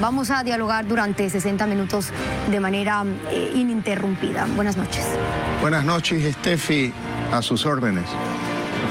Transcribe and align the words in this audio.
Vamos 0.00 0.30
a 0.30 0.42
dialogar 0.44 0.86
durante 0.86 1.28
60 1.28 1.66
minutos 1.66 2.10
de 2.50 2.60
manera 2.60 3.04
eh, 3.30 3.52
ininterrumpida. 3.54 4.46
Buenas 4.54 4.76
noches. 4.76 5.04
Buenas 5.60 5.84
noches, 5.84 6.34
Steffi, 6.34 6.92
a 7.32 7.42
sus 7.42 7.66
órdenes. 7.66 8.04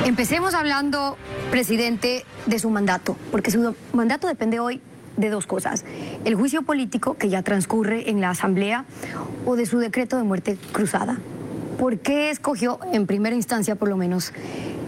Empecemos 0.06 0.54
hablando, 0.54 1.18
presidente, 1.52 2.26
de 2.46 2.60
su 2.60 2.70
mandato, 2.70 3.18
porque 3.32 3.52
su 3.52 3.76
mandato 3.94 4.28
depende 4.28 4.60
hoy 4.60 4.82
de 5.18 5.30
dos 5.30 5.48
cosas. 5.48 5.84
El 6.26 6.36
juicio 6.36 6.62
político 6.62 7.16
que 7.18 7.30
ya 7.30 7.42
transcurre 7.42 8.10
en 8.10 8.22
la 8.22 8.30
Asamblea 8.30 8.86
o 9.46 9.56
de 9.56 9.66
su 9.66 9.80
decreto 9.80 10.18
de 10.18 10.24
muerte 10.24 10.58
cruzada. 10.72 11.18
¿Por 11.78 12.00
qué 12.00 12.30
escogió, 12.30 12.80
en 12.92 13.06
primera 13.06 13.36
instancia 13.36 13.76
por 13.76 13.90
lo 13.90 13.98
menos, 13.98 14.34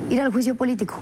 ir 0.09 0.21
al 0.21 0.31
juicio 0.31 0.55
político? 0.55 1.01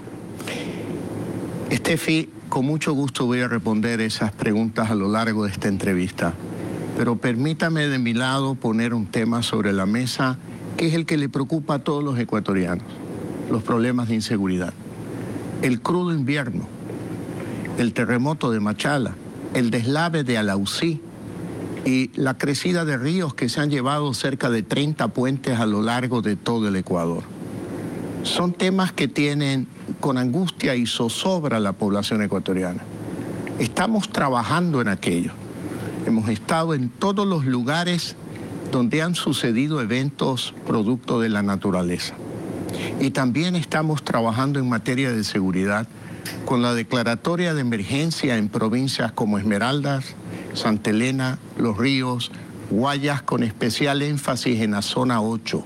Estefi, 1.70 2.30
con 2.48 2.64
mucho 2.64 2.92
gusto 2.92 3.26
voy 3.26 3.40
a 3.40 3.48
responder 3.48 4.00
esas 4.00 4.32
preguntas 4.32 4.90
a 4.90 4.94
lo 4.94 5.08
largo 5.08 5.44
de 5.44 5.52
esta 5.52 5.68
entrevista, 5.68 6.34
pero 6.96 7.16
permítame 7.16 7.88
de 7.88 7.98
mi 7.98 8.14
lado 8.14 8.54
poner 8.54 8.94
un 8.94 9.06
tema 9.06 9.42
sobre 9.42 9.72
la 9.72 9.86
mesa 9.86 10.38
que 10.76 10.86
es 10.86 10.94
el 10.94 11.04
que 11.06 11.16
le 11.16 11.28
preocupa 11.28 11.74
a 11.74 11.78
todos 11.80 12.02
los 12.02 12.18
ecuatorianos, 12.18 12.86
los 13.50 13.62
problemas 13.62 14.08
de 14.08 14.14
inseguridad. 14.14 14.72
El 15.62 15.80
crudo 15.80 16.12
invierno, 16.14 16.66
el 17.78 17.92
terremoto 17.92 18.50
de 18.50 18.60
Machala, 18.60 19.14
el 19.54 19.70
deslave 19.70 20.24
de 20.24 20.38
Alausí 20.38 21.00
y 21.84 22.10
la 22.14 22.38
crecida 22.38 22.84
de 22.84 22.96
ríos 22.96 23.34
que 23.34 23.48
se 23.48 23.60
han 23.60 23.70
llevado 23.70 24.12
cerca 24.14 24.50
de 24.50 24.62
30 24.62 25.08
puentes 25.08 25.58
a 25.58 25.66
lo 25.66 25.82
largo 25.82 26.22
de 26.22 26.36
todo 26.36 26.68
el 26.68 26.76
Ecuador. 26.76 27.37
Son 28.22 28.52
temas 28.52 28.92
que 28.92 29.08
tienen 29.08 29.68
con 30.00 30.18
angustia 30.18 30.74
y 30.74 30.86
zozobra 30.86 31.60
la 31.60 31.72
población 31.72 32.22
ecuatoriana. 32.22 32.82
Estamos 33.58 34.10
trabajando 34.10 34.80
en 34.80 34.88
aquello. 34.88 35.32
Hemos 36.06 36.28
estado 36.28 36.74
en 36.74 36.90
todos 36.90 37.26
los 37.26 37.44
lugares 37.44 38.16
donde 38.70 39.02
han 39.02 39.14
sucedido 39.14 39.80
eventos 39.80 40.54
producto 40.66 41.20
de 41.20 41.28
la 41.28 41.42
naturaleza. 41.42 42.14
Y 43.00 43.10
también 43.10 43.56
estamos 43.56 44.02
trabajando 44.02 44.58
en 44.58 44.68
materia 44.68 45.12
de 45.12 45.24
seguridad 45.24 45.88
con 46.44 46.62
la 46.62 46.74
declaratoria 46.74 47.54
de 47.54 47.60
emergencia 47.62 48.36
en 48.36 48.48
provincias 48.48 49.12
como 49.12 49.38
Esmeraldas, 49.38 50.14
Santa 50.54 50.90
Elena, 50.90 51.38
Los 51.56 51.78
Ríos, 51.78 52.30
Guayas, 52.70 53.22
con 53.22 53.42
especial 53.42 54.02
énfasis 54.02 54.60
en 54.60 54.72
la 54.72 54.82
zona 54.82 55.22
8. 55.22 55.64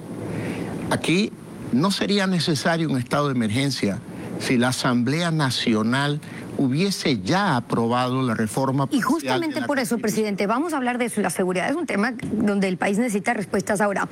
Aquí 0.91 1.33
no 1.73 1.91
sería 1.91 2.27
necesario 2.27 2.89
un 2.89 2.99
estado 2.99 3.29
de 3.29 3.35
emergencia 3.35 3.99
si 4.39 4.59
la 4.59 4.69
Asamblea 4.69 5.31
Nacional 5.31 6.21
hubiese 6.63 7.21
ya 7.21 7.57
aprobado 7.57 8.23
la 8.23 8.35
reforma. 8.35 8.89
Y 8.91 9.01
justamente 9.01 9.63
por 9.63 9.79
eso, 9.79 9.99
presidente, 9.99 10.47
vamos 10.47 10.73
a 10.73 10.77
hablar 10.77 10.99
de 10.99 11.07
eso. 11.07 11.21
La 11.21 11.31
seguridad 11.31 11.69
es 11.69 11.77
un 11.77 11.87
tema 11.87 12.15
donde 12.33 12.69
el 12.69 12.77
país 12.77 12.99
necesita 12.99 13.35
respuestas 13.35 13.81
ahora. 13.81 14.09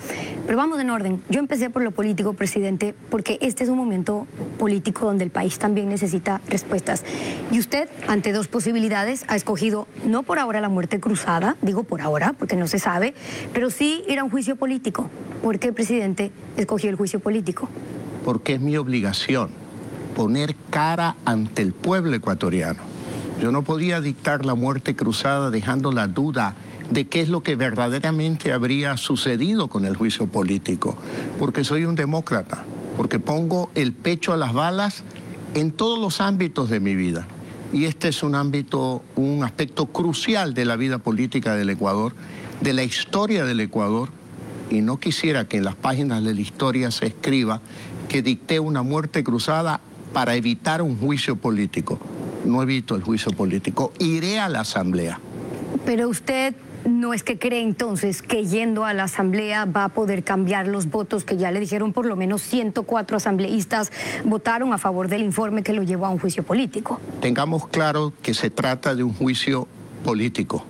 Pero 0.46 0.58
vamos 0.58 0.80
en 0.80 0.90
orden. 0.90 1.22
Yo 1.28 1.40
empecé 1.40 1.70
por 1.70 1.82
lo 1.82 1.90
político, 1.92 2.32
presidente, 2.34 2.94
porque 3.10 3.38
este 3.40 3.64
es 3.64 3.70
un 3.70 3.78
momento 3.78 4.26
político 4.58 5.06
donde 5.06 5.24
el 5.24 5.30
país 5.30 5.58
también 5.58 5.88
necesita 5.88 6.40
respuestas. 6.48 7.04
Y 7.50 7.58
usted, 7.58 7.88
ante 8.08 8.32
dos 8.32 8.48
posibilidades, 8.48 9.24
ha 9.28 9.36
escogido 9.36 9.86
no 10.04 10.22
por 10.22 10.38
ahora 10.38 10.60
la 10.60 10.68
muerte 10.68 11.00
cruzada, 11.00 11.56
digo 11.62 11.84
por 11.84 12.00
ahora, 12.00 12.32
porque 12.32 12.56
no 12.56 12.66
se 12.66 12.78
sabe, 12.78 13.14
pero 13.52 13.70
sí 13.70 14.04
ir 14.08 14.18
a 14.18 14.24
un 14.24 14.30
juicio 14.30 14.56
político. 14.56 15.10
¿Por 15.42 15.58
qué, 15.58 15.72
presidente, 15.72 16.32
escogió 16.56 16.90
el 16.90 16.96
juicio 16.96 17.20
político? 17.20 17.68
Porque 18.24 18.54
es 18.54 18.60
mi 18.60 18.76
obligación 18.76 19.59
poner 20.14 20.54
cara 20.70 21.16
ante 21.24 21.62
el 21.62 21.72
pueblo 21.72 22.14
ecuatoriano. 22.14 22.80
Yo 23.40 23.52
no 23.52 23.62
podía 23.62 24.00
dictar 24.00 24.44
la 24.44 24.54
muerte 24.54 24.94
cruzada 24.94 25.50
dejando 25.50 25.92
la 25.92 26.08
duda 26.08 26.54
de 26.90 27.06
qué 27.06 27.20
es 27.20 27.28
lo 27.28 27.42
que 27.42 27.56
verdaderamente 27.56 28.52
habría 28.52 28.96
sucedido 28.96 29.68
con 29.68 29.84
el 29.84 29.96
juicio 29.96 30.26
político, 30.26 30.96
porque 31.38 31.64
soy 31.64 31.84
un 31.84 31.94
demócrata, 31.94 32.64
porque 32.96 33.18
pongo 33.18 33.70
el 33.74 33.92
pecho 33.92 34.32
a 34.32 34.36
las 34.36 34.52
balas 34.52 35.04
en 35.54 35.70
todos 35.72 35.98
los 35.98 36.20
ámbitos 36.20 36.68
de 36.68 36.80
mi 36.80 36.94
vida. 36.94 37.26
Y 37.72 37.84
este 37.84 38.08
es 38.08 38.22
un 38.22 38.34
ámbito, 38.34 39.04
un 39.14 39.44
aspecto 39.44 39.86
crucial 39.86 40.54
de 40.54 40.64
la 40.64 40.76
vida 40.76 40.98
política 40.98 41.54
del 41.54 41.70
Ecuador, 41.70 42.14
de 42.60 42.72
la 42.72 42.82
historia 42.82 43.44
del 43.44 43.60
Ecuador, 43.60 44.10
y 44.70 44.82
no 44.82 44.98
quisiera 44.98 45.46
que 45.46 45.56
en 45.56 45.64
las 45.64 45.76
páginas 45.76 46.22
de 46.24 46.34
la 46.34 46.40
historia 46.40 46.90
se 46.90 47.06
escriba 47.06 47.60
que 48.08 48.22
dicté 48.22 48.60
una 48.60 48.82
muerte 48.82 49.22
cruzada 49.22 49.80
para 50.12 50.34
evitar 50.34 50.82
un 50.82 50.98
juicio 50.98 51.36
político. 51.36 51.98
No 52.44 52.62
evito 52.62 52.96
el 52.96 53.02
juicio 53.02 53.32
político, 53.32 53.92
iré 53.98 54.38
a 54.38 54.48
la 54.48 54.60
Asamblea. 54.60 55.20
Pero 55.84 56.08
usted 56.08 56.54
no 56.84 57.12
es 57.12 57.22
que 57.22 57.38
cree 57.38 57.60
entonces 57.60 58.22
que 58.22 58.46
yendo 58.46 58.84
a 58.84 58.94
la 58.94 59.04
Asamblea 59.04 59.66
va 59.66 59.84
a 59.84 59.88
poder 59.90 60.24
cambiar 60.24 60.66
los 60.66 60.88
votos 60.88 61.24
que 61.24 61.36
ya 61.36 61.50
le 61.50 61.60
dijeron 61.60 61.92
por 61.92 62.06
lo 62.06 62.16
menos 62.16 62.42
104 62.42 63.18
asambleístas 63.18 63.92
votaron 64.24 64.72
a 64.72 64.78
favor 64.78 65.08
del 65.08 65.22
informe 65.22 65.62
que 65.62 65.72
lo 65.72 65.82
llevó 65.82 66.06
a 66.06 66.10
un 66.10 66.18
juicio 66.18 66.42
político. 66.42 67.00
Tengamos 67.20 67.68
claro 67.68 68.12
que 68.22 68.32
se 68.32 68.50
trata 68.50 68.94
de 68.94 69.02
un 69.02 69.12
juicio 69.12 69.68
político 70.04 70.64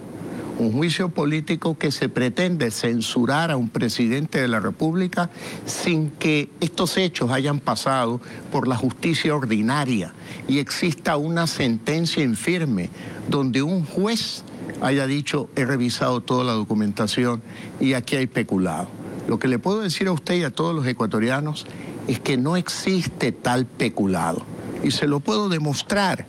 un 0.61 0.73
juicio 0.73 1.09
político 1.09 1.79
que 1.79 1.91
se 1.91 2.11
pretende 2.11 2.71
censurar 2.71 3.51
a 3.51 3.57
un 3.57 3.71
presidente 3.71 4.43
de 4.43 4.49
la 4.49 4.61
República 4.61 5.31
sin 5.65 6.11
que 6.11 6.51
estos 6.61 6.99
hechos 6.99 7.31
hayan 7.31 7.61
pasado 7.61 8.21
por 8.53 8.69
la 8.69 8.77
justicia 8.77 9.35
ordinaria 9.35 10.13
y 10.47 10.59
exista 10.59 11.17
una 11.17 11.47
sentencia 11.47 12.23
infirme 12.23 12.91
donde 13.29 13.63
un 13.63 13.87
juez 13.87 14.45
haya 14.83 15.07
dicho 15.07 15.49
he 15.57 15.65
revisado 15.65 16.21
toda 16.21 16.45
la 16.45 16.53
documentación 16.53 17.43
y 17.81 17.95
aquí 17.95 18.17
hay 18.17 18.27
peculado. 18.27 18.89
Lo 19.29 19.39
que 19.39 19.49
le 19.49 19.59
puedo 19.59 19.81
decir 19.81 20.09
a 20.09 20.13
usted 20.13 20.35
y 20.35 20.45
a 20.45 20.51
todos 20.51 20.75
los 20.75 20.87
ecuatorianos 20.87 21.67
es 22.07 22.21
que 22.21 22.37
no 22.37 22.59
existe 22.59 23.33
tal 23.33 23.65
peculado 23.65 24.45
y 24.83 24.91
se 24.91 25.07
lo 25.07 25.21
puedo 25.21 25.49
demostrar. 25.49 26.27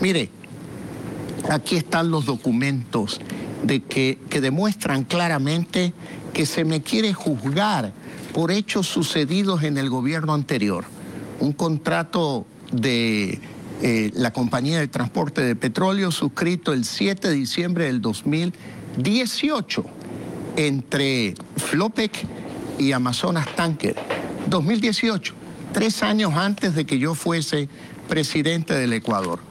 Mire, 0.00 0.30
Aquí 1.50 1.76
están 1.76 2.10
los 2.10 2.26
documentos 2.26 3.20
de 3.62 3.80
que, 3.80 4.18
que 4.28 4.40
demuestran 4.40 5.04
claramente 5.04 5.92
que 6.32 6.46
se 6.46 6.64
me 6.64 6.82
quiere 6.82 7.14
juzgar 7.14 7.92
por 8.32 8.50
hechos 8.52 8.86
sucedidos 8.86 9.62
en 9.62 9.78
el 9.78 9.90
gobierno 9.90 10.34
anterior. 10.34 10.84
Un 11.40 11.52
contrato 11.52 12.46
de 12.70 13.40
eh, 13.82 14.10
la 14.14 14.32
compañía 14.32 14.80
de 14.80 14.88
transporte 14.88 15.40
de 15.42 15.56
petróleo 15.56 16.10
suscrito 16.10 16.72
el 16.72 16.84
7 16.84 17.28
de 17.28 17.34
diciembre 17.34 17.86
del 17.86 18.00
2018 18.00 19.84
entre 20.56 21.34
Flopec 21.56 22.26
y 22.78 22.92
Amazonas 22.92 23.46
Tanker. 23.54 23.96
2018, 24.48 25.34
tres 25.72 26.02
años 26.02 26.34
antes 26.34 26.74
de 26.74 26.84
que 26.84 26.98
yo 26.98 27.14
fuese 27.14 27.68
presidente 28.08 28.74
del 28.74 28.92
Ecuador 28.92 29.47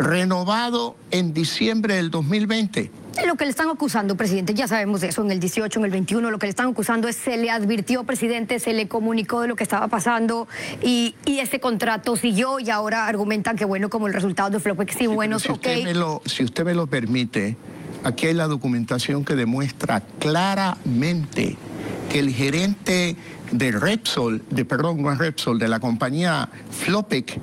renovado 0.00 0.96
en 1.10 1.32
diciembre 1.34 1.94
del 1.94 2.10
2020. 2.10 2.90
Lo 3.26 3.36
que 3.36 3.44
le 3.44 3.50
están 3.50 3.68
acusando, 3.68 4.16
presidente, 4.16 4.54
ya 4.54 4.66
sabemos 4.66 5.02
eso, 5.02 5.22
en 5.22 5.30
el 5.30 5.40
18, 5.40 5.78
en 5.78 5.84
el 5.84 5.90
21, 5.90 6.30
lo 6.30 6.38
que 6.38 6.46
le 6.46 6.50
están 6.50 6.68
acusando 6.68 7.06
es 7.06 7.16
se 7.16 7.36
le 7.36 7.50
advirtió, 7.50 8.04
presidente, 8.04 8.58
se 8.60 8.72
le 8.72 8.88
comunicó 8.88 9.42
de 9.42 9.48
lo 9.48 9.56
que 9.56 9.64
estaba 9.64 9.88
pasando 9.88 10.48
y, 10.82 11.14
y 11.26 11.40
este 11.40 11.60
contrato 11.60 12.16
siguió 12.16 12.60
y 12.60 12.70
ahora 12.70 13.06
argumentan 13.06 13.56
que 13.56 13.64
bueno, 13.64 13.90
como 13.90 14.06
el 14.06 14.14
resultado 14.14 14.50
de 14.50 14.60
Flopec, 14.60 14.96
sí, 14.96 15.06
bueno, 15.06 15.38
si 15.38 15.52
Usted 15.52 15.84
me 15.84 15.94
lo, 15.94 16.22
si 16.24 16.44
usted 16.44 16.64
me 16.64 16.74
lo 16.74 16.86
permite, 16.86 17.56
aquí 18.04 18.28
hay 18.28 18.34
la 18.34 18.46
documentación 18.46 19.24
que 19.24 19.34
demuestra 19.34 20.00
claramente 20.18 21.58
que 22.10 22.20
el 22.20 22.30
gerente 22.30 23.16
de 23.50 23.72
Repsol, 23.72 24.42
de 24.50 24.64
perdón, 24.64 25.02
no 25.02 25.14
Repsol, 25.14 25.58
de 25.58 25.68
la 25.68 25.80
compañía 25.80 26.48
Flopec, 26.70 27.38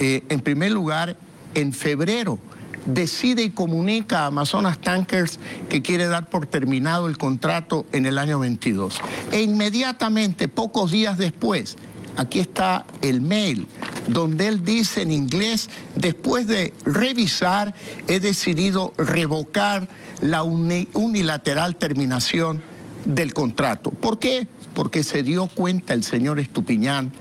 eh, 0.00 0.24
en 0.28 0.40
primer 0.40 0.72
lugar 0.72 1.16
en 1.54 1.72
febrero 1.72 2.38
decide 2.86 3.42
y 3.42 3.50
comunica 3.50 4.20
a 4.20 4.26
Amazonas 4.26 4.80
Tankers 4.80 5.38
que 5.68 5.82
quiere 5.82 6.06
dar 6.06 6.28
por 6.28 6.46
terminado 6.46 7.08
el 7.08 7.18
contrato 7.18 7.86
en 7.92 8.06
el 8.06 8.18
año 8.18 8.38
22. 8.38 9.00
E 9.32 9.42
inmediatamente, 9.42 10.48
pocos 10.48 10.90
días 10.90 11.18
después, 11.18 11.76
aquí 12.16 12.40
está 12.40 12.86
el 13.02 13.20
mail 13.20 13.66
donde 14.08 14.48
él 14.48 14.64
dice 14.64 15.02
en 15.02 15.12
inglés, 15.12 15.68
después 15.94 16.46
de 16.46 16.72
revisar, 16.84 17.74
he 18.08 18.18
decidido 18.18 18.92
revocar 18.96 19.88
la 20.20 20.42
unilateral 20.42 21.76
terminación 21.76 22.62
del 23.04 23.32
contrato. 23.32 23.90
¿Por 23.90 24.18
qué? 24.18 24.46
Porque 24.74 25.04
se 25.04 25.22
dio 25.22 25.46
cuenta 25.46 25.94
el 25.94 26.02
señor 26.02 26.40
Estupiñán 26.40 27.12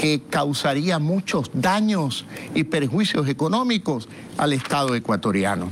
que 0.00 0.22
causaría 0.30 0.98
muchos 0.98 1.50
daños 1.52 2.24
y 2.54 2.64
perjuicios 2.64 3.28
económicos 3.28 4.08
al 4.38 4.54
Estado 4.54 4.94
ecuatoriano. 4.94 5.70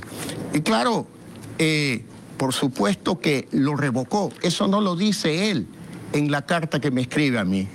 Y 0.53 0.61
claro, 0.61 1.07
eh, 1.59 2.05
por 2.37 2.53
supuesto 2.53 3.21
que 3.21 3.49
lo 3.53 3.75
revocó, 3.75 4.31
eso 4.43 4.69
no 4.69 4.83
lo 4.83 4.97
dice 4.97 5.51
él 5.51 5.67
en 6.13 6.31
la 6.31 6.43
carta 6.43 6.79
que 6.79 6.91
me 6.91 7.01
escribe 7.01 7.39
a 7.39 7.45
mí, 7.45 7.69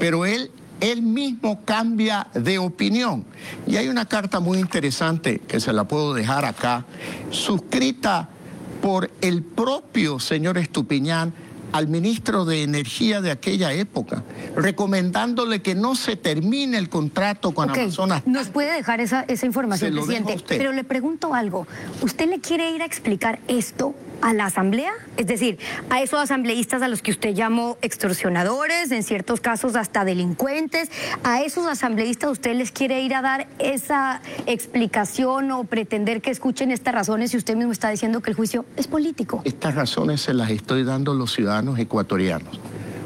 pero 0.00 0.24
él 0.24 0.50
él 0.80 1.02
mismo 1.02 1.66
cambia 1.66 2.28
de 2.32 2.58
opinión. 2.58 3.26
Y 3.66 3.76
hay 3.76 3.88
una 3.88 4.06
carta 4.06 4.40
muy 4.40 4.60
interesante 4.60 5.38
que 5.40 5.60
se 5.60 5.74
la 5.74 5.84
puedo 5.84 6.14
dejar 6.14 6.46
acá, 6.46 6.86
suscrita 7.30 8.30
por 8.80 9.10
el 9.20 9.42
propio 9.42 10.18
señor 10.18 10.56
Estupiñán 10.56 11.34
al 11.74 11.88
ministro 11.88 12.44
de 12.44 12.62
Energía 12.62 13.20
de 13.20 13.32
aquella 13.32 13.72
época, 13.72 14.22
recomendándole 14.54 15.60
que 15.60 15.74
no 15.74 15.96
se 15.96 16.14
termine 16.14 16.78
el 16.78 16.88
contrato 16.88 17.52
con 17.52 17.68
Amazonas. 17.68 18.24
Nos 18.26 18.46
puede 18.46 18.72
dejar 18.72 19.00
esa, 19.00 19.22
esa 19.26 19.44
información, 19.44 19.92
presidente. 19.92 20.36
Pero 20.46 20.70
le 20.70 20.84
pregunto 20.84 21.34
algo. 21.34 21.66
¿Usted 22.00 22.28
le 22.28 22.38
quiere 22.38 22.70
ir 22.70 22.82
a 22.82 22.84
explicar 22.84 23.40
esto 23.48 23.92
a 24.24 24.32
la 24.32 24.46
asamblea? 24.46 24.92
Es 25.18 25.26
decir, 25.26 25.58
a 25.90 26.00
esos 26.00 26.18
asambleístas 26.18 26.80
a 26.80 26.88
los 26.88 27.02
que 27.02 27.10
usted 27.10 27.34
llamó 27.34 27.76
extorsionadores, 27.82 28.90
en 28.90 29.02
ciertos 29.02 29.40
casos 29.40 29.76
hasta 29.76 30.04
delincuentes, 30.04 30.90
a 31.22 31.42
esos 31.42 31.66
asambleístas 31.66 32.30
usted 32.30 32.54
les 32.56 32.72
quiere 32.72 33.02
ir 33.02 33.14
a 33.14 33.20
dar 33.20 33.46
esa 33.58 34.22
explicación 34.46 35.50
o 35.50 35.64
pretender 35.64 36.22
que 36.22 36.30
escuchen 36.30 36.70
estas 36.70 36.94
razones 36.94 37.32
si 37.32 37.36
usted 37.36 37.54
mismo 37.54 37.72
está 37.72 37.90
diciendo 37.90 38.22
que 38.22 38.30
el 38.30 38.36
juicio 38.36 38.64
es 38.76 38.86
político. 38.86 39.42
Estas 39.44 39.74
razones 39.74 40.22
se 40.22 40.32
las 40.32 40.50
estoy 40.50 40.84
dando 40.84 41.12
a 41.12 41.14
los 41.14 41.34
ciudadanos 41.34 41.78
ecuatorianos 41.78 42.58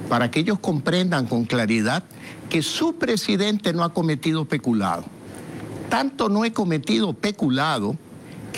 para 0.08 0.30
que 0.30 0.40
ellos 0.40 0.60
comprendan 0.60 1.26
con 1.26 1.44
claridad 1.44 2.04
que 2.48 2.62
su 2.62 2.96
presidente 2.96 3.72
no 3.72 3.82
ha 3.82 3.92
cometido 3.92 4.44
peculado. 4.44 5.04
Tanto 5.90 6.28
no 6.28 6.44
he 6.44 6.52
cometido 6.52 7.12
peculado 7.12 7.96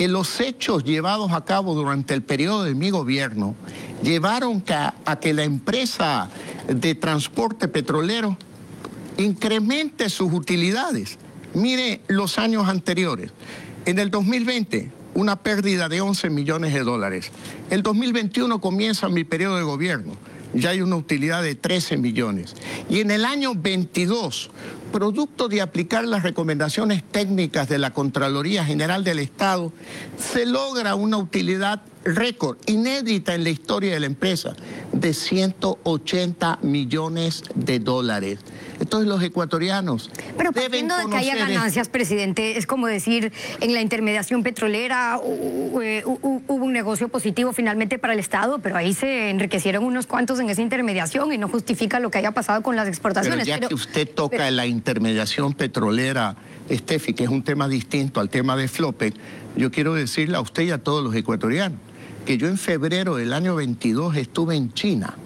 que 0.01 0.09
los 0.09 0.41
hechos 0.41 0.83
llevados 0.83 1.31
a 1.33 1.45
cabo 1.45 1.75
durante 1.75 2.15
el 2.15 2.23
periodo 2.23 2.65
de 2.65 2.75
mi 2.75 2.89
gobierno 2.89 3.55
llevaron 4.03 4.65
a, 4.71 5.21
que 5.21 5.35
la 5.35 5.45
empresa 5.45 6.31
de 6.67 6.95
transporte 6.95 7.69
petrolero 7.69 8.39
incremente 9.19 10.09
sus 10.09 10.33
utilidades. 10.33 11.19
Mire 11.53 12.01
los 12.09 12.39
años 12.39 12.67
anteriores. 12.67 13.31
En 13.85 13.99
el 13.99 14.11
2020, 14.11 14.91
una 15.13 15.37
pérdida 15.37 15.91
de 15.91 16.01
11 16.01 16.31
millones 16.31 16.73
de 16.73 16.81
dólares. 16.81 17.31
El 17.69 17.83
2021 17.83 18.59
comienza 18.59 19.11
mi 19.11 19.25
periodo 19.25 19.59
de 19.59 19.65
gobierno. 19.65 20.17
Ya 20.55 20.71
hay 20.71 20.81
una 20.81 20.97
utilidad 20.97 21.43
de 21.43 21.57
13 21.57 21.99
millones. 21.99 22.55
Y 22.89 23.01
en 23.01 23.11
el 23.11 23.27
año 23.27 23.53
22, 23.55 24.51
producto 24.91 25.49
de 25.49 25.61
aplicar 25.61 26.05
las 26.05 26.23
recomendaciones 26.23 27.03
técnicas 27.03 27.69
de 27.69 27.79
la 27.79 27.93
Contraloría 27.93 28.65
General 28.65 29.05
del 29.05 29.19
Estado, 29.19 29.73
se 30.19 30.47
logra 30.47 30.95
una 30.95 31.17
utilidad 31.17 31.83
récord, 32.05 32.57
inédita 32.67 33.35
en 33.35 33.45
la 33.45 33.51
historia 33.51 33.93
de 33.95 34.01
la 34.01 34.07
empresa, 34.07 34.55
de 34.93 35.13
180 35.13 36.59
millones 36.63 37.45
de 37.55 37.79
dólares. 37.79 38.39
Entonces 38.81 39.09
los 39.09 39.23
ecuatorianos. 39.23 40.11
Pero 40.39 40.53
partiendo 40.53 40.97
de 40.97 41.07
que 41.07 41.17
haya 41.17 41.37
ganancias, 41.37 41.89
presidente, 41.89 42.57
es 42.57 42.67
como 42.67 42.87
decir, 42.87 43.33
en 43.61 43.75
la 43.75 43.83
intermediación 43.83 44.43
petrolera 44.43 45.21
eh, 45.83 46.03
hubo 46.05 46.65
un 46.65 46.73
negocio 46.73 47.09
positivo 47.09 47.53
finalmente 47.53 47.99
para 47.99 48.15
el 48.15 48.19
Estado, 48.19 48.59
pero 48.61 48.77
ahí 48.77 48.95
se 48.95 49.29
enriquecieron 49.29 49.85
unos 49.85 50.07
cuantos 50.07 50.41
en 50.41 50.49
esa 50.49 50.63
intermediación 50.63 51.33
y 51.33 51.39
no 51.39 51.49
justifica 51.49 52.01
lo 52.01 52.11
que 52.11 52.19
haya 52.19 52.33
pasado 52.33 52.63
con 52.63 52.75
las 52.75 52.89
exportaciones. 52.89 53.47
Pero 53.47 53.61
ya 53.61 53.69
que 53.69 53.75
usted 53.75 54.09
toca 54.09 54.51
la 54.51 54.67
intermediación 54.67 55.53
petrolera, 55.53 56.37
Estefi, 56.71 57.13
que 57.13 57.25
es 57.25 57.31
un 57.31 57.43
tema 57.43 57.69
distinto 57.69 58.21
al 58.21 58.31
tema 58.31 58.57
de 58.57 58.69
Flopec, 58.69 59.15
yo 59.57 59.71
quiero 59.71 59.95
decirle 59.95 60.37
a 60.37 60.41
usted 60.41 60.63
y 60.63 60.71
a 60.71 60.79
todos 60.79 61.05
los 61.05 61.15
ecuatorianos 61.15 61.90
que 62.31 62.39
yo 62.39 62.47
en 62.47 62.59
febrero 62.59 63.17
del 63.17 63.33
año 63.33 63.57
22 63.57 64.15
estuve 64.15 64.55
en 64.55 64.73
China 64.73 65.17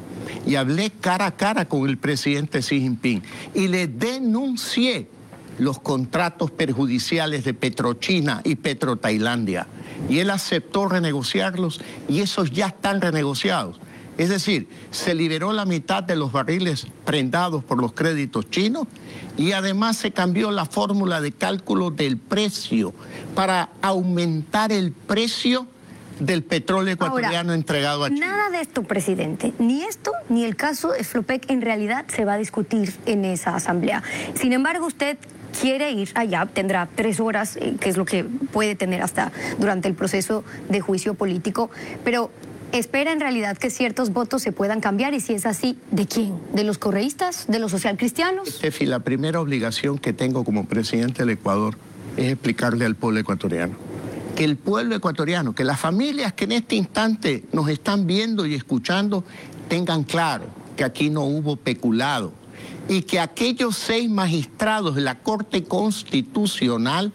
y 0.46 0.54
hablé 0.54 0.88
cara 0.88 1.26
a 1.26 1.36
cara 1.36 1.66
con 1.66 1.86
el 1.86 1.98
presidente 1.98 2.60
Xi 2.60 2.80
Jinping 2.80 3.22
y 3.52 3.68
le 3.68 3.88
denuncié 3.88 5.10
los 5.58 5.80
contratos 5.80 6.50
perjudiciales 6.50 7.44
de 7.44 7.52
Petrochina 7.52 8.40
y 8.42 8.54
Petro-Tailandia. 8.54 9.66
Y 10.08 10.20
él 10.20 10.30
aceptó 10.30 10.88
renegociarlos 10.88 11.82
y 12.08 12.20
esos 12.20 12.50
ya 12.52 12.68
están 12.68 13.02
renegociados. 13.02 13.78
Es 14.16 14.30
decir, 14.30 14.66
se 14.90 15.14
liberó 15.14 15.52
la 15.52 15.66
mitad 15.66 16.02
de 16.02 16.16
los 16.16 16.32
barriles 16.32 16.86
prendados 17.04 17.62
por 17.62 17.82
los 17.82 17.92
créditos 17.92 18.48
chinos 18.48 18.86
y 19.36 19.52
además 19.52 19.98
se 19.98 20.10
cambió 20.10 20.50
la 20.50 20.64
fórmula 20.64 21.20
de 21.20 21.32
cálculo 21.32 21.90
del 21.90 22.16
precio 22.16 22.94
para 23.34 23.68
aumentar 23.82 24.72
el 24.72 24.92
precio 24.92 25.66
del 26.18 26.42
petróleo 26.42 26.94
ecuatoriano 26.94 27.52
entregado 27.52 28.04
a 28.04 28.08
China. 28.08 28.26
Nada 28.26 28.50
de 28.50 28.60
esto, 28.60 28.82
presidente, 28.82 29.52
ni 29.58 29.82
esto 29.82 30.12
ni 30.28 30.44
el 30.44 30.56
caso 30.56 30.92
de 30.92 31.04
Flopec 31.04 31.50
en 31.50 31.62
realidad 31.62 32.04
se 32.08 32.24
va 32.24 32.34
a 32.34 32.38
discutir 32.38 32.92
en 33.06 33.24
esa 33.24 33.54
asamblea. 33.54 34.02
Sin 34.34 34.52
embargo, 34.52 34.86
usted 34.86 35.18
quiere 35.60 35.92
ir 35.92 36.10
allá, 36.14 36.46
tendrá 36.52 36.88
tres 36.94 37.20
horas, 37.20 37.56
eh, 37.56 37.76
que 37.80 37.88
es 37.88 37.96
lo 37.96 38.04
que 38.04 38.24
puede 38.24 38.74
tener 38.74 39.02
hasta 39.02 39.32
durante 39.58 39.88
el 39.88 39.94
proceso 39.94 40.44
de 40.68 40.80
juicio 40.80 41.14
político, 41.14 41.70
pero 42.04 42.30
espera 42.72 43.12
en 43.12 43.20
realidad 43.20 43.56
que 43.56 43.70
ciertos 43.70 44.12
votos 44.12 44.42
se 44.42 44.50
puedan 44.50 44.80
cambiar 44.80 45.14
y 45.14 45.20
si 45.20 45.34
es 45.34 45.46
así, 45.46 45.78
¿de 45.90 46.06
quién? 46.06 46.38
¿De 46.52 46.64
los 46.64 46.78
correístas? 46.78 47.46
¿De 47.46 47.60
los 47.60 47.70
socialcristianos? 47.70 48.48
Steffi, 48.48 48.86
la 48.86 49.00
primera 49.00 49.40
obligación 49.40 49.98
que 49.98 50.12
tengo 50.12 50.44
como 50.44 50.66
presidente 50.66 51.22
del 51.22 51.30
Ecuador 51.30 51.76
es 52.16 52.32
explicarle 52.32 52.84
al 52.84 52.96
pueblo 52.96 53.20
ecuatoriano 53.20 53.93
que 54.34 54.44
el 54.44 54.56
pueblo 54.56 54.96
ecuatoriano, 54.96 55.54
que 55.54 55.64
las 55.64 55.80
familias 55.80 56.32
que 56.32 56.44
en 56.44 56.52
este 56.52 56.76
instante 56.76 57.44
nos 57.52 57.68
están 57.68 58.06
viendo 58.06 58.46
y 58.46 58.54
escuchando, 58.54 59.24
tengan 59.68 60.04
claro 60.04 60.46
que 60.76 60.84
aquí 60.84 61.10
no 61.10 61.22
hubo 61.22 61.56
peculado 61.56 62.32
y 62.88 63.02
que 63.02 63.20
aquellos 63.20 63.76
seis 63.76 64.10
magistrados 64.10 64.94
de 64.94 65.02
la 65.02 65.20
Corte 65.20 65.64
Constitucional 65.64 67.12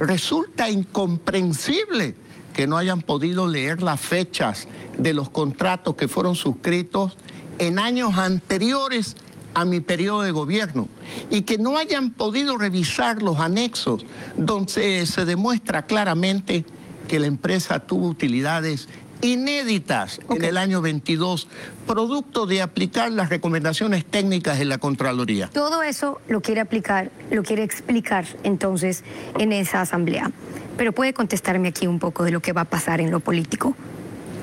resulta 0.00 0.70
incomprensible 0.70 2.16
que 2.52 2.66
no 2.66 2.76
hayan 2.76 3.00
podido 3.02 3.46
leer 3.46 3.82
las 3.82 4.00
fechas 4.00 4.66
de 4.98 5.14
los 5.14 5.30
contratos 5.30 5.94
que 5.94 6.08
fueron 6.08 6.34
suscritos 6.34 7.16
en 7.58 7.78
años 7.78 8.18
anteriores 8.18 9.16
a 9.54 9.64
mi 9.64 9.80
periodo 9.80 10.22
de 10.22 10.30
gobierno 10.30 10.88
y 11.30 11.42
que 11.42 11.58
no 11.58 11.76
hayan 11.76 12.10
podido 12.10 12.58
revisar 12.58 13.22
los 13.22 13.38
anexos 13.38 14.04
donde 14.36 15.06
se 15.06 15.24
demuestra 15.24 15.82
claramente 15.86 16.64
que 17.08 17.18
la 17.18 17.26
empresa 17.26 17.80
tuvo 17.80 18.08
utilidades 18.08 18.88
inéditas 19.22 20.20
en 20.28 20.44
el 20.44 20.56
año 20.56 20.82
22, 20.82 21.48
producto 21.86 22.46
de 22.46 22.60
aplicar 22.60 23.10
las 23.12 23.28
recomendaciones 23.28 24.04
técnicas 24.04 24.58
de 24.58 24.64
la 24.64 24.78
Contraloría. 24.78 25.48
Todo 25.48 25.82
eso 25.82 26.20
lo 26.28 26.40
quiere 26.40 26.60
aplicar, 26.60 27.10
lo 27.30 27.42
quiere 27.42 27.62
explicar 27.62 28.26
entonces 28.42 29.04
en 29.38 29.52
esa 29.52 29.80
asamblea. 29.80 30.32
Pero 30.76 30.92
puede 30.92 31.14
contestarme 31.14 31.68
aquí 31.68 31.86
un 31.86 31.98
poco 31.98 32.24
de 32.24 32.32
lo 32.32 32.40
que 32.40 32.52
va 32.52 32.62
a 32.62 32.66
pasar 32.66 33.00
en 33.00 33.10
lo 33.10 33.20
político. 33.20 33.76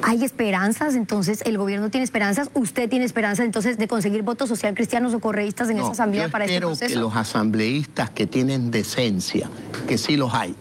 ¿Hay 0.04 0.24
esperanzas? 0.24 0.96
Entonces, 0.96 1.42
¿el 1.46 1.58
gobierno 1.58 1.90
tiene 1.90 2.04
esperanzas? 2.04 2.50
¿Usted 2.54 2.90
tiene 2.90 3.06
esperanzas 3.06 3.46
entonces 3.46 3.78
de 3.78 3.88
conseguir 3.88 4.24
votos 4.24 4.50
social 4.50 4.74
cristianos 4.74 5.14
o 5.14 5.20
correístas 5.20 5.70
en 5.70 5.80
esa 5.80 5.92
asamblea 5.92 6.30
para 6.30 6.46
este 6.46 6.60
proceso? 6.60 6.94
que 6.94 7.00
los 7.00 7.16
asambleístas 7.16 8.10
que 8.10 8.28
tienen 8.28 8.72
decencia, 8.72 9.50
que 9.88 9.98
sí 9.98 10.18
los 10.18 10.34
hay, 10.34 10.56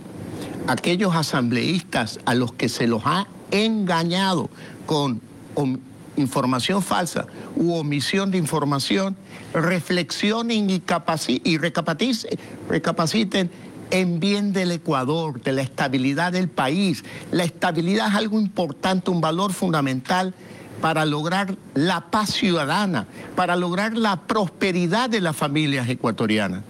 aquellos 0.67 1.15
asambleístas 1.15 2.21
a 2.25 2.35
los 2.35 2.53
que 2.53 2.69
se 2.69 2.87
los 2.87 3.03
ha 3.05 3.27
engañado 3.51 4.51
con 4.87 5.21
información 6.17 6.83
falsa 6.83 7.27
u 7.57 7.73
omisión 7.75 8.31
de 8.31 8.39
información, 8.39 9.17
reflexionen 9.55 10.69
y, 10.69 10.83
y 11.45 11.59
recapaciten 11.59 13.51
en 13.91 14.21
bien 14.21 14.53
del 14.53 14.73
Ecuador, 14.73 15.43
de 15.43 15.53
la 15.53 15.63
estabilidad 15.63 16.33
del 16.33 16.49
país. 16.49 17.05
La 17.33 17.45
estabilidad 17.45 18.09
es 18.09 18.15
algo 18.15 18.41
importante, 18.41 19.11
un 19.11 19.21
valor 19.21 19.53
fundamental 19.53 20.35
para 20.81 21.05
lograr 21.05 21.57
la 21.75 22.11
paz 22.11 22.31
ciudadana, 22.31 23.07
para 23.35 23.57
lograr 23.57 23.97
la 23.97 24.23
prosperidad 24.23 25.11
de 25.11 25.21
las 25.21 25.37
familias 25.37 25.89
ecuatorianas. 25.89 26.63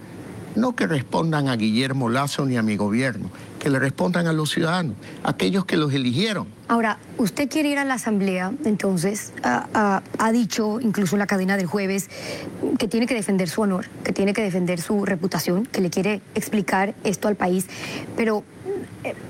No 0.54 0.74
que 0.74 0.86
respondan 0.86 1.48
a 1.48 1.56
Guillermo 1.56 2.08
Lazo 2.08 2.44
ni 2.46 2.56
a 2.56 2.62
mi 2.62 2.76
gobierno, 2.76 3.30
que 3.58 3.70
le 3.70 3.78
respondan 3.78 4.26
a 4.26 4.32
los 4.32 4.50
ciudadanos, 4.50 4.96
aquellos 5.22 5.64
que 5.64 5.76
los 5.76 5.92
eligieron. 5.92 6.46
Ahora, 6.68 6.98
usted 7.16 7.48
quiere 7.48 7.70
ir 7.70 7.78
a 7.78 7.84
la 7.84 7.94
Asamblea, 7.94 8.52
entonces 8.64 9.32
ha, 9.42 10.02
dicho, 10.32 10.80
incluso 10.80 11.16
en 11.16 11.20
la 11.20 11.26
cadena 11.26 11.56
del 11.56 11.66
jueves, 11.66 12.08
que 12.78 12.88
tiene 12.88 13.06
que 13.06 13.14
defender 13.14 13.48
su 13.48 13.62
honor, 13.62 13.86
que 14.04 14.12
tiene 14.12 14.32
que 14.32 14.42
defender 14.42 14.80
su 14.80 15.04
reputación, 15.04 15.66
que 15.66 15.80
le 15.80 15.90
quiere 15.90 16.20
explicar 16.34 16.94
esto 17.04 17.28
al 17.28 17.36
país, 17.36 17.66
pero 18.16 18.44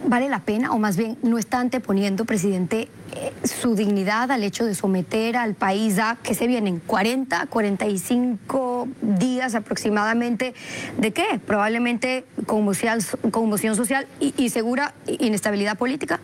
¿vale 0.06 0.28
la 0.28 0.40
pena 0.40 0.72
o 0.72 0.78
más 0.78 0.96
bien 0.96 1.16
no 1.22 1.38
está 1.38 1.60
anteponiendo, 1.60 2.24
presidente, 2.24 2.88
eh, 3.14 3.32
su 3.44 3.74
dignidad 3.74 4.30
al 4.30 4.42
hecho 4.42 4.64
de 4.64 4.74
someter 4.74 5.36
al 5.36 5.54
país 5.54 5.98
a 5.98 6.16
que 6.22 6.34
se 6.34 6.46
vienen 6.46 6.80
40, 6.86 7.46
45 7.46 8.88
días 9.00 9.54
aproximadamente 9.54 10.54
de 10.98 11.12
qué? 11.12 11.40
Probablemente 11.46 12.24
conmoción, 12.46 12.98
conmoción 13.30 13.76
social 13.76 14.06
y, 14.20 14.34
y 14.36 14.50
segura 14.50 14.94
inestabilidad 15.06 15.76
política. 15.76 16.20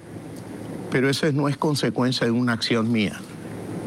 Pero 0.90 1.08
eso 1.08 1.30
no 1.32 1.48
es 1.48 1.56
consecuencia 1.56 2.26
de 2.26 2.30
una 2.30 2.52
acción 2.52 2.90
mía. 2.90 3.20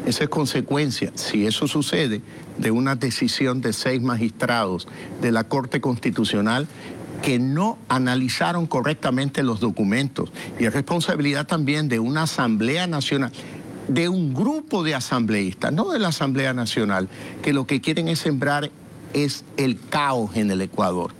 Esa 0.06 0.24
es 0.24 0.30
consecuencia, 0.30 1.12
si 1.16 1.46
eso 1.46 1.68
sucede, 1.68 2.22
de 2.56 2.70
una 2.70 2.96
decisión 2.96 3.60
de 3.60 3.72
seis 3.72 4.00
magistrados 4.00 4.88
de 5.20 5.32
la 5.32 5.44
Corte 5.44 5.80
Constitucional 5.80 6.66
que 7.22 7.38
no 7.38 7.78
analizaron 7.88 8.66
correctamente 8.66 9.42
los 9.42 9.60
documentos. 9.60 10.30
Y 10.58 10.64
es 10.64 10.72
responsabilidad 10.72 11.46
también 11.46 11.88
de 11.88 11.98
una 11.98 12.22
Asamblea 12.22 12.86
Nacional, 12.86 13.32
de 13.88 14.08
un 14.08 14.34
grupo 14.34 14.82
de 14.82 14.94
asambleístas, 14.94 15.72
no 15.72 15.90
de 15.90 15.98
la 15.98 16.08
Asamblea 16.08 16.52
Nacional, 16.52 17.08
que 17.42 17.52
lo 17.52 17.66
que 17.66 17.80
quieren 17.80 18.08
es 18.08 18.20
sembrar 18.20 18.70
es 19.14 19.44
el 19.56 19.80
caos 19.80 20.36
en 20.36 20.50
el 20.50 20.60
Ecuador. 20.60 21.12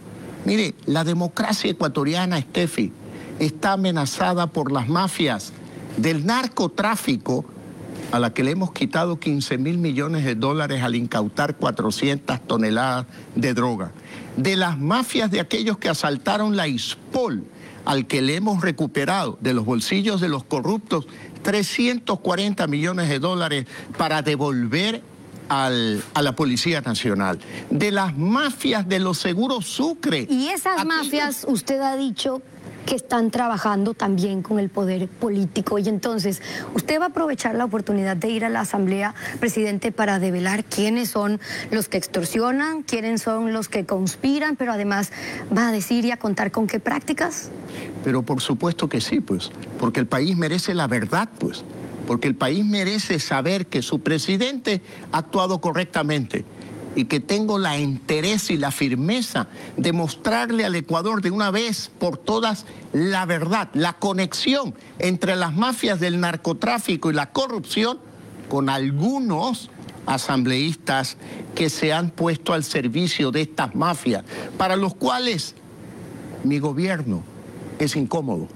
Mire, 0.45 0.75
la 0.87 1.05
democracia 1.05 1.71
ecuatoriana, 1.71 2.41
Steffi, 2.41 2.93
está 3.39 3.73
amenazada 3.73 4.49
por 4.49 4.73
las 4.73 4.89
mafias 4.89 5.53
del 5.97 6.27
narcotráfico 6.27 7.45
a 8.11 8.19
la 8.19 8.33
que 8.33 8.43
le 8.43 8.53
hemos 8.53 8.73
quitado 8.73 9.19
15 9.19 9.59
mil 9.59 9.79
millones 9.79 10.25
de 10.25 10.35
dólares 10.35 10.83
al 10.83 10.95
incautar 10.95 11.57
400 11.57 12.41
toneladas 12.47 13.07
de 13.35 13.55
droga, 13.55 13.93
de 14.37 14.57
las 14.57 14.79
mafias 14.79 15.31
de 15.31 15.41
aquellos 15.41 15.79
que 15.79 15.89
asaltaron 15.89 16.57
la 16.57 16.69
ISPOL, 16.69 17.45
al 17.85 18.07
que 18.07 18.23
le 18.23 18.37
hemos 18.37 18.61
recuperado 18.61 19.39
de 19.41 19.55
los 19.55 19.65
bolsillos 19.65 20.21
de 20.21 20.29
los 20.29 20.45
corruptos 20.45 21.07
340 21.43 22.67
millones 22.67 23.09
de 23.09 23.19
dólares 23.19 23.67
para 23.97 24.23
devolver 24.23 25.03
a 25.49 25.71
la 25.71 26.37
Policía 26.37 26.83
Nacional, 26.83 27.39
de 27.71 27.91
las 27.91 28.17
mafias 28.17 28.87
de 28.87 28.99
los 28.99 29.17
seguros 29.19 29.67
Sucre. 29.67 30.27
Y 30.29 30.49
esas 30.49 30.85
mafias, 30.85 31.47
usted 31.49 31.81
ha 31.81 31.97
dicho 31.97 32.43
que 32.89 32.97
están 32.97 33.31
trabajando 33.31 33.93
también 33.93 34.41
con 34.41 34.59
el 34.59 34.71
poder 34.71 35.09
político. 35.09 35.79
Y 35.79 35.91
entonces, 35.91 36.41
usted 36.75 36.99
va 36.99 37.05
a 37.05 37.09
aprovechar 37.09 37.55
la 37.55 37.67
oportunidad 37.67 38.17
de 38.17 38.31
ir 38.31 38.47
a 38.47 38.49
la 38.49 38.61
Asamblea, 38.61 39.15
presidente, 39.41 39.93
para 39.93 40.19
develar 40.19 40.65
quiénes 40.65 41.11
son 41.11 41.39
los 41.71 41.91
que 41.91 41.99
extorsionan, 41.99 42.83
quiénes 42.83 43.21
son 43.21 43.53
los 43.53 43.69
que 43.69 43.85
conspiran, 43.85 44.57
pero 44.57 44.73
además 44.73 45.13
va 45.55 45.69
a 45.69 45.73
decir 45.73 46.07
y 46.07 46.13
a 46.13 46.17
contar 46.17 46.51
con 46.51 46.67
qué 46.67 46.81
prácticas. 46.81 47.51
Pero 48.05 48.23
por 48.23 48.41
supuesto 48.41 48.89
que 48.89 49.03
sí, 49.03 49.21
pues, 49.21 49.51
porque 49.79 50.01
el 50.01 50.07
país 50.07 50.35
merece 50.39 50.73
la 50.73 50.87
verdad, 50.87 51.29
pues, 51.39 51.65
porque 52.07 52.27
el 52.27 52.37
país 52.37 52.65
merece 52.65 53.19
saber 53.19 53.67
que 53.67 53.83
su 53.83 54.01
presidente 54.01 54.81
ha 55.13 55.19
actuado 55.19 55.61
correctamente 55.61 56.47
y 56.99 57.05
que 57.05 57.21
tengo 57.21 57.61
la 57.61 57.79
interés 57.79 58.51
y 58.51 58.57
la 58.57 58.73
firmeza 58.73 59.47
de 59.77 59.93
mostrarle 59.93 60.65
al 60.65 60.75
Ecuador 60.75 61.23
de 61.23 61.31
una 61.31 61.53
vez 61.53 61.93
por 61.97 62.19
todas 62.19 62.67
la 62.93 63.25
verdad, 63.25 63.69
la 63.73 63.93
conexión 63.93 64.75
entre 64.99 65.37
las 65.37 65.55
mafias 65.55 66.01
del 66.01 66.19
narcotráfico 66.19 67.09
y 67.09 67.15
la 67.15 67.31
corrupción 67.31 68.01
con 68.49 68.69
algunos 68.69 69.71
asambleístas 70.07 71.19
que 71.55 71.71
se 71.71 71.93
han 71.93 72.11
puesto 72.11 72.53
al 72.53 72.65
servicio 72.65 73.31
de 73.31 73.43
estas 73.43 73.77
mafias, 73.77 74.25
para 74.57 74.75
los 74.75 74.97
cuales 74.97 75.55
mi 76.43 76.59
gobierno 76.59 77.23
es 77.79 77.95
incómodo. 77.95 78.49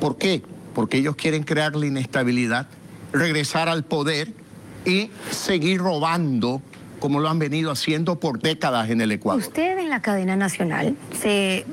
¿Por 0.00 0.16
qué? 0.16 0.42
Porque 0.74 0.96
ellos 0.96 1.14
quieren 1.14 1.42
crear 1.42 1.76
la 1.76 1.84
inestabilidad, 1.84 2.68
regresar 3.12 3.68
al 3.68 3.84
poder 3.84 4.32
y 4.86 5.10
seguir 5.30 5.80
robando 5.80 6.62
como 7.02 7.18
lo 7.18 7.28
han 7.28 7.40
venido 7.40 7.72
haciendo 7.72 8.20
por 8.20 8.38
décadas 8.38 8.88
en 8.88 9.00
el 9.00 9.10
Ecuador. 9.10 9.42
Usted 9.42 9.76
en 9.76 9.88
la 9.88 10.00
cadena 10.02 10.36
nacional 10.36 10.94
se 11.20 11.66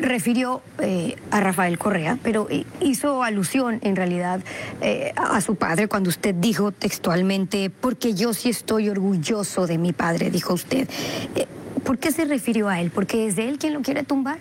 refirió 0.00 0.62
eh, 0.78 1.16
a 1.30 1.40
Rafael 1.40 1.76
Correa, 1.76 2.18
pero 2.22 2.48
hizo 2.80 3.22
alusión 3.22 3.78
en 3.82 3.94
realidad 3.94 4.40
eh, 4.80 5.12
a 5.16 5.38
su 5.42 5.56
padre 5.56 5.86
cuando 5.86 6.08
usted 6.08 6.34
dijo 6.34 6.72
textualmente, 6.72 7.68
porque 7.68 8.14
yo 8.14 8.32
sí 8.32 8.48
estoy 8.48 8.88
orgulloso 8.88 9.66
de 9.66 9.76
mi 9.76 9.92
padre, 9.92 10.30
dijo 10.30 10.54
usted. 10.54 10.88
Eh, 11.36 11.46
¿Por 11.84 11.98
qué 11.98 12.10
se 12.10 12.24
refirió 12.24 12.70
a 12.70 12.80
él? 12.80 12.90
¿Porque 12.90 13.26
es 13.26 13.36
de 13.36 13.50
él 13.50 13.58
quien 13.58 13.74
lo 13.74 13.82
quiere 13.82 14.02
tumbar? 14.02 14.38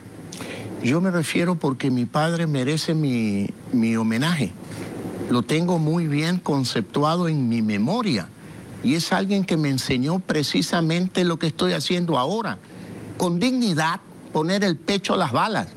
Yo 0.81 1.01
me 1.01 1.11
refiero 1.11 1.55
porque 1.55 1.91
mi 1.91 2.05
padre 2.05 2.47
merece 2.47 2.93
mi, 2.93 3.49
mi 3.73 3.97
homenaje. 3.97 4.53
Lo 5.29 5.43
tengo 5.43 5.79
muy 5.79 6.07
bien 6.07 6.37
conceptuado 6.37 7.27
en 7.27 7.49
mi 7.49 7.61
memoria 7.61 8.29
y 8.83 8.95
es 8.95 9.11
alguien 9.11 9.43
que 9.43 9.57
me 9.57 9.69
enseñó 9.69 10.19
precisamente 10.19 11.23
lo 11.23 11.37
que 11.37 11.47
estoy 11.47 11.73
haciendo 11.73 12.17
ahora. 12.17 12.57
Con 13.17 13.39
dignidad, 13.39 13.99
poner 14.31 14.63
el 14.63 14.77
pecho 14.77 15.13
a 15.13 15.17
las 15.17 15.31
balas, 15.31 15.67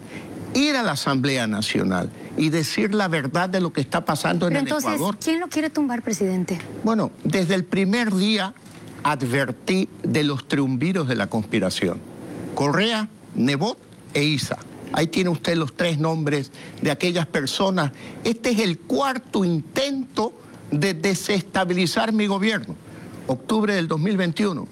ir 0.55 0.77
a 0.77 0.83
la 0.83 0.93
Asamblea 0.93 1.47
Nacional 1.47 2.11
y 2.37 2.51
decir 2.51 2.95
la 2.95 3.09
verdad 3.09 3.49
de 3.49 3.61
lo 3.61 3.73
que 3.73 3.81
está 3.81 4.05
pasando 4.05 4.47
en 4.47 4.55
el 4.55 4.63
entonces, 4.63 4.95
Ecuador. 4.95 5.19
¿Quién 5.23 5.41
lo 5.41 5.49
quiere 5.49 5.71
tumbar, 5.71 6.03
presidente? 6.03 6.61
Bueno, 6.85 7.11
desde 7.25 7.55
el 7.55 7.65
primer 7.65 8.15
día 8.15 8.55
advertí 9.03 9.89
de 10.05 10.23
los 10.23 10.47
triunviros 10.47 11.09
de 11.09 11.17
la 11.17 11.27
conspiración. 11.27 12.01
Correa, 12.55 13.09
Nebot 13.35 13.79
e 14.15 14.23
Isa. 14.23 14.59
Ahí 14.93 15.09
tiene 15.09 15.31
usted 15.31 15.57
los 15.57 15.75
tres 15.75 15.99
nombres 15.99 16.53
de 16.83 16.91
aquellas 16.91 17.27
personas. 17.27 17.93
Este 18.25 18.51
es 18.51 18.61
el 18.61 18.79
cuarto 18.79 19.45
intento 19.45 20.35
de 20.71 20.95
desestabilizar 20.95 22.13
mi 22.13 22.27
gobierno 22.27 22.77
octubre 23.27 23.75
del 23.75 23.89
2021, 23.89 24.67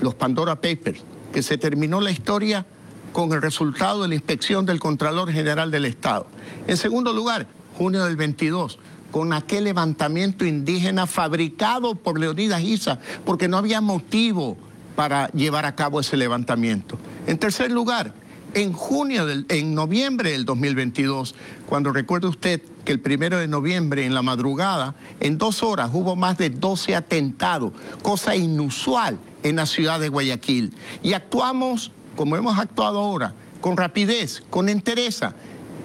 los 0.00 0.14
Pandora 0.14 0.56
Papers, 0.56 1.00
que 1.32 1.42
se 1.42 1.58
terminó 1.58 2.00
la 2.00 2.10
historia 2.10 2.66
con 3.12 3.32
el 3.32 3.42
resultado 3.42 4.02
de 4.02 4.08
la 4.08 4.14
inspección 4.14 4.66
del 4.66 4.80
Contralor 4.80 5.32
General 5.32 5.70
del 5.70 5.84
Estado. 5.84 6.26
En 6.66 6.76
segundo 6.76 7.12
lugar, 7.12 7.46
junio 7.76 8.04
del 8.04 8.16
22, 8.16 8.78
con 9.10 9.32
aquel 9.32 9.64
levantamiento 9.64 10.44
indígena 10.44 11.06
fabricado 11.06 11.94
por 11.94 12.18
Leonidas 12.18 12.62
Isa, 12.62 13.00
porque 13.24 13.48
no 13.48 13.56
había 13.56 13.80
motivo 13.80 14.56
para 14.94 15.28
llevar 15.28 15.64
a 15.66 15.74
cabo 15.74 16.00
ese 16.00 16.16
levantamiento. 16.16 16.98
En 17.26 17.38
tercer 17.38 17.70
lugar, 17.70 18.12
en 18.54 18.72
junio, 18.72 19.26
del, 19.26 19.46
en 19.48 19.74
noviembre 19.74 20.32
del 20.32 20.44
2022, 20.44 21.34
cuando 21.66 21.92
recuerde 21.92 22.28
usted 22.28 22.62
que 22.84 22.92
el 22.92 23.00
primero 23.00 23.38
de 23.38 23.48
noviembre 23.48 24.04
en 24.04 24.14
la 24.14 24.22
madrugada, 24.22 24.94
en 25.20 25.38
dos 25.38 25.62
horas 25.62 25.90
hubo 25.92 26.16
más 26.16 26.38
de 26.38 26.50
12 26.50 26.96
atentados, 26.96 27.72
cosa 28.02 28.36
inusual 28.36 29.18
en 29.42 29.56
la 29.56 29.66
ciudad 29.66 30.00
de 30.00 30.08
Guayaquil. 30.08 30.74
Y 31.02 31.12
actuamos, 31.12 31.92
como 32.16 32.36
hemos 32.36 32.58
actuado 32.58 32.98
ahora, 32.98 33.34
con 33.60 33.76
rapidez, 33.76 34.42
con 34.50 34.68
entereza. 34.68 35.34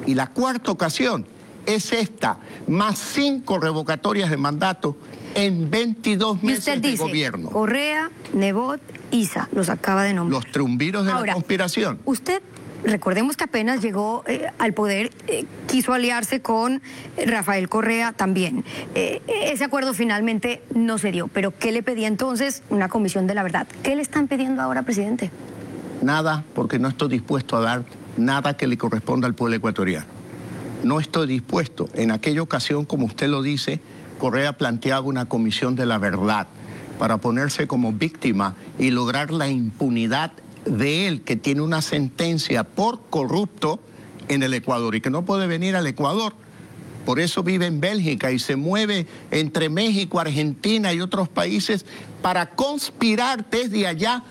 Y 0.06 0.16
la 0.16 0.28
cuarta 0.28 0.72
ocasión 0.72 1.26
es 1.66 1.92
esta, 1.92 2.38
más 2.68 3.00
cinco 3.00 3.60
revocatorias 3.60 4.30
de 4.30 4.38
mandato 4.38 4.98
en 5.34 5.70
22 5.70 6.42
meses 6.44 6.82
de 6.82 6.96
gobierno. 6.96 7.50
Correa, 7.50 8.10
Nebot, 8.34 8.80
Isa, 9.12 9.50
los 9.52 9.70
acaba 9.70 10.04
de 10.04 10.14
nombrar. 10.14 10.44
Los 10.44 10.52
trumbiros 10.52 11.06
de 11.06 11.14
la 11.14 11.34
conspiración. 11.34 12.00
Usted 12.06 12.42
recordemos 12.86 13.38
que 13.38 13.44
apenas 13.46 13.82
llegó 13.82 14.24
eh, 14.28 14.48
al 14.60 14.74
poder, 14.74 15.12
eh, 15.28 15.46
quiso 15.68 15.94
aliarse 15.94 16.42
con 16.42 16.82
eh, 17.18 17.26
Rafael 17.26 17.70
Correa 17.70 18.14
también. 18.14 18.64
ese 18.94 19.64
acuerdo 19.64 19.94
finalmente 19.94 20.62
no 20.74 20.98
se 20.98 21.12
dio, 21.12 21.28
pero 21.28 21.52
¿qué 21.58 21.72
le 21.72 21.84
pedía 21.84 22.08
entonces? 22.08 22.64
Una 22.70 22.90
comisión 22.90 23.28
de 23.28 23.36
la 23.36 23.44
verdad. 23.44 23.68
¿Qué 23.84 23.96
le 23.96 24.02
están 24.02 24.28
pidiendo 24.28 24.62
ahora, 24.62 24.84
presidente? 24.84 25.32
Nada, 26.02 26.44
porque 26.54 26.80
no 26.80 26.88
estoy 26.88 27.10
dispuesto 27.10 27.58
a 27.58 27.62
dar 27.62 27.84
nada 28.18 28.56
que 28.56 28.68
le 28.68 28.78
corresponda 28.78 29.28
al 29.28 29.34
pueblo 29.34 29.56
ecuatoriano. 29.56 30.06
No 30.84 31.00
estoy 31.00 31.28
dispuesto. 31.28 31.90
En 31.94 32.12
aquella 32.12 32.42
ocasión, 32.42 32.86
como 32.86 33.06
usted 33.06 33.28
lo 33.28 33.42
dice, 33.42 33.80
Correa 34.20 34.54
planteaba 34.54 35.06
una 35.06 35.26
comisión 35.26 35.76
de 35.76 35.86
la 35.86 35.98
verdad 35.98 36.48
para 37.00 37.18
ponerse 37.18 37.68
como 37.68 37.92
víctima 37.92 38.56
y 38.80 38.92
lograr 38.92 39.32
la 39.32 39.50
impunidad 39.50 40.32
de 40.66 41.08
él 41.08 41.22
que 41.22 41.36
tiene 41.36 41.62
una 41.62 41.82
sentencia 41.82 42.64
por 42.64 43.02
corrupto 43.10 43.80
en 44.28 44.44
el 44.44 44.54
Ecuador 44.54 44.96
y 44.96 45.02
que 45.02 45.10
no 45.10 45.24
puede 45.24 45.48
venir 45.48 45.76
al 45.76 45.88
Ecuador. 45.88 46.34
Por 47.06 47.20
eso 47.20 47.44
vive 47.44 47.68
en 47.68 47.80
Bélgica 47.80 48.32
y 48.32 48.40
se 48.40 48.56
mueve 48.56 49.06
entre 49.30 49.70
México, 49.70 50.20
Argentina 50.20 50.92
y 50.92 51.02
otros 51.02 51.30
países 51.30 51.86
para 52.24 52.50
conspirar 52.50 53.48
desde 53.50 53.86
allá 53.86 54.24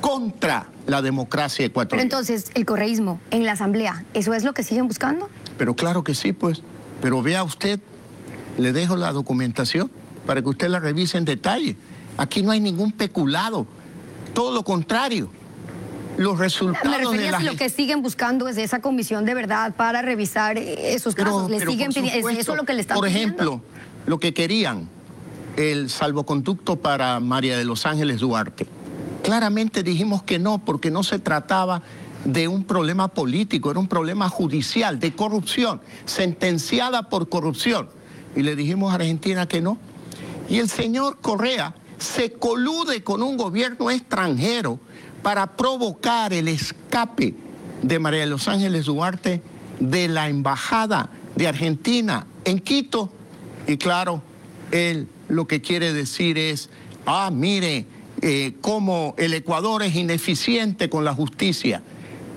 contra 0.00 0.66
la 0.86 1.02
democracia 1.02 1.64
ecuatoriana. 1.64 2.08
Pero 2.08 2.20
entonces, 2.20 2.50
el 2.54 2.66
correísmo 2.66 3.20
en 3.30 3.44
la 3.44 3.52
Asamblea, 3.52 4.04
¿eso 4.12 4.34
es 4.34 4.42
lo 4.42 4.54
que 4.54 4.64
siguen 4.64 4.88
buscando? 4.88 5.28
Pero 5.56 5.76
claro 5.76 6.02
que 6.02 6.14
sí, 6.14 6.32
pues. 6.32 6.62
Pero 7.00 7.22
vea 7.22 7.44
usted, 7.44 7.78
le 8.58 8.72
dejo 8.72 8.96
la 8.96 9.12
documentación 9.12 9.90
para 10.26 10.42
que 10.42 10.48
usted 10.48 10.68
la 10.68 10.80
revise 10.80 11.18
en 11.18 11.24
detalle. 11.24 11.76
Aquí 12.16 12.42
no 12.42 12.50
hay 12.50 12.60
ningún 12.60 12.90
peculado, 12.90 13.66
todo 14.34 14.52
lo 14.52 14.64
contrario 14.64 15.30
los 16.16 16.38
resultados 16.38 17.12
Me 17.12 17.18
de 17.18 17.40
lo 17.40 17.56
que 17.56 17.68
siguen 17.68 18.02
buscando 18.02 18.48
es 18.48 18.56
esa 18.56 18.80
comisión 18.80 19.24
de 19.24 19.34
verdad 19.34 19.74
para 19.74 20.02
revisar 20.02 20.58
esos 20.58 21.14
casos. 21.14 21.50
Le 21.50 21.60
siguen 21.60 21.92
pidiendo, 21.92 22.28
es 22.28 22.46
lo 22.48 22.64
que 22.64 22.74
le 22.74 22.80
están 22.80 22.96
Por 22.96 23.06
ejemplo, 23.06 23.60
lo 24.06 24.18
que 24.18 24.32
querían, 24.32 24.88
el 25.56 25.90
salvoconducto 25.90 26.76
para 26.76 27.20
María 27.20 27.56
de 27.58 27.64
los 27.64 27.86
Ángeles 27.86 28.20
Duarte. 28.20 28.66
Claramente 29.22 29.82
dijimos 29.82 30.22
que 30.22 30.38
no, 30.38 30.64
porque 30.64 30.90
no 30.90 31.02
se 31.02 31.18
trataba 31.18 31.82
de 32.24 32.48
un 32.48 32.64
problema 32.64 33.08
político, 33.08 33.70
era 33.70 33.80
un 33.80 33.88
problema 33.88 34.28
judicial, 34.28 34.98
de 34.98 35.14
corrupción, 35.14 35.80
sentenciada 36.04 37.08
por 37.08 37.28
corrupción. 37.28 37.88
Y 38.34 38.42
le 38.42 38.56
dijimos 38.56 38.92
a 38.92 38.96
Argentina 38.96 39.46
que 39.46 39.60
no. 39.60 39.78
Y 40.48 40.58
el 40.58 40.68
señor 40.68 41.18
Correa 41.20 41.74
se 41.98 42.32
colude 42.32 43.02
con 43.02 43.22
un 43.22 43.36
gobierno 43.36 43.90
extranjero 43.90 44.78
para 45.26 45.56
provocar 45.56 46.32
el 46.32 46.46
escape 46.46 47.34
de 47.82 47.98
María 47.98 48.20
de 48.20 48.26
los 48.26 48.46
Ángeles 48.46 48.84
Duarte 48.84 49.42
de 49.80 50.06
la 50.06 50.28
embajada 50.28 51.10
de 51.34 51.48
Argentina 51.48 52.28
en 52.44 52.60
Quito. 52.60 53.10
Y 53.66 53.76
claro, 53.76 54.22
él 54.70 55.08
lo 55.26 55.48
que 55.48 55.60
quiere 55.60 55.92
decir 55.92 56.38
es, 56.38 56.70
ah, 57.06 57.30
mire, 57.32 57.86
eh, 58.22 58.54
cómo 58.60 59.16
el 59.18 59.34
Ecuador 59.34 59.82
es 59.82 59.96
ineficiente 59.96 60.88
con 60.88 61.04
la 61.04 61.12
justicia. 61.12 61.82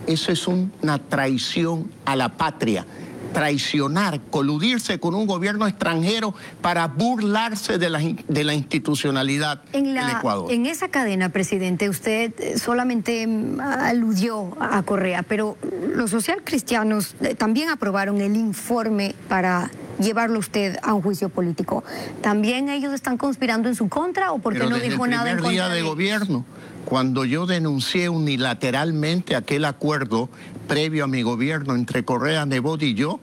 Eso 0.07 0.31
es 0.31 0.47
una 0.47 0.97
traición 0.97 1.91
a 2.05 2.15
la 2.15 2.37
patria 2.37 2.87
traicionar, 3.33 4.19
coludirse 4.29 4.99
con 4.99 5.15
un 5.15 5.27
gobierno 5.27 5.67
extranjero 5.67 6.33
para 6.61 6.87
burlarse 6.87 7.77
de 7.77 7.89
la, 7.89 7.99
de 7.99 8.43
la 8.43 8.53
institucionalidad 8.53 9.61
en 9.73 9.93
del 9.93 10.09
Ecuador. 10.09 10.51
En 10.51 10.65
esa 10.65 10.89
cadena, 10.89 11.29
presidente, 11.29 11.89
usted 11.89 12.33
eh, 12.39 12.57
solamente 12.57 13.25
mm, 13.25 13.59
aludió 13.59 14.55
a 14.59 14.81
Correa, 14.83 15.23
pero 15.23 15.57
los 15.95 16.11
socialcristianos 16.11 17.15
eh, 17.21 17.35
también 17.35 17.69
aprobaron 17.69 18.21
el 18.21 18.35
informe 18.35 19.15
para 19.27 19.71
llevarlo 19.99 20.39
usted 20.39 20.77
a 20.81 20.93
un 20.93 21.01
juicio 21.01 21.29
político. 21.29 21.83
¿También 22.21 22.69
ellos 22.69 22.93
están 22.93 23.17
conspirando 23.17 23.69
en 23.69 23.75
su 23.75 23.89
contra 23.89 24.31
o 24.31 24.39
porque 24.39 24.65
no 24.65 24.77
dijo 24.77 25.07
nada 25.07 25.29
en 25.29 25.37
contra? 25.37 25.51
día 25.51 25.69
de 25.69 25.81
gobierno 25.81 26.45
cuando 26.85 27.23
yo 27.23 27.45
denuncié 27.45 28.09
unilateralmente 28.09 29.35
aquel 29.35 29.65
acuerdo 29.65 30.29
previo 30.69 31.03
a 31.03 31.07
mi 31.07 31.23
gobierno 31.23 31.73
entre 31.73 32.05
Correa, 32.05 32.45
Nebot 32.45 32.83
y 32.83 32.93
yo, 32.93 33.19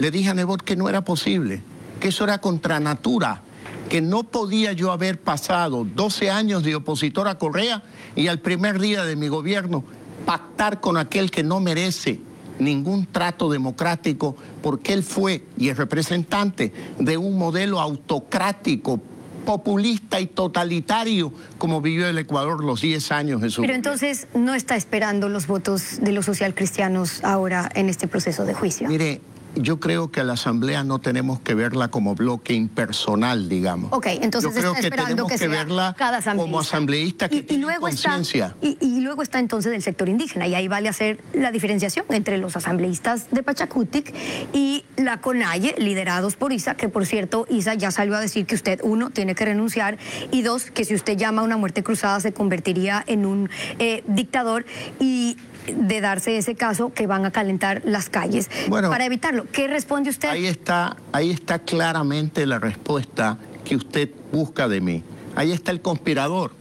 le 0.00 0.10
dije 0.10 0.30
a 0.30 0.34
Nebot 0.34 0.62
que 0.62 0.74
no 0.74 0.88
era 0.88 1.04
posible, 1.04 1.62
que 2.00 2.08
eso 2.08 2.24
era 2.24 2.38
contra 2.38 2.80
natura, 2.80 3.42
que 3.88 4.02
no 4.02 4.24
podía 4.24 4.72
yo 4.72 4.90
haber 4.90 5.20
pasado 5.20 5.84
12 5.84 6.28
años 6.28 6.64
de 6.64 6.74
opositor 6.74 7.28
a 7.28 7.38
Correa 7.38 7.84
y 8.16 8.26
al 8.26 8.40
primer 8.40 8.80
día 8.80 9.04
de 9.04 9.14
mi 9.14 9.28
gobierno 9.28 9.84
pactar 10.26 10.80
con 10.80 10.96
aquel 10.96 11.30
que 11.30 11.44
no 11.44 11.60
merece 11.60 12.20
ningún 12.58 13.06
trato 13.06 13.48
democrático 13.48 14.36
porque 14.60 14.92
él 14.92 15.04
fue 15.04 15.44
y 15.56 15.68
es 15.68 15.76
representante 15.76 16.72
de 16.98 17.16
un 17.16 17.38
modelo 17.38 17.80
autocrático 17.80 19.00
populista 19.44 20.20
y 20.20 20.26
totalitario 20.26 21.32
como 21.58 21.80
vivió 21.80 22.08
el 22.08 22.18
Ecuador 22.18 22.64
los 22.64 22.80
10 22.80 23.12
años 23.12 23.40
de 23.40 23.50
su 23.50 23.62
Pero 23.62 23.74
entonces 23.74 24.28
no 24.34 24.54
está 24.54 24.76
esperando 24.76 25.28
los 25.28 25.46
votos 25.46 26.00
de 26.00 26.12
los 26.12 26.26
socialcristianos 26.26 27.22
ahora 27.24 27.70
en 27.74 27.88
este 27.88 28.08
proceso 28.08 28.44
de 28.44 28.54
juicio. 28.54 28.88
Mire, 28.88 29.20
yo 29.54 29.80
creo 29.80 30.10
que 30.10 30.20
a 30.20 30.24
la 30.24 30.34
Asamblea 30.34 30.84
no 30.84 30.98
tenemos 30.98 31.40
que 31.40 31.54
verla 31.54 31.88
como 31.88 32.14
bloque 32.14 32.54
impersonal, 32.54 33.48
digamos. 33.48 33.92
Ok, 33.92 34.06
entonces 34.20 34.54
yo 34.54 34.60
creo 34.60 34.74
que 34.74 34.90
tenemos 34.90 35.30
que, 35.30 35.48
verla 35.48 35.94
como 36.36 36.60
asambleísta 36.60 37.28
que 37.28 37.44
y, 37.48 37.56
luego 37.58 37.82
conciencia. 37.82 38.54
Y, 38.60 39.00
luego 39.00 39.22
está 39.22 39.38
entonces 39.38 39.72
el 39.72 39.82
sector 39.82 40.08
indígena, 40.08 40.46
y 40.46 40.54
ahí 40.54 40.68
vale 40.68 40.88
hacer 40.88 41.20
la 41.32 41.50
diferenciación 41.50 42.06
entre 42.10 42.38
los 42.38 42.56
asambleístas 42.56 43.30
de 43.30 43.42
Pachacutic 43.42 44.14
y 44.52 44.84
la 44.96 45.20
CONAIE, 45.20 45.74
liderados 45.78 46.36
por 46.36 46.52
ISA, 46.52 46.74
que 46.74 46.88
por 46.88 47.06
cierto, 47.06 47.46
ISA 47.48 47.74
ya 47.74 47.90
salió 47.90 48.16
a 48.16 48.20
decir 48.20 48.46
que 48.46 48.54
usted, 48.54 48.80
uno, 48.82 49.10
tiene 49.10 49.34
que 49.34 49.44
renunciar, 49.44 49.98
y 50.30 50.42
dos, 50.42 50.70
que 50.70 50.84
si 50.84 50.94
usted 50.94 51.16
llama 51.16 51.42
a 51.42 51.44
una 51.44 51.56
muerte 51.56 51.82
cruzada 51.82 52.20
se 52.20 52.32
convertiría 52.32 53.04
en 53.06 53.26
un 53.26 53.50
eh, 53.78 54.02
dictador, 54.06 54.64
y 54.98 55.36
de 55.66 56.00
darse 56.00 56.36
ese 56.36 56.54
caso 56.54 56.92
que 56.92 57.06
van 57.06 57.24
a 57.24 57.30
calentar 57.30 57.82
las 57.84 58.08
calles 58.08 58.50
para 58.68 59.04
evitarlo. 59.04 59.46
¿Qué 59.50 59.68
responde 59.68 60.10
usted? 60.10 60.28
Ahí 60.28 60.46
está, 60.46 60.96
ahí 61.12 61.30
está 61.30 61.58
claramente 61.60 62.46
la 62.46 62.58
respuesta 62.58 63.38
que 63.64 63.76
usted 63.76 64.10
busca 64.32 64.68
de 64.68 64.80
mí. 64.80 65.04
Ahí 65.34 65.52
está 65.52 65.70
el 65.70 65.80
conspirador, 65.80 66.52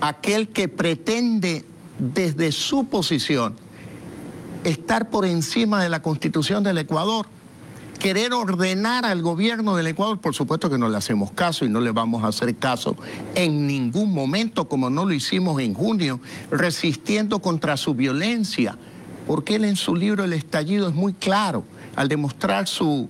aquel 0.00 0.48
que 0.48 0.68
pretende 0.68 1.64
desde 1.98 2.52
su 2.52 2.86
posición 2.86 3.56
estar 4.64 5.08
por 5.10 5.24
encima 5.24 5.82
de 5.82 5.88
la 5.88 6.02
constitución 6.02 6.62
del 6.62 6.78
Ecuador 6.78 7.26
querer 8.02 8.32
ordenar 8.32 9.06
al 9.06 9.22
gobierno 9.22 9.76
del 9.76 9.86
Ecuador, 9.86 10.20
por 10.20 10.34
supuesto 10.34 10.68
que 10.68 10.76
no 10.76 10.88
le 10.88 10.96
hacemos 10.96 11.30
caso 11.30 11.64
y 11.64 11.68
no 11.68 11.80
le 11.80 11.92
vamos 11.92 12.24
a 12.24 12.26
hacer 12.26 12.56
caso 12.56 12.96
en 13.36 13.68
ningún 13.68 14.12
momento, 14.12 14.66
como 14.66 14.90
no 14.90 15.04
lo 15.04 15.12
hicimos 15.12 15.62
en 15.62 15.72
junio, 15.72 16.18
resistiendo 16.50 17.38
contra 17.38 17.76
su 17.76 17.94
violencia, 17.94 18.76
porque 19.24 19.54
él 19.54 19.64
en 19.64 19.76
su 19.76 19.94
libro 19.94 20.24
El 20.24 20.32
estallido 20.32 20.88
es 20.88 20.96
muy 20.96 21.12
claro 21.12 21.62
al 21.94 22.08
demostrar 22.08 22.66
su, 22.66 23.08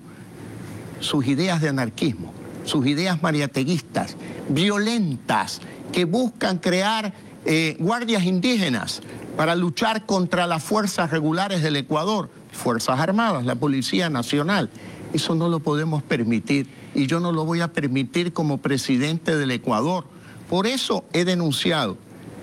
sus 0.99 1.25
ideas 1.25 1.59
de 1.59 1.69
anarquismo, 1.69 2.31
sus 2.63 2.85
ideas 2.85 3.23
mariateguistas, 3.23 4.15
violentas, 4.47 5.61
que 5.91 6.05
buscan 6.05 6.59
crear 6.59 7.15
eh, 7.45 7.77
guardias 7.79 8.25
indígenas 8.25 9.01
para 9.37 9.55
luchar 9.55 10.05
contra 10.05 10.45
las 10.45 10.63
fuerzas 10.63 11.09
regulares 11.09 11.63
del 11.63 11.77
Ecuador 11.77 12.29
Fuerzas 12.53 12.99
Armadas, 12.99 13.45
la 13.45 13.55
Policía 13.55 14.09
Nacional. 14.09 14.69
Eso 15.13 15.35
no 15.35 15.49
lo 15.49 15.59
podemos 15.59 16.01
permitir 16.01 16.67
y 16.95 17.07
yo 17.07 17.19
no 17.19 17.31
lo 17.31 17.45
voy 17.45 17.61
a 17.61 17.73
permitir 17.73 18.33
como 18.33 18.59
presidente 18.59 19.35
del 19.35 19.51
Ecuador. 19.51 20.05
Por 20.49 20.67
eso 20.67 21.05
he 21.13 21.25
denunciado 21.25 21.97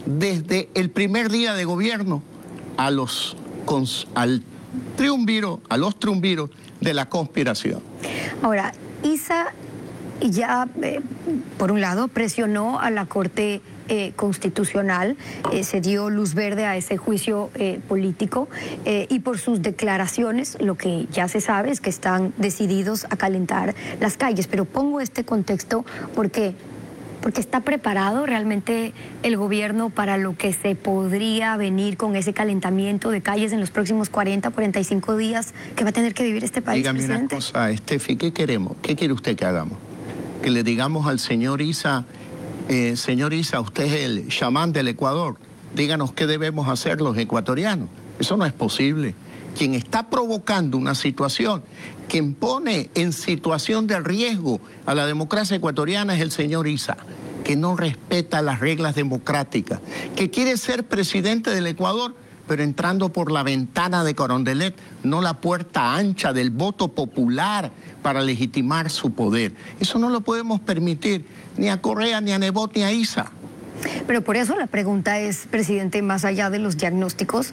desde 0.07 0.68
el 0.75 0.90
primer 0.90 1.31
día 1.31 1.55
de 1.55 1.64
gobierno 1.64 2.23
a 2.77 2.90
los, 2.90 3.37
al 4.14 4.42
triunviro, 4.96 5.61
a 5.68 5.77
los 5.77 5.99
triunviros 5.99 6.51
de 6.81 6.94
la 6.94 7.09
conspiración. 7.09 7.83
Ahora, 8.42 8.73
Isa 9.03 9.53
ya, 10.20 10.68
eh, 10.83 11.01
por 11.59 11.73
un 11.73 11.81
lado, 11.81 12.09
presionó 12.09 12.81
a 12.81 12.90
la 12.90 13.07
Corte 13.07 13.61
eh, 13.92 14.12
constitucional, 14.14 15.16
eh, 15.53 15.64
se 15.64 15.81
dio 15.81 16.11
luz 16.11 16.35
verde 16.35 16.64
a 16.64 16.76
ese 16.76 16.96
juicio 16.96 17.50
eh, 17.57 17.81
político 17.88 18.48
y 18.85 19.18
por 19.18 19.38
sus 19.38 19.62
declaraciones 19.62 20.57
lo 20.61 20.76
que 20.76 21.09
ya 21.11 21.26
se 21.26 21.40
sabe 21.40 21.72
es 21.72 21.81
que 21.81 21.90
están 21.90 22.33
decididos 22.37 23.05
a 23.11 23.16
calentar 23.16 23.74
las 23.98 24.16
calles. 24.16 24.46
Pero 24.46 24.64
pongo 24.64 25.00
este 25.00 25.24
contexto 25.24 25.85
porque 26.14 26.55
porque 27.20 27.40
está 27.40 27.62
preparado 27.62 28.26
realmente 28.26 28.92
el 29.24 29.37
gobierno 29.37 29.90
para 29.90 30.18
lo 30.18 30.37
que 30.37 30.53
se 30.53 30.76
podría 30.76 31.57
venir 31.57 31.96
con 31.96 32.14
ese 32.14 32.33
calentamiento 32.33 33.11
de 33.11 33.22
calles 33.22 33.53
en 33.53 33.59
los 33.59 33.72
próximos 33.72 34.09
40, 34.09 34.50
45 34.50 35.16
días 35.16 35.53
que 35.74 35.83
va 35.83 35.90
a 35.90 35.92
tener 35.92 36.14
que 36.14 36.22
vivir 36.22 36.44
este 36.44 36.62
país. 36.62 36.79
Dígame 36.79 37.05
una 37.05 37.26
cosa, 37.26 37.70
Estefi, 37.72 38.16
¿qué 38.16 38.33
queremos? 38.33 38.76
¿Qué 38.83 38.94
quiere 38.94 39.12
usted 39.12 39.37
que 39.37 39.44
hagamos? 39.44 39.79
Que 40.42 40.50
le 40.50 40.62
digamos 40.62 41.09
al 41.09 41.18
señor 41.18 41.61
Isa 41.61 42.07
eh, 42.70 42.96
señor 42.96 43.35
Isa, 43.35 43.61
usted 43.61 43.83
es 43.83 44.04
el 44.04 44.28
chamán 44.28 44.72
del 44.72 44.87
Ecuador, 44.87 45.37
díganos 45.74 46.12
qué 46.12 46.28
debemos 46.28 46.68
hacer 46.68 47.00
los 47.00 47.18
ecuatorianos. 47.18 47.88
Eso 48.20 48.37
no 48.37 48.46
es 48.46 48.52
posible. 48.52 49.16
Quien 49.59 49.74
está 49.74 50.09
provocando 50.09 50.78
una 50.78 50.94
situación 50.94 51.64
que 52.09 52.22
pone 52.22 52.88
en 52.94 53.12
situación 53.12 53.88
de 53.88 53.98
riesgo 53.98 54.61
a 54.87 54.94
la 54.94 55.06
democracia 55.06 55.56
ecuatoriana 55.56 56.14
es 56.14 56.20
el 56.20 56.30
señor 56.30 56.68
Isa, 56.68 56.96
que 57.42 57.56
no 57.56 57.74
respeta 57.74 58.40
las 58.40 58.61
reglas 58.61 58.94
democráticas, 58.94 59.80
que 60.14 60.30
quiere 60.30 60.56
ser 60.56 60.85
presidente 60.85 61.50
del 61.50 61.66
Ecuador, 61.66 62.14
pero 62.46 62.62
entrando 62.62 63.09
por 63.09 63.33
la 63.33 63.42
ventana 63.42 64.04
de 64.04 64.14
Corondelet, 64.14 64.76
no 65.02 65.22
la 65.22 65.40
puerta 65.40 65.96
ancha 65.96 66.33
del 66.33 66.50
voto 66.50 66.87
popular 66.87 67.72
para 68.00 68.22
legitimar 68.22 68.90
su 68.90 69.12
poder. 69.12 69.54
Eso 69.80 69.98
no 69.98 70.09
lo 70.09 70.20
podemos 70.20 70.61
permitir 70.61 71.26
ni 71.61 71.68
a 71.68 71.81
Correa, 71.81 72.23
ni 72.23 72.33
a 72.33 72.38
Nebot, 72.38 72.75
ni 72.75 72.83
a 72.83 72.90
Isa. 72.90 73.31
Pero 74.07 74.23
por 74.23 74.37
eso 74.37 74.57
la 74.57 74.66
pregunta 74.66 75.20
es, 75.20 75.46
presidente, 75.51 76.01
más 76.01 76.25
allá 76.25 76.49
de 76.49 76.59
los 76.59 76.79
diagnósticos, 76.79 77.53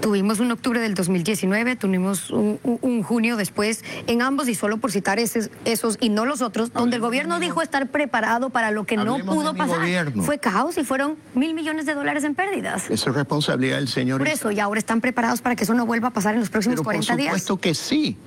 tuvimos 0.00 0.40
un 0.40 0.50
octubre 0.50 0.78
del 0.78 0.92
2019, 0.92 1.76
tuvimos 1.76 2.30
un, 2.30 3.02
junio 3.02 3.36
después, 3.36 3.82
en 4.06 4.20
ambos, 4.20 4.46
y 4.48 4.54
solo 4.54 4.76
por 4.76 4.92
citar 4.92 5.18
esos, 5.18 5.48
esos 5.64 5.96
y 6.00 6.10
no 6.10 6.26
los 6.26 6.42
otros, 6.42 6.70
donde 6.74 6.96
el 6.96 7.02
gobierno 7.02 7.40
dijo 7.40 7.62
estar 7.62 7.88
preparado 7.88 8.50
para 8.50 8.70
lo 8.70 8.84
que 8.84 8.98
no 8.98 9.18
pudo 9.20 9.54
pasar. 9.54 10.12
Fue 10.20 10.38
caos 10.38 10.76
y 10.76 10.84
fueron 10.84 11.16
mil 11.34 11.54
millones 11.54 11.86
de 11.86 11.94
dólares 11.94 12.24
en 12.24 12.34
pérdidas. 12.34 12.90
Eso 12.90 13.08
es 13.08 13.16
responsabilidad 13.16 13.76
del 13.76 13.88
señor. 13.88 14.18
Por 14.18 14.28
eso, 14.28 14.50
y 14.50 14.60
ahora 14.60 14.78
están 14.78 15.00
preparados 15.00 15.40
para 15.40 15.56
que 15.56 15.64
eso 15.64 15.72
no 15.72 15.86
vuelva 15.86 16.08
a 16.08 16.12
pasar 16.12 16.34
en 16.34 16.40
los 16.40 16.50
próximos 16.50 16.82
40 16.82 17.16
días. 17.16 17.30
Por 17.30 17.40
supuesto 17.40 17.56
que 17.58 17.74
sí, 17.74 18.18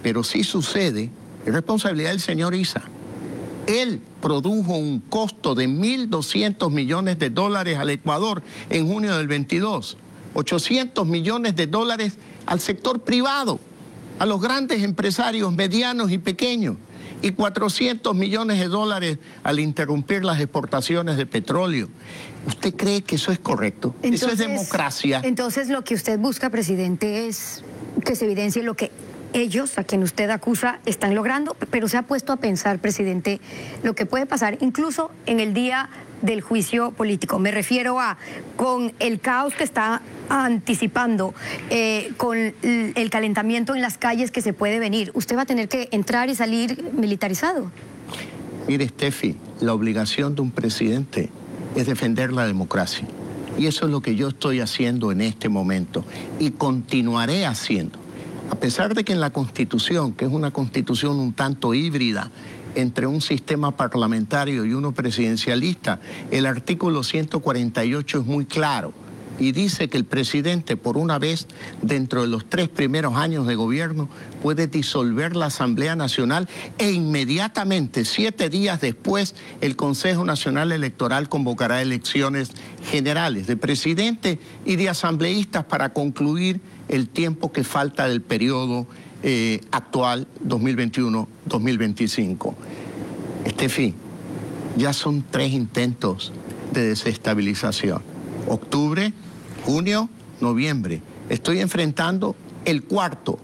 pero 0.00 0.22
sí 0.22 0.44
sucede, 0.44 1.10
es 1.44 1.52
responsabilidad 1.52 2.10
del 2.10 2.20
señor 2.20 2.54
Isa. 2.54 2.82
Él 3.66 4.00
produjo 4.20 4.76
un 4.76 5.00
costo 5.00 5.54
de 5.54 5.68
1.200 5.68 6.70
millones 6.70 7.18
de 7.18 7.30
dólares 7.30 7.78
al 7.78 7.90
Ecuador 7.90 8.42
en 8.70 8.88
junio 8.88 9.16
del 9.16 9.28
22, 9.28 9.96
800 10.34 11.06
millones 11.06 11.56
de 11.56 11.66
dólares 11.66 12.14
al 12.46 12.60
sector 12.60 13.02
privado, 13.02 13.60
a 14.18 14.26
los 14.26 14.40
grandes 14.40 14.82
empresarios 14.82 15.52
medianos 15.52 16.10
y 16.10 16.18
pequeños, 16.18 16.76
y 17.22 17.30
400 17.30 18.14
millones 18.16 18.58
de 18.58 18.66
dólares 18.66 19.18
al 19.44 19.60
interrumpir 19.60 20.24
las 20.24 20.40
exportaciones 20.40 21.16
de 21.16 21.26
petróleo. 21.26 21.88
¿Usted 22.46 22.74
cree 22.74 23.02
que 23.02 23.14
eso 23.14 23.30
es 23.30 23.38
correcto? 23.38 23.94
eso 24.02 24.28
es 24.28 24.38
democracia. 24.38 25.20
Entonces 25.22 25.68
lo 25.68 25.84
que 25.84 25.94
usted 25.94 26.18
busca, 26.18 26.50
presidente, 26.50 27.28
es 27.28 27.62
que 28.04 28.16
se 28.16 28.24
evidencie 28.24 28.64
lo 28.64 28.74
que 28.74 28.90
ellos, 29.32 29.78
a 29.78 29.84
quien 29.84 30.02
usted 30.02 30.30
acusa, 30.30 30.78
están 30.86 31.14
logrando, 31.14 31.56
pero 31.70 31.88
se 31.88 31.96
ha 31.96 32.02
puesto 32.02 32.32
a 32.32 32.36
pensar, 32.36 32.78
presidente, 32.78 33.40
lo 33.82 33.94
que 33.94 34.06
puede 34.06 34.26
pasar 34.26 34.58
incluso 34.60 35.10
en 35.26 35.40
el 35.40 35.54
día 35.54 35.88
del 36.22 36.40
juicio 36.40 36.92
político. 36.92 37.38
Me 37.38 37.50
refiero 37.50 38.00
a 38.00 38.16
con 38.56 38.92
el 39.00 39.20
caos 39.20 39.54
que 39.54 39.64
está 39.64 40.02
anticipando, 40.28 41.34
eh, 41.68 42.12
con 42.16 42.36
el 42.62 43.10
calentamiento 43.10 43.74
en 43.74 43.82
las 43.82 43.98
calles 43.98 44.30
que 44.30 44.40
se 44.40 44.52
puede 44.52 44.78
venir. 44.78 45.10
Usted 45.14 45.36
va 45.36 45.42
a 45.42 45.46
tener 45.46 45.68
que 45.68 45.88
entrar 45.90 46.30
y 46.30 46.34
salir 46.34 46.90
militarizado. 46.92 47.70
Mire, 48.68 48.88
Steffi, 48.88 49.36
la 49.60 49.74
obligación 49.74 50.34
de 50.36 50.42
un 50.42 50.52
presidente 50.52 51.30
es 51.74 51.86
defender 51.86 52.32
la 52.32 52.46
democracia. 52.46 53.06
Y 53.58 53.66
eso 53.66 53.86
es 53.86 53.92
lo 53.92 54.00
que 54.00 54.14
yo 54.14 54.28
estoy 54.28 54.60
haciendo 54.60 55.12
en 55.12 55.20
este 55.20 55.48
momento 55.48 56.04
y 56.38 56.52
continuaré 56.52 57.44
haciendo. 57.44 58.01
A 58.50 58.56
pesar 58.56 58.94
de 58.94 59.04
que 59.04 59.12
en 59.12 59.20
la 59.20 59.30
Constitución, 59.30 60.12
que 60.12 60.24
es 60.24 60.30
una 60.30 60.50
constitución 60.50 61.18
un 61.18 61.32
tanto 61.32 61.74
híbrida 61.74 62.30
entre 62.74 63.06
un 63.06 63.20
sistema 63.20 63.76
parlamentario 63.76 64.64
y 64.64 64.72
uno 64.72 64.92
presidencialista, 64.92 66.00
el 66.30 66.46
artículo 66.46 67.02
148 67.02 68.20
es 68.20 68.26
muy 68.26 68.46
claro 68.46 68.92
y 69.38 69.52
dice 69.52 69.88
que 69.88 69.96
el 69.96 70.04
presidente, 70.04 70.76
por 70.76 70.96
una 70.96 71.18
vez 71.18 71.46
dentro 71.80 72.22
de 72.22 72.28
los 72.28 72.48
tres 72.48 72.68
primeros 72.68 73.16
años 73.16 73.46
de 73.46 73.54
gobierno, 73.54 74.08
puede 74.42 74.66
disolver 74.66 75.34
la 75.36 75.46
Asamblea 75.46 75.96
Nacional 75.96 76.48
e 76.78 76.92
inmediatamente, 76.92 78.04
siete 78.04 78.48
días 78.48 78.80
después, 78.80 79.34
el 79.60 79.76
Consejo 79.76 80.24
Nacional 80.24 80.72
Electoral 80.72 81.28
convocará 81.28 81.82
elecciones 81.82 82.50
generales 82.90 83.46
de 83.46 83.56
presidente 83.56 84.38
y 84.64 84.76
de 84.76 84.88
asambleístas 84.88 85.64
para 85.64 85.92
concluir 85.92 86.60
el 86.92 87.08
tiempo 87.08 87.50
que 87.50 87.64
falta 87.64 88.06
del 88.06 88.20
periodo 88.20 88.86
eh, 89.22 89.62
actual 89.70 90.28
2021-2025. 90.46 92.54
Este 93.46 93.70
fin, 93.70 93.94
ya 94.76 94.92
son 94.92 95.24
tres 95.28 95.52
intentos 95.52 96.32
de 96.72 96.88
desestabilización. 96.88 98.02
Octubre, 98.46 99.14
junio, 99.64 100.10
noviembre. 100.40 101.00
Estoy 101.30 101.60
enfrentando 101.60 102.36
el 102.66 102.84
cuarto 102.84 103.38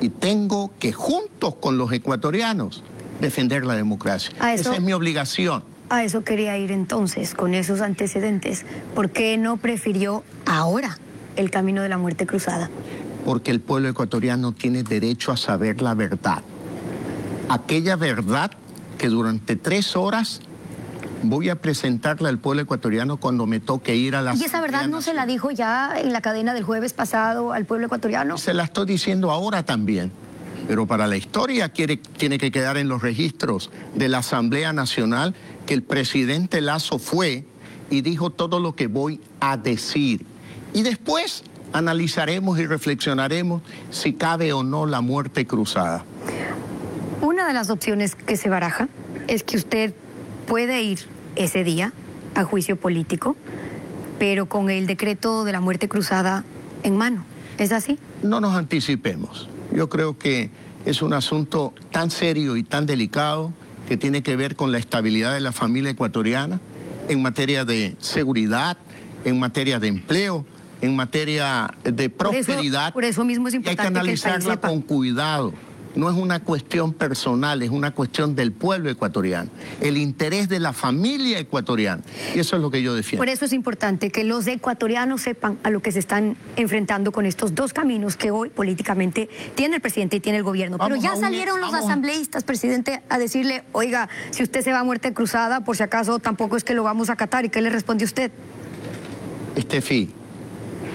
y 0.00 0.10
tengo 0.10 0.70
que 0.78 0.92
juntos 0.92 1.56
con 1.56 1.78
los 1.78 1.92
ecuatorianos 1.92 2.84
defender 3.20 3.64
la 3.64 3.74
democracia. 3.74 4.30
Esa 4.54 4.76
es 4.76 4.80
mi 4.80 4.92
obligación. 4.92 5.64
A 5.90 6.04
eso 6.04 6.22
quería 6.22 6.56
ir 6.58 6.70
entonces, 6.70 7.34
con 7.34 7.54
esos 7.54 7.80
antecedentes. 7.80 8.64
¿Por 8.94 9.10
qué 9.10 9.36
no 9.36 9.56
prefirió 9.56 10.22
ahora 10.46 10.96
el 11.38 11.50
camino 11.50 11.82
de 11.82 11.88
la 11.88 11.98
muerte 11.98 12.26
cruzada? 12.26 12.68
porque 13.28 13.50
el 13.50 13.60
pueblo 13.60 13.90
ecuatoriano 13.90 14.52
tiene 14.52 14.82
derecho 14.82 15.32
a 15.32 15.36
saber 15.36 15.82
la 15.82 15.92
verdad. 15.92 16.42
Aquella 17.50 17.94
verdad 17.94 18.52
que 18.96 19.08
durante 19.10 19.54
tres 19.54 19.96
horas 19.96 20.40
voy 21.22 21.50
a 21.50 21.56
presentarle 21.56 22.30
al 22.30 22.38
pueblo 22.38 22.62
ecuatoriano 22.62 23.18
cuando 23.18 23.44
me 23.44 23.60
toque 23.60 23.94
ir 23.96 24.16
a 24.16 24.22
la... 24.22 24.34
¿Y 24.34 24.44
esa 24.44 24.62
verdad 24.62 24.88
no 24.88 25.02
se 25.02 25.12
la 25.12 25.26
dijo 25.26 25.50
ya 25.50 26.00
en 26.00 26.14
la 26.14 26.22
cadena 26.22 26.54
del 26.54 26.64
jueves 26.64 26.94
pasado 26.94 27.52
al 27.52 27.66
pueblo 27.66 27.84
ecuatoriano? 27.84 28.38
Se 28.38 28.54
la 28.54 28.64
estoy 28.64 28.86
diciendo 28.86 29.30
ahora 29.30 29.62
también. 29.62 30.10
Pero 30.66 30.86
para 30.86 31.06
la 31.06 31.18
historia 31.18 31.68
quiere, 31.68 31.98
tiene 31.98 32.38
que 32.38 32.50
quedar 32.50 32.78
en 32.78 32.88
los 32.88 33.02
registros 33.02 33.70
de 33.94 34.08
la 34.08 34.18
Asamblea 34.18 34.72
Nacional 34.72 35.34
que 35.66 35.74
el 35.74 35.82
presidente 35.82 36.62
Lazo 36.62 36.98
fue 36.98 37.44
y 37.90 38.00
dijo 38.00 38.30
todo 38.30 38.58
lo 38.58 38.74
que 38.74 38.86
voy 38.86 39.20
a 39.40 39.58
decir. 39.58 40.24
Y 40.72 40.82
después 40.82 41.42
analizaremos 41.72 42.58
y 42.58 42.66
reflexionaremos 42.66 43.62
si 43.90 44.14
cabe 44.14 44.52
o 44.52 44.62
no 44.62 44.86
la 44.86 45.00
muerte 45.00 45.46
cruzada. 45.46 46.04
Una 47.20 47.46
de 47.46 47.54
las 47.54 47.70
opciones 47.70 48.14
que 48.14 48.36
se 48.36 48.48
baraja 48.48 48.88
es 49.26 49.42
que 49.42 49.56
usted 49.56 49.94
puede 50.46 50.82
ir 50.82 51.00
ese 51.36 51.64
día 51.64 51.92
a 52.34 52.44
juicio 52.44 52.76
político, 52.76 53.36
pero 54.18 54.46
con 54.46 54.70
el 54.70 54.86
decreto 54.86 55.44
de 55.44 55.52
la 55.52 55.60
muerte 55.60 55.88
cruzada 55.88 56.44
en 56.82 56.96
mano. 56.96 57.24
¿Es 57.58 57.72
así? 57.72 57.98
No 58.22 58.40
nos 58.40 58.54
anticipemos. 58.54 59.48
Yo 59.72 59.88
creo 59.88 60.16
que 60.16 60.50
es 60.84 61.02
un 61.02 61.12
asunto 61.12 61.74
tan 61.90 62.10
serio 62.10 62.56
y 62.56 62.62
tan 62.62 62.86
delicado 62.86 63.52
que 63.88 63.96
tiene 63.96 64.22
que 64.22 64.36
ver 64.36 64.54
con 64.54 64.70
la 64.70 64.78
estabilidad 64.78 65.34
de 65.34 65.40
la 65.40 65.52
familia 65.52 65.90
ecuatoriana 65.90 66.60
en 67.08 67.22
materia 67.22 67.64
de 67.64 67.96
seguridad, 68.00 68.76
en 69.24 69.38
materia 69.38 69.80
de 69.80 69.88
empleo, 69.88 70.46
en 70.80 70.96
materia 70.96 71.72
de 71.84 72.10
prosperidad. 72.10 72.92
Por 72.92 73.04
eso, 73.04 73.24
mismo 73.24 73.48
es 73.48 73.54
importante. 73.54 73.82
hay 73.82 73.92
que 73.92 73.98
analizarla 73.98 74.56
con 74.58 74.80
cuidado. 74.82 75.52
No 75.94 76.08
es 76.08 76.16
una 76.16 76.38
cuestión 76.38 76.92
personal, 76.92 77.62
es 77.62 77.70
una 77.70 77.92
cuestión 77.92 78.36
del 78.36 78.52
pueblo 78.52 78.90
ecuatoriano, 78.90 79.50
el 79.80 79.96
interés 79.96 80.48
de 80.48 80.60
la 80.60 80.72
familia 80.72 81.40
ecuatoriana. 81.40 82.02
Y 82.36 82.38
eso 82.38 82.56
es 82.56 82.62
lo 82.62 82.70
que 82.70 82.82
yo 82.82 82.94
defiendo. 82.94 83.20
Por 83.20 83.28
eso 83.28 83.46
es 83.46 83.52
importante 83.52 84.10
que 84.10 84.22
los 84.22 84.46
ecuatorianos 84.46 85.22
sepan 85.22 85.58
a 85.64 85.70
lo 85.70 85.80
que 85.80 85.90
se 85.90 85.98
están 85.98 86.36
enfrentando 86.56 87.10
con 87.10 87.26
estos 87.26 87.54
dos 87.54 87.72
caminos 87.72 88.16
que 88.16 88.30
hoy 88.30 88.50
políticamente 88.50 89.28
tiene 89.56 89.76
el 89.76 89.80
presidente 89.80 90.16
y 90.16 90.20
tiene 90.20 90.38
el 90.38 90.44
gobierno. 90.44 90.78
Pero 90.78 90.94
ya 90.96 91.16
salieron 91.16 91.60
los 91.60 91.74
asambleístas, 91.74 92.44
presidente, 92.44 93.02
a 93.08 93.18
decirle, 93.18 93.64
oiga, 93.72 94.08
si 94.30 94.42
usted 94.42 94.62
se 94.62 94.72
va 94.72 94.80
a 94.80 94.84
muerte 94.84 95.12
cruzada, 95.12 95.64
por 95.64 95.76
si 95.76 95.82
acaso 95.82 96.18
tampoco 96.18 96.56
es 96.56 96.64
que 96.64 96.74
lo 96.74 96.84
vamos 96.84 97.10
a 97.10 97.14
acatar. 97.14 97.44
¿Y 97.44 97.48
qué 97.48 97.60
le 97.60 97.70
responde 97.70 98.04
usted? 98.04 98.30
Estefi, 99.56 100.10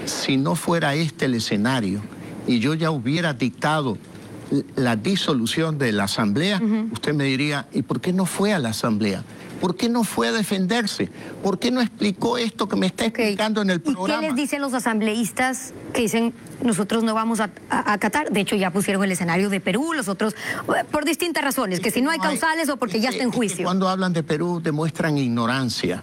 si 0.06 0.36
no 0.36 0.54
fuera 0.54 0.94
este 0.94 1.26
el 1.26 1.34
escenario 1.34 2.00
y 2.46 2.58
yo 2.58 2.74
ya 2.74 2.90
hubiera 2.90 3.32
dictado 3.32 3.98
la 4.76 4.96
disolución 4.96 5.78
de 5.78 5.92
la 5.92 6.04
Asamblea, 6.04 6.60
usted 6.92 7.14
me 7.14 7.24
diría, 7.24 7.66
¿y 7.72 7.82
por 7.82 8.00
qué 8.00 8.12
no 8.12 8.26
fue 8.26 8.52
a 8.52 8.58
la 8.58 8.70
Asamblea? 8.70 9.24
¿Por 9.60 9.76
qué 9.76 9.88
no 9.88 10.04
fue 10.04 10.28
a 10.28 10.32
defenderse? 10.32 11.10
¿Por 11.42 11.58
qué 11.58 11.70
no 11.70 11.80
explicó 11.80 12.36
esto 12.36 12.68
que 12.68 12.76
me 12.76 12.86
está 12.86 13.06
explicando 13.06 13.62
en 13.62 13.70
el 13.70 13.80
programa? 13.80 14.18
¿Y 14.18 14.20
qué 14.20 14.26
les 14.26 14.36
dicen 14.36 14.60
los 14.60 14.74
asambleístas 14.74 15.72
que 15.94 16.02
dicen 16.02 16.34
nosotros 16.62 17.02
no 17.02 17.14
vamos 17.14 17.40
a, 17.40 17.50
acatar? 17.70 18.30
De 18.30 18.40
hecho, 18.40 18.56
ya 18.56 18.70
pusieron 18.70 19.02
el 19.04 19.12
escenario 19.12 19.48
de 19.48 19.60
Perú, 19.60 19.94
los 19.94 20.08
otros, 20.08 20.36
por 20.90 21.04
distintas 21.06 21.42
razones, 21.42 21.80
que, 21.80 21.90
si 21.90 22.02
no 22.02 22.10
hay 22.10 22.18
causales 22.18 22.68
o 22.68 22.76
porque 22.76 23.00
ya 23.00 23.08
está 23.08 23.22
en 23.22 23.32
juicio. 23.32 23.64
Cuando 23.64 23.88
hablan 23.88 24.12
de 24.12 24.22
Perú 24.22 24.60
demuestran 24.62 25.16
ignorancia, 25.16 26.02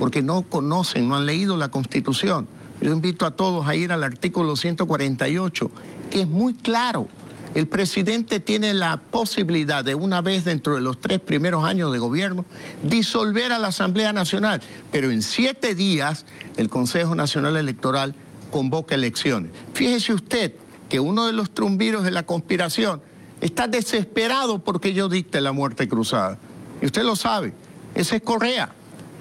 porque 0.00 0.20
no 0.20 0.42
conocen, 0.42 1.08
no 1.08 1.16
han 1.16 1.26
leído 1.26 1.56
la 1.56 1.68
Constitución. 1.68 2.48
Yo 2.80 2.92
invito 2.92 3.26
a 3.26 3.30
todos 3.30 3.66
a 3.66 3.74
ir 3.74 3.92
al 3.92 4.04
artículo 4.04 4.56
148, 4.56 5.70
que 6.10 6.22
es 6.22 6.28
muy 6.28 6.54
claro. 6.54 7.08
El 7.54 7.68
presidente 7.68 8.38
tiene 8.38 8.74
la 8.74 8.98
posibilidad 8.98 9.82
de 9.82 9.94
una 9.94 10.20
vez 10.20 10.44
dentro 10.44 10.74
de 10.74 10.82
los 10.82 11.00
tres 11.00 11.20
primeros 11.20 11.64
años 11.64 11.90
de 11.90 11.98
gobierno 11.98 12.44
disolver 12.82 13.50
a 13.52 13.58
la 13.58 13.68
Asamblea 13.68 14.12
Nacional, 14.12 14.60
pero 14.92 15.10
en 15.10 15.22
siete 15.22 15.74
días 15.74 16.26
el 16.58 16.68
Consejo 16.68 17.14
Nacional 17.14 17.56
Electoral 17.56 18.14
convoca 18.50 18.94
elecciones. 18.94 19.52
Fíjese 19.72 20.12
usted 20.12 20.54
que 20.90 21.00
uno 21.00 21.26
de 21.26 21.32
los 21.32 21.50
trumbiros 21.50 22.04
de 22.04 22.10
la 22.10 22.24
conspiración 22.24 23.00
está 23.40 23.68
desesperado 23.68 24.58
porque 24.58 24.92
yo 24.92 25.08
dicte 25.08 25.40
la 25.40 25.52
muerte 25.52 25.88
cruzada. 25.88 26.38
Y 26.82 26.86
usted 26.86 27.04
lo 27.04 27.16
sabe, 27.16 27.54
ese 27.94 28.16
es 28.16 28.22
Correa. 28.22 28.70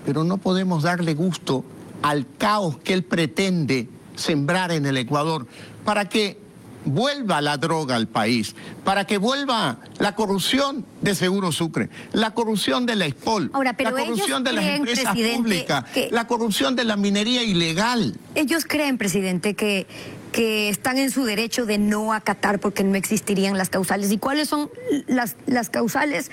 Pero 0.06 0.24
no 0.24 0.38
podemos 0.38 0.84
darle 0.84 1.14
gusto 1.14 1.64
al 2.06 2.28
caos 2.38 2.78
que 2.84 2.94
él 2.94 3.04
pretende 3.04 3.90
sembrar 4.16 4.72
en 4.72 4.86
el 4.86 4.96
Ecuador 4.96 5.48
para 5.84 6.08
que 6.08 6.38
vuelva 6.86 7.42
la 7.42 7.58
droga 7.58 7.96
al 7.96 8.08
país, 8.08 8.56
para 8.84 9.06
que 9.08 9.18
vuelva 9.18 9.80
la 9.98 10.14
corrupción 10.14 10.86
de 11.02 11.16
Seguro 11.16 11.52
Sucre, 11.52 11.90
la 12.14 12.36
corrupción 12.36 12.86
de 12.86 12.96
la 12.96 13.08
ESPOL, 13.08 13.52
la 13.52 13.74
corrupción 13.76 14.44
de 14.44 14.54
las 14.54 14.66
empresas 14.66 15.16
públicas, 15.16 15.86
la 16.12 16.28
corrupción 16.28 16.76
de 16.76 16.84
la 16.84 16.96
minería 16.96 17.42
ilegal. 17.42 18.16
Ellos 18.36 18.66
creen, 18.66 19.00
presidente, 19.00 19.56
que 19.56 19.88
que 20.36 20.68
están 20.68 20.98
en 20.98 21.12
su 21.12 21.24
derecho 21.24 21.66
de 21.66 21.78
no 21.78 22.12
acatar 22.12 22.60
porque 22.60 22.84
no 22.84 22.96
existirían 22.96 23.58
las 23.58 23.70
causales. 23.70 24.12
¿Y 24.12 24.18
cuáles 24.18 24.50
son 24.50 24.70
las, 25.08 25.38
las 25.46 25.70
causales? 25.70 26.30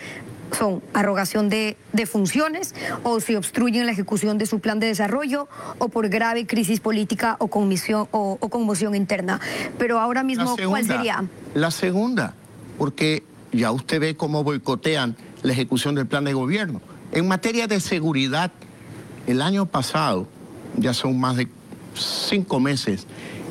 Son 0.56 0.82
arrogación 0.92 1.48
de, 1.48 1.76
funciones 2.06 2.74
o 3.02 3.20
si 3.20 3.36
obstruyen 3.36 3.86
la 3.86 3.92
ejecución 3.92 4.38
de 4.38 4.46
su 4.46 4.60
plan 4.60 4.80
de 4.80 4.88
desarrollo 4.88 5.48
o 5.78 5.88
por 5.88 6.08
grave 6.08 6.46
crisis 6.46 6.80
política 6.80 7.36
o, 7.38 7.48
conmisión, 7.48 8.08
o, 8.10 8.36
conmoción 8.50 8.94
interna. 8.94 9.40
Pero 9.78 10.00
ahora 10.00 10.22
mismo, 10.22 10.56
¿cuál 10.66 10.84
sería? 10.84 11.24
La 11.54 11.70
segunda, 11.70 12.34
porque 12.78 13.24
ya 13.52 13.70
usted 13.70 14.00
ve 14.00 14.16
cómo 14.16 14.44
boicotean 14.44 15.16
la 15.42 15.52
ejecución 15.52 15.94
del 15.94 16.06
plan 16.06 16.24
de 16.24 16.32
gobierno. 16.32 16.80
En 17.12 17.28
materia 17.28 17.66
de 17.66 17.80
seguridad, 17.80 18.52
el 19.26 19.42
año 19.42 19.66
pasado, 19.66 20.26
ya 20.76 20.94
son 20.94 21.20
más 21.20 21.36
de 21.36 21.48
cinco 21.94 22.58
meses, 22.58 23.06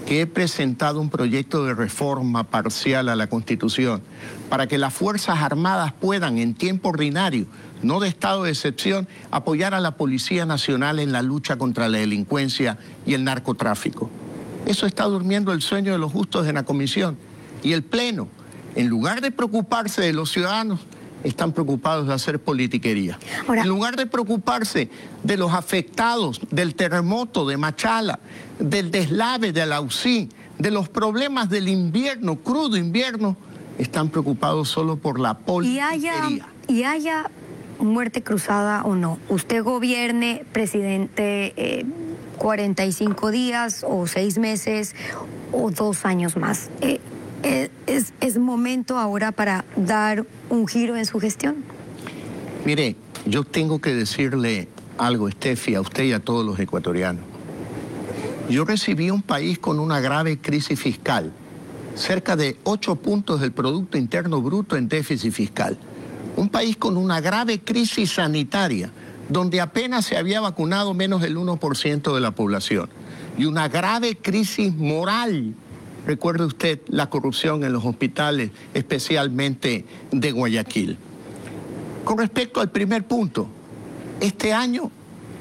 que 0.06 0.22
he 0.22 0.28
presentado 0.28 1.00
un 1.00 1.10
proyecto 1.10 1.64
de 1.64 1.74
reforma 1.74 2.44
parcial 2.44 3.08
a 3.08 3.16
la 3.16 3.28
Constitución 3.28 4.02
para 4.52 4.68
que 4.68 4.78
las 4.78 4.94
Fuerzas 4.94 5.40
Armadas 5.40 5.94
puedan, 5.94 6.38
en 6.38 6.56
tiempo 6.56 6.90
ordinario, 6.90 7.46
no 7.82 8.02
de 8.02 8.10
estado 8.10 8.44
de 8.44 8.52
excepción, 8.52 9.08
apoyar 9.32 9.74
a 9.74 9.80
la 9.80 9.92
Policía 9.96 10.46
Nacional 10.46 11.00
en 11.00 11.14
la 11.14 11.22
lucha 11.22 11.56
contra 11.56 11.88
la 11.88 12.00
delincuencia 12.00 12.78
y 13.06 13.14
el 13.14 13.24
narcotráfico. 13.24 14.10
Eso 14.66 14.86
está 14.86 15.06
durmiendo 15.06 15.54
el 15.54 15.62
sueño 15.62 15.94
de 15.94 16.00
los 16.00 16.12
justos 16.12 16.48
en 16.48 16.56
la 16.56 16.64
Comisión. 16.64 17.18
Y 17.64 17.72
el 17.72 17.84
Pleno 17.84 18.28
en 18.76 18.90
lugar 18.90 19.22
de 19.22 19.32
preocuparse 19.32 20.02
de 20.02 20.12
los 20.12 20.32
ciudadanos, 20.32 20.82
están 21.24 21.54
preocupados 21.54 22.08
de 22.08 22.14
hacer 22.14 22.40
politiquería. 22.40 23.18
en 23.48 23.68
lugar 23.70 23.96
de 23.96 24.06
preocuparse 24.06 24.90
de 25.24 25.38
los 25.38 25.54
afectados 25.54 26.42
del 26.50 26.76
terremoto 26.76 27.48
de 27.48 27.56
Machala, 27.56 28.20
del 28.60 28.92
deslave 28.92 29.54
de 29.54 29.66
la 29.66 29.80
UCI, 29.80 30.28
de 30.58 30.72
los 30.72 30.90
problemas 30.90 31.50
del 31.50 31.70
invierno, 31.70 32.38
crudo 32.38 32.76
invierno, 32.76 33.38
están 33.82 34.10
preocupados 34.10 34.70
solo 34.70 34.98
por 34.98 35.20
la 35.20 35.38
politiquería. 35.40 36.46
Y 36.68 36.84
haya, 36.84 37.30
muerte 37.80 38.22
cruzada 38.22 38.84
o 38.84 38.96
no, 38.96 39.18
usted 39.28 39.64
gobierne, 39.64 40.46
presidente, 40.52 41.86
45 42.38 43.30
eh, 43.30 43.32
días 43.32 43.84
o 43.88 44.06
seis 44.06 44.38
meses 44.38 44.96
o 45.52 45.72
dos 45.72 46.06
años 46.06 46.38
más. 46.38 46.70
Eh, 46.82 47.00
eh, 47.44 47.70
es, 47.88 48.38
momento 48.38 48.98
ahora 48.98 49.32
para 49.32 49.66
dar 49.76 50.26
un 50.50 50.68
giro 50.68 50.96
en 50.96 51.06
su 51.06 51.20
gestión? 51.20 51.64
Mire, 52.66 52.96
yo 53.26 53.44
tengo 53.44 53.82
que 53.82 53.96
decirle 53.96 54.68
algo, 55.00 55.28
Estefi, 55.28 55.74
a 55.74 55.82
usted 55.82 56.04
y 56.04 56.14
a 56.14 56.20
todos 56.20 56.46
los 56.46 56.60
ecuatorianos. 56.60 57.26
Yo 58.48 58.64
recibí 58.64 59.10
un 59.10 59.24
país 59.24 59.58
con 59.58 59.80
una 59.80 60.00
grave 60.02 60.38
crisis 60.38 60.80
fiscal, 60.80 61.34
cerca 62.02 62.36
de 62.36 62.58
8 62.64 62.96
puntos 62.98 63.40
del 63.42 63.52
Producto 63.52 63.98
Interno 63.98 64.42
Bruto 64.42 64.76
en 64.76 64.88
déficit 64.88 65.32
fiscal. 65.32 65.78
Un 66.36 66.50
país 66.50 66.78
con 66.78 66.98
una 66.98 67.22
grave 67.22 67.60
crisis 67.60 68.14
sanitaria, 68.14 68.92
donde 69.30 69.62
apenas 69.62 70.06
se 70.06 70.18
había 70.18 70.42
vacunado 70.42 70.94
menos 70.94 71.22
del 71.22 71.38
1% 71.38 72.14
de 72.14 72.22
la 72.22 72.32
población. 72.32 72.90
Y 73.38 73.46
una 73.46 73.68
grave 73.68 74.18
crisis 74.18 74.76
moral 74.76 75.56
Recuerde 76.06 76.46
usted 76.46 76.82
la 76.88 77.10
corrupción 77.10 77.64
en 77.64 77.74
los 77.74 77.86
hospitales, 77.86 78.52
especialmente 78.74 79.86
de 80.12 80.32
Guayaquil. 80.32 80.98
Con 82.04 82.18
respecto 82.18 82.60
al 82.60 82.72
primer 82.72 83.06
punto, 83.06 83.48
este 84.20 84.54
año 84.54 84.90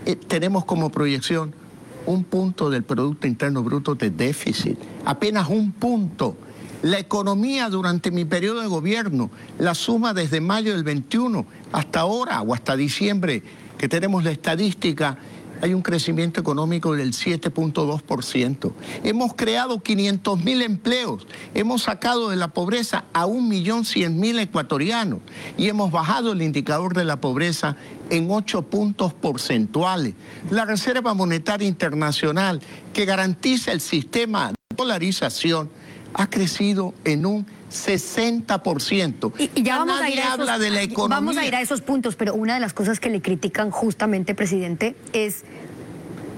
eh, 0.04 0.16
tenemos 0.16 0.66
como 0.66 0.90
proyección 0.90 1.54
un 2.04 2.24
punto 2.24 2.68
del 2.68 2.82
Producto 2.82 3.26
Interno 3.26 3.62
Bruto 3.62 3.94
de 3.94 4.10
déficit, 4.10 4.78
apenas 5.04 5.48
un 5.48 5.72
punto. 5.72 6.36
La 6.82 6.98
economía 6.98 7.68
durante 7.68 8.10
mi 8.10 8.24
periodo 8.24 8.62
de 8.62 8.66
gobierno, 8.66 9.30
la 9.58 9.74
suma 9.74 10.14
desde 10.14 10.40
mayo 10.40 10.72
del 10.72 10.82
21 10.82 11.44
hasta 11.72 12.00
ahora 12.00 12.40
o 12.40 12.54
hasta 12.54 12.74
diciembre, 12.74 13.42
que 13.76 13.88
tenemos 13.88 14.24
la 14.24 14.30
estadística, 14.30 15.18
hay 15.62 15.74
un 15.74 15.82
crecimiento 15.82 16.40
económico 16.40 16.94
del 16.94 17.12
7.2%. 17.12 18.72
Hemos 19.04 19.34
creado 19.34 19.82
500 19.82 20.42
mil 20.42 20.62
empleos, 20.62 21.26
hemos 21.54 21.82
sacado 21.82 22.30
de 22.30 22.36
la 22.36 22.48
pobreza 22.48 23.04
a 23.12 23.26
1.100.000 23.26 24.40
ecuatorianos 24.40 25.20
y 25.58 25.68
hemos 25.68 25.90
bajado 25.90 26.32
el 26.32 26.42
indicador 26.42 26.94
de 26.94 27.04
la 27.04 27.20
pobreza 27.20 27.76
en 28.08 28.30
8 28.30 28.62
puntos 28.62 29.12
porcentuales. 29.12 30.14
La 30.50 30.64
Reserva 30.64 31.12
Monetaria 31.14 31.68
Internacional, 31.68 32.60
que 32.94 33.04
garantiza 33.04 33.72
el 33.72 33.82
sistema 33.82 34.48
de 34.48 34.54
dolarización, 34.76 35.68
ha 36.14 36.28
crecido 36.28 36.94
en 37.04 37.26
un 37.26 37.46
60%. 37.70 39.32
Y, 39.38 39.62
ya 39.62 39.78
vamos 39.78 40.00
a, 40.00 40.10
ir 40.10 40.20
a 40.20 40.32
habla 40.32 40.58
de 40.58 40.70
la 40.70 40.82
economía. 40.82 41.16
Vamos 41.16 41.36
a 41.36 41.46
ir 41.46 41.54
a 41.54 41.60
esos 41.60 41.80
puntos, 41.80 42.16
pero 42.16 42.34
una 42.34 42.54
de 42.54 42.60
las 42.60 42.72
cosas 42.72 43.00
que 43.00 43.10
le 43.10 43.22
critican 43.22 43.70
justamente, 43.70 44.34
presidente, 44.34 44.96
es 45.12 45.44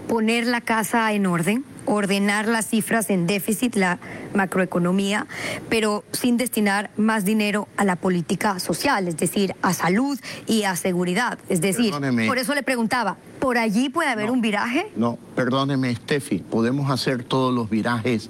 poner 0.09 0.47
la 0.47 0.61
casa 0.61 1.11
en 1.13 1.27
orden, 1.27 1.65
ordenar 1.87 2.47
las 2.47 2.69
cifras 2.69 3.09
en 3.09 3.27
déficit, 3.27 3.77
la 3.77 3.99
macroeconomía, 4.35 5.27
pero 5.71 6.05
sin 6.13 6.37
destinar 6.37 6.91
más 6.99 7.25
dinero 7.25 7.67
a 7.79 7.85
la 7.85 7.97
política 7.97 8.59
social, 8.59 9.09
es 9.09 9.17
decir, 9.17 9.55
a 9.63 9.73
salud 9.73 10.19
y 10.47 10.65
a 10.65 10.77
seguridad. 10.77 11.39
Es 11.49 11.63
decir, 11.63 11.95
por 12.27 12.37
eso 12.39 12.55
le 12.55 12.63
preguntaba, 12.63 13.17
¿por 13.41 13.57
allí 13.57 13.89
puede 13.89 14.11
haber 14.11 14.31
un 14.31 14.43
viraje? 14.43 14.93
No, 14.97 15.19
perdóneme, 15.35 15.95
Steffi, 15.95 16.39
podemos 16.39 16.91
hacer 16.91 17.25
todos 17.25 17.55
los 17.55 17.71
virajes 17.71 18.29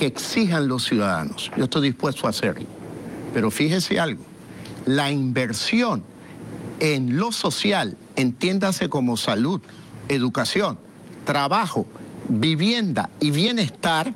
que 0.00 0.06
exijan 0.06 0.66
los 0.66 0.84
ciudadanos. 0.84 1.50
Yo 1.58 1.64
estoy 1.64 1.82
dispuesto 1.82 2.26
a 2.26 2.30
hacerlo. 2.30 2.66
Pero 3.34 3.50
fíjese 3.50 4.00
algo, 4.00 4.24
la 4.86 5.10
inversión 5.10 6.02
en 6.78 7.18
lo 7.18 7.32
social, 7.32 7.98
entiéndase 8.16 8.88
como 8.88 9.18
salud, 9.18 9.60
educación, 10.08 10.78
trabajo, 11.26 11.86
vivienda 12.30 13.10
y 13.20 13.30
bienestar, 13.30 14.14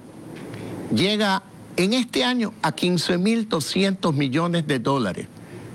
llega 0.90 1.42
en 1.76 1.92
este 1.92 2.24
año 2.24 2.54
a 2.62 2.74
15.200 2.74 4.14
millones 4.14 4.66
de 4.66 4.78
dólares. 4.78 5.26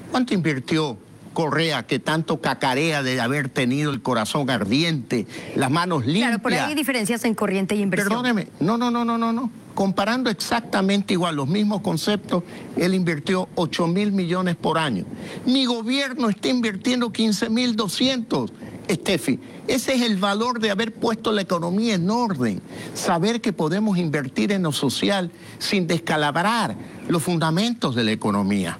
¿Cuánto 0.09 0.33
invirtió 0.33 0.97
Correa, 1.33 1.85
que 1.85 1.99
tanto 1.99 2.41
cacarea 2.41 3.03
de 3.03 3.19
haber 3.21 3.49
tenido 3.49 3.91
el 3.91 4.01
corazón 4.01 4.49
ardiente, 4.49 5.27
las 5.55 5.71
manos 5.71 6.05
limpias? 6.05 6.29
Claro, 6.29 6.41
por 6.41 6.53
ahí 6.53 6.59
hay 6.59 6.75
diferencias 6.75 7.23
en 7.25 7.35
corriente 7.35 7.75
y 7.75 7.81
inversión. 7.81 8.09
Perdóneme, 8.09 8.47
no, 8.59 8.77
no, 8.77 8.91
no, 8.91 9.05
no, 9.05 9.17
no, 9.17 9.33
no 9.33 9.51
comparando 9.79 10.29
exactamente 10.29 11.13
igual 11.13 11.37
los 11.37 11.47
mismos 11.47 11.79
conceptos, 11.79 12.43
él 12.75 12.93
invirtió 12.93 13.47
8 13.55 13.87
mil 13.87 14.11
millones 14.11 14.57
por 14.57 14.77
año. 14.77 15.05
Mi 15.45 15.65
gobierno 15.65 16.27
está 16.27 16.49
invirtiendo 16.49 17.13
15 17.13 17.49
mil 17.49 17.77
200. 17.77 18.51
Estefi, 18.89 19.39
ese 19.69 19.93
es 19.93 20.01
el 20.01 20.17
valor 20.17 20.59
de 20.59 20.71
haber 20.71 20.93
puesto 20.93 21.31
la 21.31 21.43
economía 21.43 21.93
en 21.93 22.09
orden, 22.09 22.61
saber 22.93 23.39
que 23.39 23.53
podemos 23.53 23.97
invertir 23.97 24.51
en 24.51 24.63
lo 24.63 24.73
social 24.73 25.31
sin 25.59 25.87
descalabrar 25.87 26.75
los 27.07 27.23
fundamentos 27.23 27.95
de 27.95 28.03
la 28.03 28.11
economía. 28.11 28.79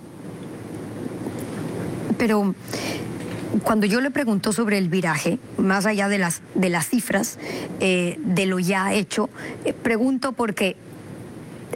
Pero 2.20 2.54
cuando 3.64 3.88
yo 3.88 4.02
le 4.02 4.12
pregunto 4.12 4.54
sobre 4.54 4.78
el 4.78 4.90
viraje, 4.90 5.40
más 5.58 5.86
allá 5.86 6.10
de 6.10 6.20
las, 6.20 6.42
de 6.54 6.70
las 6.70 6.88
cifras, 6.88 7.40
eh, 7.80 8.18
de 8.20 8.46
lo 8.46 8.60
ya 8.60 8.94
hecho, 8.94 9.30
eh, 9.66 9.74
pregunto 9.74 10.34
porque 10.34 10.76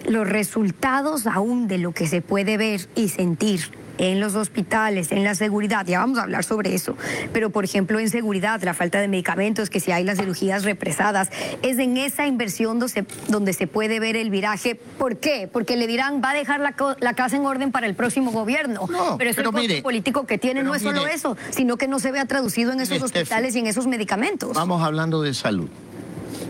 los 0.05 0.27
resultados 0.27 1.25
aún 1.25 1.67
de 1.67 1.77
lo 1.77 1.93
que 1.93 2.07
se 2.07 2.21
puede 2.21 2.57
ver 2.57 2.87
y 2.95 3.07
sentir 3.07 3.61
en 3.97 4.19
los 4.19 4.35
hospitales, 4.35 5.11
en 5.11 5.23
la 5.23 5.35
seguridad, 5.35 5.85
ya 5.85 5.99
vamos 5.99 6.17
a 6.17 6.23
hablar 6.23 6.43
sobre 6.43 6.73
eso, 6.73 6.97
pero 7.31 7.49
por 7.49 7.63
ejemplo 7.63 7.99
en 7.99 8.09
seguridad, 8.09 8.61
la 8.63 8.73
falta 8.73 8.99
de 8.99 9.07
medicamentos, 9.07 9.69
que 9.69 9.79
si 9.79 9.91
hay 9.91 10.03
las 10.03 10.17
cirugías 10.17 10.63
represadas, 10.63 11.29
es 11.61 11.79
en 11.79 11.97
esa 11.97 12.27
inversión 12.27 12.79
donde 13.27 13.53
se, 13.53 13.67
puede 13.67 13.99
ver 13.99 14.15
el 14.15 14.29
viraje. 14.29 14.75
¿Por 14.75 15.17
qué? 15.17 15.49
Porque 15.51 15.77
le 15.77 15.87
dirán, 15.87 16.21
va 16.23 16.31
a 16.31 16.33
dejar 16.33 16.59
la, 16.59 16.73
casa 17.13 17.35
en 17.35 17.45
orden 17.45 17.71
para 17.71 17.87
el 17.87 17.95
próximo 17.95 18.31
gobierno. 18.31 18.87
pero 19.17 19.29
es 19.29 19.37
el 19.37 19.81
político 19.81 20.25
que 20.25 20.37
tiene 20.37 20.63
no 20.63 20.75
es 20.75 20.81
solo 20.81 21.07
eso, 21.07 21.37
sino 21.51 21.77
que 21.77 21.87
no 21.87 21.99
se 21.99 22.11
vea 22.11 22.25
traducido 22.25 22.71
en 22.71 22.79
esos 22.79 23.01
hospitales 23.01 23.55
y 23.55 23.59
en 23.59 23.67
esos 23.67 23.87
medicamentos. 23.87 24.53
Vamos 24.53 24.81
hablando 24.81 25.21
de 25.21 25.33
salud. 25.33 25.69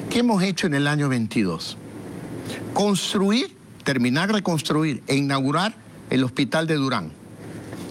¿Qué 0.09 0.19
hemos 0.19 0.43
hecho 0.43 0.67
en 0.67 0.75
el 0.75 0.87
año 0.87 1.09
22? 1.09 1.77
construir, 2.73 3.55
terminar 3.83 4.33
de 4.33 4.41
construir 4.41 5.03
e 5.07 5.15
inaugurar 5.15 5.73
el 6.09 6.23
hospital 6.23 6.67
de 6.67 6.75
Durán, 6.75 7.11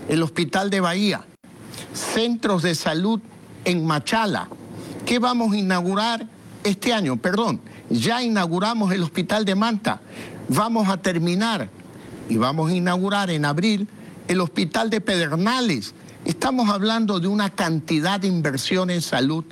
el 0.09 0.23
hospital 0.23 0.71
de 0.71 0.81
Bahía, 0.81 1.25
centros 1.93 2.63
de 2.63 2.75
salud 2.75 3.21
en 3.65 3.87
Machala. 3.87 4.49
¿Qué 5.07 5.19
vamos 5.19 5.53
a 5.53 5.57
inaugurar 5.57 6.27
este 6.65 6.93
año? 6.93 7.17
Perdón, 7.17 7.61
ya 7.91 8.23
inauguramos 8.23 8.93
el 8.93 9.03
hospital 9.03 9.45
de 9.45 9.55
Manta. 9.55 10.01
Vamos 10.49 10.89
a 10.89 10.97
terminar 10.97 11.69
y 12.29 12.37
vamos 12.37 12.71
a 12.71 12.75
inaugurar 12.75 13.31
en 13.31 13.45
abril 13.45 13.89
el 14.29 14.41
hospital 14.41 14.91
de 14.91 15.01
Pedernales. 15.01 15.95
Estamos 16.25 16.69
hablando 16.69 17.19
de 17.21 17.29
una 17.29 17.51
cantidad 17.51 18.21
de 18.21 18.29
inversión 18.29 18.91
en 18.91 19.03
salud 19.03 19.45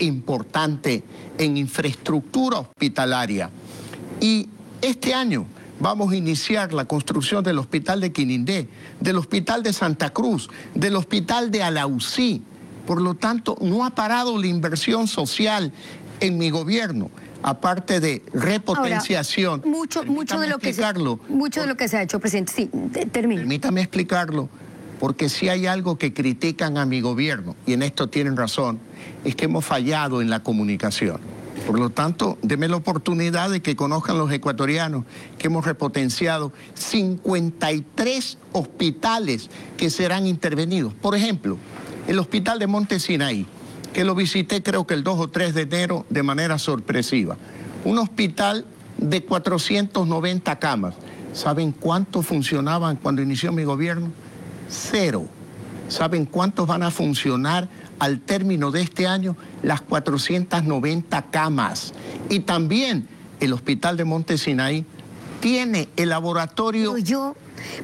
importante, 0.00 1.04
en 1.38 1.56
infraestructura 1.56 2.58
hospitalaria. 2.60 3.50
Y 4.20 4.48
este 4.80 5.14
año 5.14 5.46
vamos 5.80 6.12
a 6.12 6.16
iniciar 6.16 6.72
la 6.72 6.84
construcción 6.84 7.44
del 7.44 7.58
hospital 7.58 8.00
de 8.00 8.12
Quinindé, 8.12 8.68
del 9.00 9.16
hospital 9.16 9.62
de 9.62 9.72
Santa 9.72 10.10
Cruz, 10.10 10.48
del 10.74 10.96
hospital 10.96 11.50
de 11.50 11.62
Alausí. 11.62 12.42
Por 12.86 13.00
lo 13.00 13.14
tanto, 13.14 13.56
no 13.60 13.84
ha 13.84 13.90
parado 13.90 14.38
la 14.38 14.46
inversión 14.46 15.08
social 15.08 15.72
en 16.20 16.38
mi 16.38 16.50
gobierno 16.50 17.10
aparte 17.42 18.00
de 18.00 18.22
repotenciación. 18.32 19.62
mucho, 19.64 20.04
mucho 20.04 20.40
de 20.40 20.48
lo 20.48 20.58
que 20.58 20.72
se, 20.72 20.82
mucho 21.28 21.60
de 21.60 21.66
lo 21.66 21.76
que 21.76 21.88
se 21.88 21.96
ha 21.96 22.02
hecho, 22.02 22.18
presidente. 22.18 22.52
Sí, 22.52 22.70
termino. 23.12 23.40
Permítame 23.40 23.80
explicarlo, 23.80 24.48
porque 24.98 25.28
si 25.28 25.48
hay 25.48 25.66
algo 25.66 25.98
que 25.98 26.12
critican 26.12 26.78
a 26.78 26.86
mi 26.86 27.00
gobierno, 27.00 27.54
y 27.66 27.74
en 27.74 27.82
esto 27.82 28.08
tienen 28.08 28.36
razón, 28.36 28.80
es 29.24 29.36
que 29.36 29.44
hemos 29.44 29.64
fallado 29.64 30.20
en 30.20 30.30
la 30.30 30.42
comunicación. 30.42 31.20
Por 31.66 31.78
lo 31.78 31.90
tanto, 31.90 32.38
deme 32.42 32.68
la 32.68 32.76
oportunidad 32.76 33.50
de 33.50 33.60
que 33.60 33.76
conozcan 33.76 34.18
los 34.18 34.32
ecuatorianos 34.32 35.04
que 35.36 35.48
hemos 35.48 35.66
repotenciado 35.66 36.52
53 36.74 38.38
hospitales 38.52 39.50
que 39.76 39.90
serán 39.90 40.26
intervenidos. 40.26 40.94
Por 40.94 41.14
ejemplo, 41.14 41.58
el 42.06 42.18
hospital 42.18 42.58
de 42.58 42.66
Monte 42.66 43.00
Sinaí, 43.00 43.46
que 43.92 44.04
lo 44.04 44.14
visité 44.14 44.62
creo 44.62 44.86
que 44.86 44.94
el 44.94 45.04
2 45.04 45.18
o 45.20 45.28
3 45.28 45.54
de 45.54 45.62
enero 45.62 46.06
de 46.08 46.22
manera 46.22 46.58
sorpresiva. 46.58 47.36
Un 47.84 47.98
hospital 47.98 48.64
de 48.96 49.22
490 49.22 50.58
camas, 50.58 50.94
¿Saben 51.32 51.72
cuántos 51.72 52.26
funcionaban 52.26 52.96
cuando 52.96 53.22
inició 53.22 53.52
mi 53.52 53.64
gobierno? 53.64 54.10
Cero. 54.68 55.26
¿Saben 55.88 56.26
cuántos 56.26 56.66
van 56.66 56.82
a 56.82 56.90
funcionar 56.90 57.68
al 57.98 58.20
término 58.20 58.70
de 58.70 58.82
este 58.82 59.06
año? 59.06 59.36
Las 59.62 59.80
490 59.80 61.22
camas. 61.30 61.92
Y 62.28 62.40
también 62.40 63.08
el 63.40 63.52
Hospital 63.52 63.96
de 63.96 64.04
Montesinaí 64.04 64.84
tiene 65.40 65.88
el 65.96 66.10
laboratorio... 66.10 66.92
Pero 66.92 67.04
yo, 67.04 67.36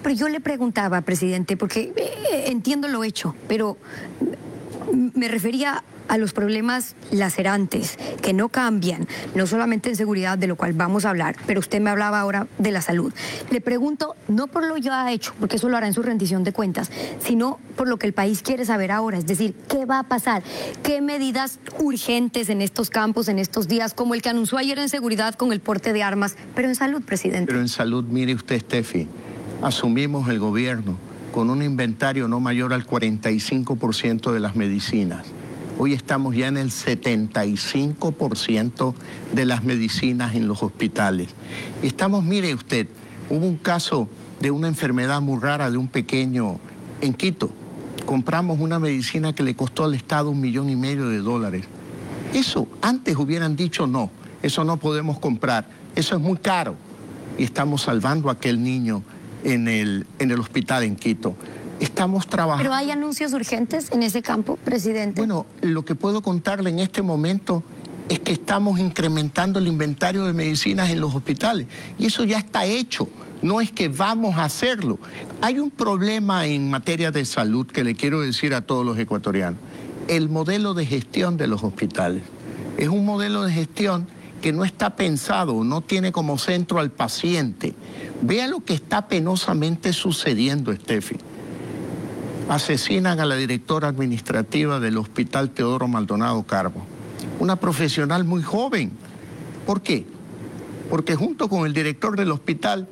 pero 0.02 0.14
yo 0.14 0.28
le 0.28 0.40
preguntaba, 0.40 1.00
presidente, 1.02 1.56
porque 1.56 1.92
eh, 1.96 2.44
entiendo 2.46 2.88
lo 2.88 3.04
hecho, 3.04 3.34
pero 3.48 3.76
me 4.92 5.28
refería 5.28 5.82
a 6.08 6.18
los 6.18 6.32
problemas 6.32 6.94
lacerantes 7.10 7.98
que 8.22 8.32
no 8.32 8.48
cambian, 8.48 9.06
no 9.34 9.46
solamente 9.46 9.88
en 9.88 9.96
seguridad, 9.96 10.38
de 10.38 10.46
lo 10.46 10.56
cual 10.56 10.72
vamos 10.72 11.04
a 11.04 11.10
hablar, 11.10 11.36
pero 11.46 11.60
usted 11.60 11.80
me 11.80 11.90
hablaba 11.90 12.20
ahora 12.20 12.46
de 12.58 12.70
la 12.70 12.80
salud. 12.80 13.12
Le 13.50 13.60
pregunto, 13.60 14.16
no 14.28 14.46
por 14.46 14.64
lo 14.66 14.76
ya 14.76 15.10
hecho, 15.12 15.34
porque 15.40 15.56
eso 15.56 15.68
lo 15.68 15.76
hará 15.76 15.86
en 15.86 15.94
su 15.94 16.02
rendición 16.02 16.44
de 16.44 16.52
cuentas, 16.52 16.90
sino 17.20 17.58
por 17.76 17.88
lo 17.88 17.98
que 17.98 18.06
el 18.06 18.12
país 18.12 18.42
quiere 18.42 18.64
saber 18.64 18.92
ahora, 18.92 19.18
es 19.18 19.26
decir, 19.26 19.54
¿qué 19.68 19.84
va 19.84 20.00
a 20.00 20.02
pasar? 20.04 20.42
¿Qué 20.82 21.00
medidas 21.00 21.58
urgentes 21.78 22.48
en 22.48 22.62
estos 22.62 22.90
campos, 22.90 23.28
en 23.28 23.38
estos 23.38 23.68
días, 23.68 23.94
como 23.94 24.14
el 24.14 24.22
que 24.22 24.28
anunció 24.28 24.58
ayer 24.58 24.78
en 24.78 24.88
seguridad 24.88 25.34
con 25.34 25.52
el 25.52 25.60
porte 25.60 25.92
de 25.92 26.02
armas, 26.02 26.36
pero 26.54 26.68
en 26.68 26.74
salud, 26.74 27.02
presidente? 27.02 27.46
Pero 27.46 27.60
en 27.60 27.68
salud, 27.68 28.04
mire 28.04 28.34
usted, 28.34 28.60
Steffi, 28.60 29.08
asumimos 29.62 30.28
el 30.28 30.38
gobierno 30.38 30.96
con 31.32 31.50
un 31.50 31.62
inventario 31.62 32.28
no 32.28 32.38
mayor 32.38 32.72
al 32.72 32.86
45% 32.86 34.32
de 34.32 34.40
las 34.40 34.54
medicinas 34.54 35.26
Hoy 35.76 35.92
estamos 35.92 36.36
ya 36.36 36.46
en 36.46 36.56
el 36.56 36.70
75% 36.70 38.94
de 39.32 39.44
las 39.44 39.64
medicinas 39.64 40.36
en 40.36 40.46
los 40.46 40.62
hospitales. 40.62 41.30
Estamos, 41.82 42.22
mire 42.22 42.54
usted, 42.54 42.86
hubo 43.28 43.44
un 43.44 43.56
caso 43.56 44.08
de 44.40 44.52
una 44.52 44.68
enfermedad 44.68 45.20
muy 45.20 45.40
rara 45.40 45.72
de 45.72 45.76
un 45.76 45.88
pequeño 45.88 46.60
en 47.00 47.12
Quito. 47.12 47.50
Compramos 48.06 48.60
una 48.60 48.78
medicina 48.78 49.34
que 49.34 49.42
le 49.42 49.56
costó 49.56 49.82
al 49.82 49.94
Estado 49.94 50.30
un 50.30 50.40
millón 50.40 50.70
y 50.70 50.76
medio 50.76 51.08
de 51.08 51.18
dólares. 51.18 51.64
Eso, 52.32 52.68
antes 52.80 53.16
hubieran 53.16 53.56
dicho 53.56 53.88
no, 53.88 54.12
eso 54.42 54.62
no 54.62 54.76
podemos 54.76 55.18
comprar, 55.18 55.66
eso 55.96 56.14
es 56.14 56.22
muy 56.22 56.38
caro. 56.38 56.76
Y 57.36 57.42
estamos 57.42 57.82
salvando 57.82 58.28
a 58.28 58.34
aquel 58.34 58.62
niño 58.62 59.02
en 59.42 59.66
el, 59.66 60.06
en 60.20 60.30
el 60.30 60.38
hospital 60.38 60.84
en 60.84 60.94
Quito. 60.94 61.34
Estamos 61.80 62.26
trabajando. 62.26 62.62
¿Pero 62.62 62.74
hay 62.74 62.90
anuncios 62.90 63.32
urgentes 63.32 63.90
en 63.92 64.02
ese 64.02 64.22
campo, 64.22 64.56
presidente? 64.56 65.20
Bueno, 65.20 65.46
lo 65.60 65.84
que 65.84 65.94
puedo 65.94 66.22
contarle 66.22 66.70
en 66.70 66.78
este 66.78 67.02
momento 67.02 67.62
es 68.08 68.20
que 68.20 68.32
estamos 68.32 68.78
incrementando 68.78 69.58
el 69.58 69.66
inventario 69.66 70.24
de 70.24 70.32
medicinas 70.32 70.90
en 70.90 71.00
los 71.00 71.14
hospitales 71.14 71.66
y 71.98 72.06
eso 72.06 72.24
ya 72.24 72.38
está 72.38 72.64
hecho. 72.66 73.08
No 73.42 73.60
es 73.60 73.72
que 73.72 73.88
vamos 73.88 74.36
a 74.36 74.44
hacerlo. 74.44 74.98
Hay 75.40 75.58
un 75.58 75.70
problema 75.70 76.46
en 76.46 76.70
materia 76.70 77.10
de 77.10 77.24
salud 77.24 77.66
que 77.66 77.84
le 77.84 77.94
quiero 77.94 78.20
decir 78.20 78.54
a 78.54 78.62
todos 78.62 78.86
los 78.86 78.98
ecuatorianos. 78.98 79.60
El 80.08 80.28
modelo 80.28 80.74
de 80.74 80.86
gestión 80.86 81.36
de 81.36 81.46
los 81.46 81.62
hospitales 81.62 82.22
es 82.78 82.88
un 82.88 83.04
modelo 83.04 83.42
de 83.42 83.52
gestión 83.52 84.06
que 84.40 84.52
no 84.52 84.64
está 84.64 84.96
pensado, 84.96 85.64
no 85.64 85.80
tiene 85.80 86.12
como 86.12 86.36
centro 86.38 86.78
al 86.78 86.90
paciente. 86.90 87.74
Vea 88.20 88.46
lo 88.46 88.60
que 88.60 88.74
está 88.74 89.08
penosamente 89.08 89.92
sucediendo, 89.92 90.72
Steffi 90.74 91.16
asesinan 92.48 93.20
a 93.20 93.26
la 93.26 93.36
directora 93.36 93.88
administrativa 93.88 94.80
del 94.80 94.98
Hospital 94.98 95.50
Teodoro 95.50 95.88
Maldonado 95.88 96.42
Carbo, 96.42 96.84
una 97.38 97.56
profesional 97.56 98.24
muy 98.24 98.42
joven. 98.42 98.92
¿Por 99.66 99.80
qué? 99.80 100.06
Porque 100.90 101.14
junto 101.14 101.48
con 101.48 101.66
el 101.66 101.72
director 101.72 102.16
del 102.16 102.30
hospital 102.30 102.88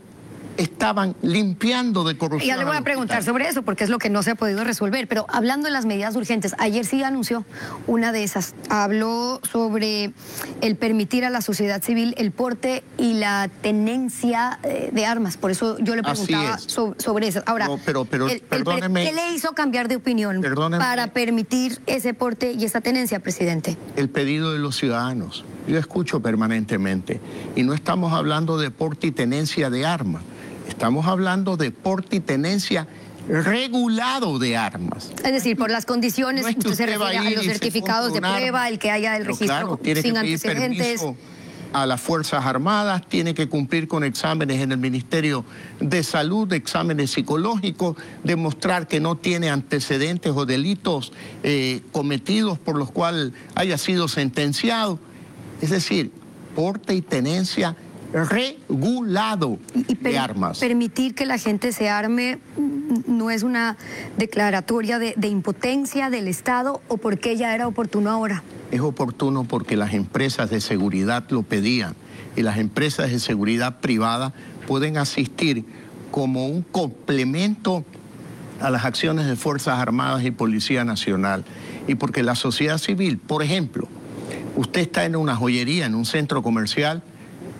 estaban 0.56 1.14
limpiando 1.22 2.04
de 2.04 2.16
corrupción. 2.16 2.48
Ya 2.48 2.56
le 2.56 2.64
voy 2.64 2.76
a 2.76 2.82
preguntar 2.82 3.22
sobre 3.22 3.48
eso 3.48 3.62
porque 3.62 3.84
es 3.84 3.90
lo 3.90 3.98
que 3.98 4.10
no 4.10 4.22
se 4.22 4.32
ha 4.32 4.34
podido 4.34 4.64
resolver. 4.64 5.08
Pero 5.08 5.26
hablando 5.28 5.66
de 5.66 5.72
las 5.72 5.86
medidas 5.86 6.14
urgentes, 6.16 6.54
ayer 6.58 6.84
sí 6.84 7.02
anunció 7.02 7.44
una 7.86 8.12
de 8.12 8.24
esas. 8.24 8.54
Habló 8.68 9.40
sobre 9.50 10.12
el 10.60 10.76
permitir 10.76 11.24
a 11.24 11.30
la 11.30 11.40
sociedad 11.40 11.82
civil 11.82 12.14
el 12.18 12.32
porte 12.32 12.84
y 12.98 13.14
la 13.14 13.50
tenencia 13.62 14.58
eh, 14.62 14.90
de 14.92 15.06
armas. 15.06 15.36
Por 15.36 15.50
eso 15.50 15.78
yo 15.78 15.96
le 15.96 16.02
preguntaba 16.02 16.58
sobre, 16.58 17.28
eso. 17.28 17.42
Ahora, 17.46 17.68
pero, 17.84 18.04
pero, 18.04 18.26
¿qué 18.26 19.12
le 19.12 19.34
hizo 19.34 19.52
cambiar 19.52 19.88
de 19.88 19.96
opinión 19.96 20.42
para 20.78 21.08
permitir 21.08 21.80
ese 21.86 22.14
porte 22.14 22.52
y 22.52 22.64
esa 22.64 22.80
tenencia, 22.80 23.20
presidente? 23.20 23.76
El 23.96 24.08
pedido 24.08 24.52
de 24.52 24.58
los 24.58 24.76
ciudadanos. 24.76 25.44
Yo 25.66 25.78
escucho 25.78 26.20
permanentemente. 26.20 27.20
Y 27.56 27.62
no 27.62 27.74
estamos 27.74 28.12
hablando 28.12 28.58
de 28.58 28.70
porte 28.70 29.08
y 29.08 29.10
tenencia 29.12 29.70
de 29.70 29.86
armas 29.86 30.22
Estamos 30.68 31.06
hablando 31.06 31.56
de 31.56 31.70
porte 31.70 32.16
y 32.16 32.20
tenencia 32.20 32.86
regulado 33.28 34.38
de 34.38 34.56
armas. 34.56 35.12
Es 35.24 35.32
decir, 35.32 35.56
por 35.56 35.70
las 35.70 35.86
condiciones, 35.86 36.44
usted 36.44 36.72
se 36.72 36.86
refiere 36.86 37.18
a 37.18 37.30
los 37.30 37.44
certificados 37.44 38.12
de 38.12 38.20
prueba, 38.20 38.68
el 38.68 38.78
que 38.78 38.90
haya 38.90 39.16
el 39.16 39.24
registro 39.24 39.78
sin 39.84 40.16
antecedentes. 40.16 41.02
A 41.72 41.86
las 41.86 42.02
Fuerzas 42.02 42.44
Armadas, 42.44 43.08
tiene 43.08 43.32
que 43.32 43.48
cumplir 43.48 43.88
con 43.88 44.04
exámenes 44.04 44.60
en 44.60 44.72
el 44.72 44.78
Ministerio 44.78 45.42
de 45.80 46.02
Salud, 46.02 46.52
exámenes 46.52 47.12
psicológicos, 47.12 47.96
demostrar 48.24 48.86
que 48.86 49.00
no 49.00 49.16
tiene 49.16 49.48
antecedentes 49.48 50.32
o 50.34 50.44
delitos 50.44 51.14
eh, 51.42 51.80
cometidos 51.90 52.58
por 52.58 52.76
los 52.76 52.90
cuales 52.90 53.32
haya 53.54 53.78
sido 53.78 54.06
sentenciado. 54.06 54.98
Es 55.62 55.70
decir, 55.70 56.12
porte 56.54 56.94
y 56.94 57.00
tenencia 57.00 57.74
regulado 58.12 59.58
y 59.74 59.94
de 59.94 60.18
armas. 60.18 60.58
Permitir 60.58 61.14
que 61.14 61.24
la 61.24 61.38
gente 61.38 61.72
se 61.72 61.88
arme 61.88 62.38
no 63.06 63.30
es 63.30 63.42
una 63.42 63.76
declaratoria 64.18 64.98
de, 64.98 65.14
impotencia 65.26 66.10
del 66.10 66.28
Estado 66.28 66.82
o 66.88 66.98
porque 66.98 67.36
ya 67.36 67.54
era 67.54 67.66
oportuno 67.66 68.10
ahora. 68.10 68.42
Es 68.70 68.80
oportuno 68.80 69.44
porque 69.44 69.76
las 69.76 69.94
empresas 69.94 70.50
de 70.50 70.60
seguridad 70.60 71.24
lo 71.30 71.42
pedían 71.42 71.94
y 72.36 72.42
las 72.42 72.58
empresas 72.58 73.10
de 73.10 73.18
seguridad 73.18 73.80
privada 73.80 74.34
pueden 74.66 74.98
asistir 74.98 75.64
como 76.10 76.46
un 76.46 76.62
complemento 76.62 77.84
a 78.60 78.70
las 78.70 78.84
acciones 78.84 79.26
de 79.26 79.36
Fuerzas 79.36 79.78
Armadas 79.78 80.24
y 80.24 80.30
Policía 80.30 80.84
Nacional. 80.84 81.44
Y 81.88 81.94
porque 81.94 82.22
la 82.22 82.34
sociedad 82.34 82.78
civil, 82.78 83.18
por 83.18 83.42
ejemplo, 83.42 83.88
usted 84.56 84.80
está 84.82 85.04
en 85.04 85.16
una 85.16 85.36
joyería, 85.36 85.86
en 85.86 85.94
un 85.94 86.04
centro 86.04 86.42
comercial, 86.42 87.02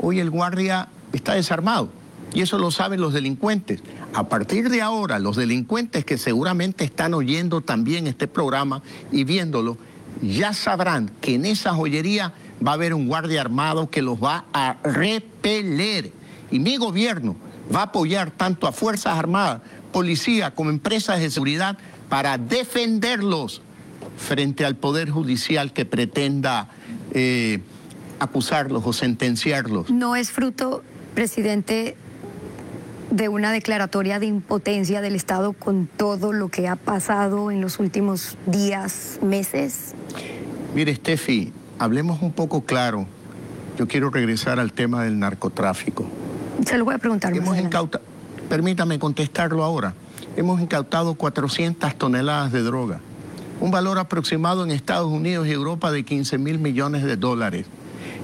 Hoy 0.05 0.19
el 0.19 0.31
guardia 0.31 0.89
está 1.13 1.35
desarmado 1.35 1.89
y 2.35 2.41
eso 2.41 2.59
lo 2.59 2.73
saben 2.73 3.01
los 3.01 3.13
delincuentes. 3.13 3.83
A 4.15 4.29
partir 4.29 4.69
de 4.69 4.83
ahora, 4.83 5.21
los 5.21 5.37
delincuentes 5.37 6.05
que 6.05 6.19
seguramente 6.19 6.85
están 6.85 7.15
oyendo 7.15 7.61
también 7.61 8.09
este 8.09 8.27
programa 8.27 8.83
y 9.13 9.23
viéndolo, 9.23 9.79
ya 10.21 10.55
sabrán 10.55 11.11
que 11.21 11.37
en 11.37 11.47
esa 11.47 11.73
joyería 11.73 12.35
va 12.67 12.73
a 12.73 12.75
haber 12.75 12.95
un 12.95 13.07
guardia 13.07 13.41
armado 13.41 13.91
que 13.91 14.03
los 14.03 14.23
va 14.23 14.47
a 14.53 14.79
repeler. 14.83 16.13
Y 16.51 16.59
mi 16.59 16.79
gobierno 16.79 17.37
va 17.75 17.81
a 17.81 17.85
apoyar 17.85 18.33
tanto 18.33 18.67
a 18.67 18.73
Fuerzas 18.73 19.17
Armadas, 19.17 19.61
policía 19.93 20.53
como 20.53 20.71
empresas 20.71 21.21
de 21.21 21.31
seguridad 21.31 21.79
para 22.09 22.39
defenderlos 22.39 23.62
frente 24.17 24.65
al 24.65 24.77
Poder 24.77 25.11
Judicial 25.11 25.73
que 25.73 25.85
pretenda 25.85 26.69
eh, 27.13 27.61
acusarlos 28.19 28.83
o 28.87 28.93
sentenciarlos. 28.93 29.91
No 29.91 30.17
es 30.17 30.31
fruto, 30.31 30.83
presidente, 31.15 31.97
de 33.11 33.29
una 33.29 33.53
declaratoria 33.53 34.19
de 34.19 34.27
impotencia 34.27 35.03
del 35.03 35.15
Estado 35.15 35.53
con 35.53 35.87
todo 35.87 36.33
lo 36.33 36.49
que 36.49 36.67
ha 36.67 36.77
pasado 36.77 37.51
en 37.51 37.61
los 37.61 37.79
últimos 37.79 38.39
días, 38.47 39.19
meses? 39.23 39.95
Mire, 40.75 40.95
Steffi, 40.95 41.53
hablemos 41.79 42.23
un 42.23 42.33
poco 42.33 42.65
claro. 42.65 43.07
Yo 43.79 43.87
quiero 43.87 44.09
regresar 44.09 44.59
al 44.59 44.73
tema 44.73 45.05
del 45.05 45.19
narcotráfico. 45.19 46.07
Se 46.67 46.79
lo 46.79 46.87
voy 46.87 46.95
a 46.95 46.99
preguntar. 46.99 47.37
Hemos 47.37 47.59
incautado, 47.59 48.03
permítame 48.49 48.99
contestarlo 48.99 49.63
ahora. 49.63 49.95
Hemos 50.37 50.61
incautado 50.63 51.15
400 51.15 51.95
toneladas 51.97 52.53
de 52.53 52.63
droga, 52.63 53.01
un 53.63 53.71
valor 53.71 54.01
aproximado 54.01 54.65
en 54.65 54.73
Estados 54.73 55.07
Unidos 55.07 55.47
y 55.47 55.53
Europa 55.53 55.93
de 55.93 56.05
15 56.05 56.37
mil 56.37 56.59
millones 56.59 57.05
de 57.05 57.17
dólares. 57.17 57.65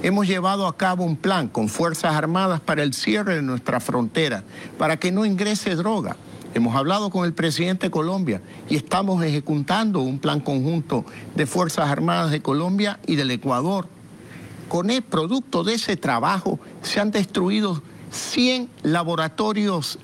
Hemos 0.03 0.27
llevado 0.27 0.67
a 0.67 0.75
cabo 0.75 1.05
un 1.05 1.15
plan 1.15 1.47
con 1.47 1.69
Fuerzas 1.69 2.13
Armadas 2.13 2.59
para 2.59 2.83
el 2.83 2.93
cierre 2.93 3.35
de 3.35 3.41
nuestra 3.41 3.79
frontera, 3.79 4.43
para 4.77 4.97
que 4.97 5.13
no 5.13 5.25
ingrese 5.25 5.77
droga. 5.77 6.17
Hemos 6.53 6.75
hablado 6.75 7.09
con 7.09 7.23
el 7.23 7.31
presidente 7.31 7.87
de 7.87 7.91
Colombia 7.91 8.41
y 8.67 8.75
estamos 8.75 9.23
ejecutando 9.23 10.01
un 10.01 10.19
plan 10.19 10.41
conjunto 10.41 11.05
de 11.35 11.45
Fuerzas 11.45 11.89
Armadas 11.89 12.31
de 12.31 12.41
Colombia 12.41 12.99
y 13.07 13.15
del 13.15 13.31
Ecuador. 13.31 13.87
Con 14.67 14.89
el 14.89 15.03
producto 15.03 15.63
de 15.63 15.75
ese 15.75 15.95
trabajo 15.95 16.59
se 16.81 16.99
han 16.99 17.11
destruido 17.11 17.81
100 18.11 18.69
laboratorios 18.83 19.99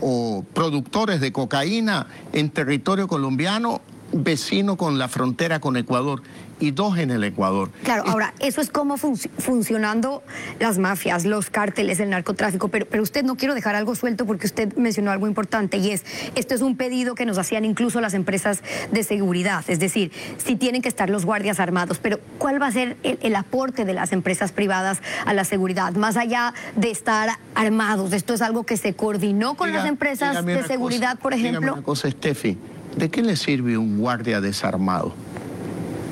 o 0.00 0.44
productores 0.54 1.20
de 1.20 1.32
cocaína 1.32 2.06
en 2.32 2.50
territorio 2.50 3.08
colombiano 3.08 3.80
vecino 4.14 4.76
con 4.76 4.98
la 4.98 5.08
frontera 5.08 5.60
con 5.60 5.76
Ecuador 5.76 6.22
y 6.60 6.70
dos 6.70 6.98
en 6.98 7.10
el 7.10 7.24
Ecuador. 7.24 7.70
Claro, 7.82 8.04
ahora, 8.06 8.32
eso 8.38 8.60
es 8.60 8.70
como 8.70 8.96
funcionando 8.96 10.22
las 10.60 10.78
mafias, 10.78 11.24
los 11.24 11.50
cárteles, 11.50 12.00
el 12.00 12.10
narcotráfico, 12.10 12.68
pero, 12.68 12.86
pero 12.86 13.02
usted 13.02 13.24
no 13.24 13.36
quiero 13.36 13.54
dejar 13.54 13.74
algo 13.74 13.94
suelto 13.94 14.24
porque 14.24 14.46
usted 14.46 14.74
mencionó 14.76 15.10
algo 15.10 15.26
importante 15.26 15.76
y 15.78 15.90
es, 15.90 16.04
esto 16.34 16.54
es 16.54 16.62
un 16.62 16.76
pedido 16.76 17.14
que 17.14 17.26
nos 17.26 17.38
hacían 17.38 17.64
incluso 17.64 18.00
las 18.00 18.14
empresas 18.14 18.62
de 18.92 19.02
seguridad, 19.02 19.64
es 19.68 19.80
decir, 19.80 20.12
si 20.38 20.56
tienen 20.56 20.82
que 20.82 20.88
estar 20.88 21.10
los 21.10 21.24
guardias 21.24 21.60
armados, 21.60 21.98
pero 21.98 22.20
¿cuál 22.38 22.60
va 22.62 22.68
a 22.68 22.72
ser 22.72 22.96
el, 23.02 23.34
aporte 23.34 23.84
de 23.84 23.92
las 23.92 24.12
empresas 24.12 24.52
privadas 24.52 25.00
a 25.26 25.34
la 25.34 25.44
seguridad? 25.44 25.92
Más 25.94 26.16
allá 26.16 26.54
de 26.76 26.90
estar 26.90 27.38
armados, 27.54 28.12
esto 28.12 28.34
es 28.34 28.42
algo 28.42 28.64
que 28.64 28.76
se 28.76 28.94
coordinó 28.94 29.56
con 29.56 29.72
las 29.72 29.86
empresas 29.86 30.44
de 30.44 30.62
seguridad, 30.62 31.18
por 31.18 31.34
ejemplo. 31.34 31.74
Una 31.74 31.82
cosa, 31.82 32.10
Steffi, 32.10 32.56
¿de 32.96 33.10
qué 33.10 33.22
le 33.22 33.36
sirve 33.36 33.76
un 33.78 33.98
guardia 33.98 34.40
desarmado? 34.40 35.14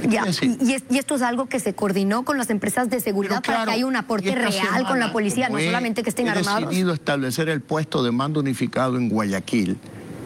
y, 0.04 0.96
esto 0.96 1.14
es 1.14 1.22
algo 1.22 1.46
que 1.46 1.60
se 1.60 1.74
coordinó 1.74 2.24
con 2.24 2.36
las 2.38 2.50
empresas 2.50 2.90
de 2.90 3.00
seguridad 3.00 3.42
para 3.42 3.64
que 3.64 3.70
haya 3.72 3.86
un 3.86 3.96
aporte 3.96 4.34
real 4.34 4.84
con 4.86 4.98
la 4.98 5.12
policía, 5.12 5.48
no 5.48 5.58
solamente 5.58 6.02
que 6.02 6.10
estén 6.10 6.28
armados. 6.28 6.62
He 6.62 6.66
decidido 6.66 6.92
establecer 6.92 7.48
el 7.48 7.60
puesto 7.60 8.02
de 8.02 8.10
mando 8.10 8.40
unificado 8.40 8.96
en 8.96 9.08
Guayaquil 9.08 9.78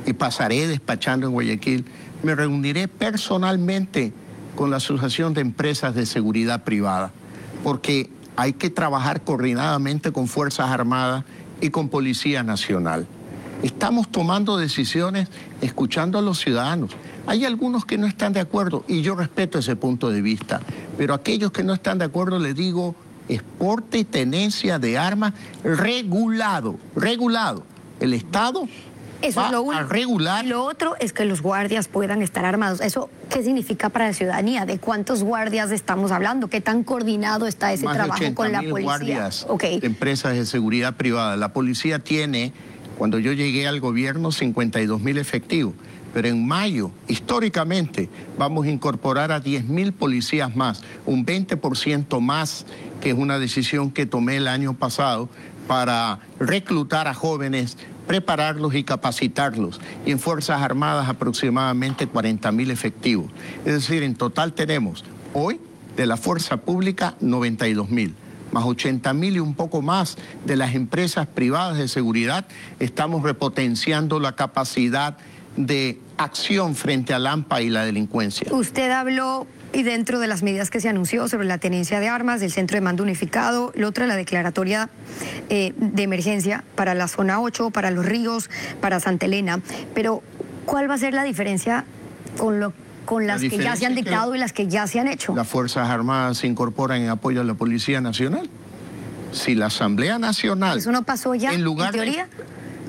y 0.07 0.13
pasaré 0.13 0.67
despachando 0.67 1.27
en 1.27 1.33
Guayaquil. 1.33 1.85
Me 2.23 2.35
reuniré 2.35 2.89
personalmente 2.89 4.13
con 4.55 4.71
la 4.71 4.79
Asociación 4.79 5.35
de 5.35 5.43
Empresas 5.43 5.95
de 5.95 6.07
Seguridad 6.07 6.65
Privada, 6.65 7.13
porque 7.63 8.09
hay 8.37 8.55
que 8.55 8.71
trabajar 8.71 9.23
coordinadamente 9.23 10.13
con 10.13 10.27
Fuerzas 10.29 10.71
Armadas 10.71 11.25
y 11.61 11.71
con 11.71 11.89
Policía 11.89 12.43
Nacional. 12.43 13.07
Estamos 13.63 14.09
tomando 14.11 14.57
decisiones 14.57 15.29
escuchando 15.61 16.19
a 16.19 16.23
los 16.23 16.39
ciudadanos. 16.39 16.91
Hay 17.27 17.45
algunos 17.45 17.85
que 17.85 17.99
no 17.99 18.07
están 18.07 18.33
de 18.33 18.41
acuerdo 18.41 18.85
y 18.87 19.03
yo 19.03 19.15
respeto 19.15 19.59
ese 19.59 19.77
punto 19.77 20.11
de 20.11 20.23
vista, 20.23 20.61
pero 20.97 21.15
aquellos 21.15 21.51
que 21.53 21.65
no 21.65 21.75
están 21.75 21.99
de 21.99 22.05
acuerdo 22.05 22.39
les 22.39 22.55
digo, 22.55 22.95
exporte 23.29 23.99
y 23.99 24.05
tenencia 24.05 24.79
de 24.79 24.99
armas 24.99 25.33
regulado, 25.65 26.79
regulado. 26.95 27.65
El 27.99 28.13
Estado 28.13 28.69
eso 29.23 29.45
es 29.45 29.51
lo 29.51 29.63
único. 29.63 29.83
A 29.83 29.87
regular. 29.87 30.45
Lo 30.45 30.65
otro 30.65 30.95
es 31.01 31.13
que 31.13 31.25
los 31.25 31.43
guardias 31.43 31.89
puedan 31.89 32.23
estar 32.23 32.45
armados. 32.45 32.81
¿Eso 32.81 33.11
qué 33.31 33.43
significa 33.43 33.89
para 33.89 34.09
la 34.09 34.13
ciudadanía? 34.13 34.67
¿De 34.67 34.79
cuántos 34.79 35.23
guardias 35.23 35.71
estamos 35.71 36.13
hablando? 36.13 36.49
¿Qué 36.49 36.61
tan 36.61 36.85
coordinado 36.85 37.47
está 37.47 37.73
ese 37.73 37.87
trabajo 37.87 38.35
con 38.35 38.53
la 38.53 38.63
policía? 38.63 38.83
Guardias 38.83 39.47
empresas 39.83 40.35
de 40.35 40.47
seguridad 40.47 40.97
privada. 40.97 41.37
La 41.37 41.53
policía 41.53 41.99
tiene, 41.99 42.53
cuando 42.99 43.19
yo 43.19 43.33
llegué 43.33 43.67
al 43.67 43.81
gobierno, 43.81 44.33
52 44.33 45.01
mil 45.01 45.19
efectivos 45.19 45.75
pero 46.17 46.29
en 46.29 46.47
mayo, 46.47 46.93
históricamente, 47.09 48.09
vamos 48.39 48.65
a 48.65 48.71
incorporar 48.71 49.33
a 49.33 49.43
10.000 49.43 49.93
policías 49.93 50.57
más, 50.57 50.81
un 51.05 51.27
20% 51.27 52.21
más, 52.23 52.65
que 53.03 53.11
es 53.11 53.15
una 53.15 53.39
decisión 53.39 53.91
que 53.91 54.07
tomé 54.07 54.39
el 54.39 54.49
año 54.49 54.73
pasado 54.73 55.29
para 55.69 56.21
reclutar 56.41 57.07
a 57.07 57.13
jóvenes, 57.13 57.77
prepararlos 58.07 58.75
y 58.75 58.83
capacitarlos. 58.83 59.79
Y 60.07 60.11
en 60.11 60.19
Fuerzas 60.19 60.63
Armadas 60.63 61.11
aproximadamente 61.11 62.09
40.000 62.09 62.71
efectivos. 62.71 63.31
Es 63.67 63.75
decir, 63.75 64.03
en 64.03 64.15
total 64.15 64.55
tenemos 64.55 65.05
hoy 65.35 65.61
de 65.99 66.07
la 66.07 66.17
Fuerza 66.17 66.57
Pública 66.57 67.15
92.000 67.21 68.15
más 68.53 68.65
80 68.65 69.13
mil 69.15 69.37
y 69.37 69.41
un 69.41 69.55
poco 69.55 69.83
más 69.83 70.17
de 70.45 70.57
las 70.57 70.75
empresas 70.75 71.27
privadas 71.27 71.79
de 71.79 71.89
seguridad, 71.89 72.47
estamos 72.81 73.23
repotenciando 73.23 74.21
la 74.21 74.37
capacidad 74.37 75.17
de 75.57 75.99
acción 76.19 76.75
frente 76.75 77.15
al 77.15 77.27
AMPA 77.27 77.63
y 77.63 77.71
la 77.71 77.85
delincuencia. 77.85 78.47
Usted 78.53 78.91
habló 78.91 79.47
y 79.73 79.83
dentro 79.83 80.19
de 80.21 80.27
las 80.27 80.43
medidas 80.43 80.71
que 80.71 80.81
se 80.81 80.89
anunció 80.89 81.29
sobre 81.29 81.47
la 81.47 81.59
tenencia 81.59 82.01
de 82.01 82.09
armas, 82.09 82.41
del 82.41 82.51
centro 82.51 82.77
de 82.77 82.81
mando 82.81 83.03
unificado, 83.03 83.73
la 83.75 83.89
otra, 83.89 84.07
la 84.07 84.17
declaratoria 84.17 84.89
eh, 85.49 85.75
de 85.77 86.03
emergencia 86.03 86.65
para 86.75 86.95
la 86.95 87.09
zona 87.09 87.41
8, 87.41 87.71
para 87.71 87.91
los 87.91 88.07
ríos, 88.07 88.49
para 88.81 89.01
Santa 89.01 89.27
Elena. 89.27 89.61
Pero, 89.95 90.23
¿cuál 90.65 90.89
va 90.89 90.95
a 90.95 90.99
ser 90.99 91.15
la 91.15 91.25
diferencia 91.25 91.85
con 92.39 92.61
lo 92.61 92.73
con 93.07 93.27
las 93.27 93.41
que 93.41 93.57
ya 93.59 93.77
se 93.77 93.87
han 93.87 93.95
dictado 93.95 94.35
y 94.35 94.39
las 94.39 94.53
que 94.53 94.67
ya 94.67 94.87
se 94.87 95.01
han 95.01 95.09
hecho. 95.09 95.35
Las 95.35 95.49
Fuerzas 95.49 95.89
Armadas 95.89 96.39
se 96.39 96.47
incorporan 96.47 97.01
en 97.01 97.09
apoyo 97.09 97.41
a 97.41 97.45
la 97.45 97.55
Policía 97.55 98.01
Nacional. 98.01 98.51
Si 99.33 99.55
la 99.55 99.67
Asamblea 99.67 100.19
Nacional... 100.19 100.79
¿Eso 100.79 100.93
no 100.93 101.05
pasó 101.05 101.35
ya 101.35 101.53
en, 101.53 101.63
lugar 101.63 101.93
teoría? 101.93 102.29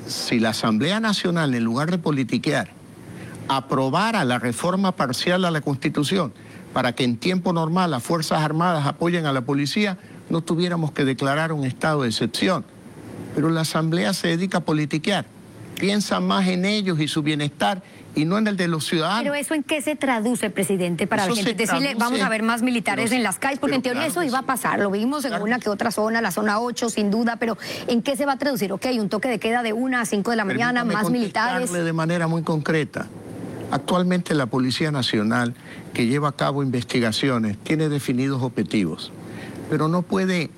si 0.06 0.38
la 0.38 0.50
Asamblea 0.50 1.00
Nacional, 1.00 1.54
en 1.54 1.64
lugar 1.64 1.90
de 1.90 1.98
politiquear, 1.98 2.70
aprobara 3.48 4.24
la 4.24 4.38
reforma 4.38 4.92
parcial 4.92 5.44
a 5.44 5.50
la 5.50 5.60
Constitución 5.60 6.32
para 6.72 6.94
que 6.94 7.04
en 7.04 7.16
tiempo 7.16 7.52
normal 7.52 7.90
las 7.90 8.02
Fuerzas 8.02 8.42
Armadas 8.42 8.86
apoyen 8.86 9.26
a 9.26 9.32
la 9.32 9.42
policía, 9.42 9.98
no 10.30 10.42
tuviéramos 10.42 10.92
que 10.92 11.04
declarar 11.04 11.52
un 11.52 11.64
estado 11.64 12.02
de 12.02 12.08
excepción. 12.08 12.64
Pero 13.34 13.50
la 13.50 13.62
Asamblea 13.62 14.12
se 14.12 14.28
dedica 14.28 14.58
a 14.58 14.60
politiquear, 14.62 15.26
piensa 15.78 16.20
más 16.20 16.46
en 16.48 16.64
ellos 16.64 17.00
y 17.00 17.08
su 17.08 17.22
bienestar 17.22 17.82
y 18.14 18.24
no 18.24 18.38
en 18.38 18.48
el 18.48 18.56
de 18.56 18.68
los 18.68 18.84
ciudadanos. 18.86 19.22
Pero 19.22 19.34
eso 19.34 19.54
en 19.54 19.62
qué 19.62 19.80
se 19.80 19.94
traduce, 19.94 20.50
presidente, 20.50 21.06
para 21.06 21.26
la 21.26 21.34
gente. 21.34 21.54
Decirle, 21.54 21.94
vamos 21.94 22.20
a 22.20 22.28
ver 22.28 22.42
más 22.42 22.62
militares 22.62 23.12
en 23.12 23.22
las 23.22 23.38
calles, 23.38 23.58
porque 23.58 23.76
en 23.76 23.82
teoría 23.82 24.06
eso 24.06 24.22
iba 24.22 24.40
a 24.40 24.42
pasar. 24.42 24.80
Lo 24.80 24.90
vimos 24.90 25.24
en 25.24 25.40
una 25.40 25.58
que 25.58 25.70
otra 25.70 25.90
zona, 25.90 26.20
la 26.20 26.30
zona 26.30 26.60
8, 26.60 26.90
sin 26.90 27.10
duda, 27.10 27.36
pero 27.36 27.56
¿en 27.86 28.02
qué 28.02 28.16
se 28.16 28.26
va 28.26 28.32
a 28.32 28.38
traducir? 28.38 28.72
Ok, 28.72 28.86
un 28.98 29.08
toque 29.08 29.28
de 29.28 29.38
queda 29.38 29.62
de 29.62 29.72
una 29.72 30.00
a 30.00 30.06
5 30.06 30.30
de 30.30 30.36
la 30.36 30.44
mañana, 30.44 30.84
más 30.84 31.10
militares. 31.10 31.72
de 31.72 31.92
manera 31.92 32.26
muy 32.26 32.42
concreta. 32.42 33.06
Actualmente 33.70 34.34
la 34.34 34.46
Policía 34.46 34.90
Nacional, 34.90 35.54
que 35.92 36.06
lleva 36.06 36.30
a 36.30 36.32
cabo 36.32 36.62
investigaciones, 36.62 37.58
tiene 37.58 37.88
definidos 37.88 38.42
objetivos, 38.42 39.12
pero 39.68 39.88
no 39.88 40.02
puede 40.02 40.50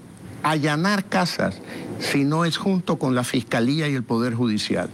allanar 0.45 1.05
casas 1.05 1.61
si 1.99 2.25
no 2.25 2.45
es 2.45 2.57
junto 2.57 2.99
con 2.99 3.15
la 3.15 3.25
Fiscalía 3.25 3.89
y 3.89 3.95
el 3.95 4.05
Poder 4.05 4.35
Judicial. 4.35 4.89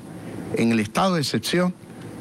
En 0.54 0.72
el 0.72 0.80
estado 0.80 1.14
de 1.14 1.20
excepción, 1.20 1.74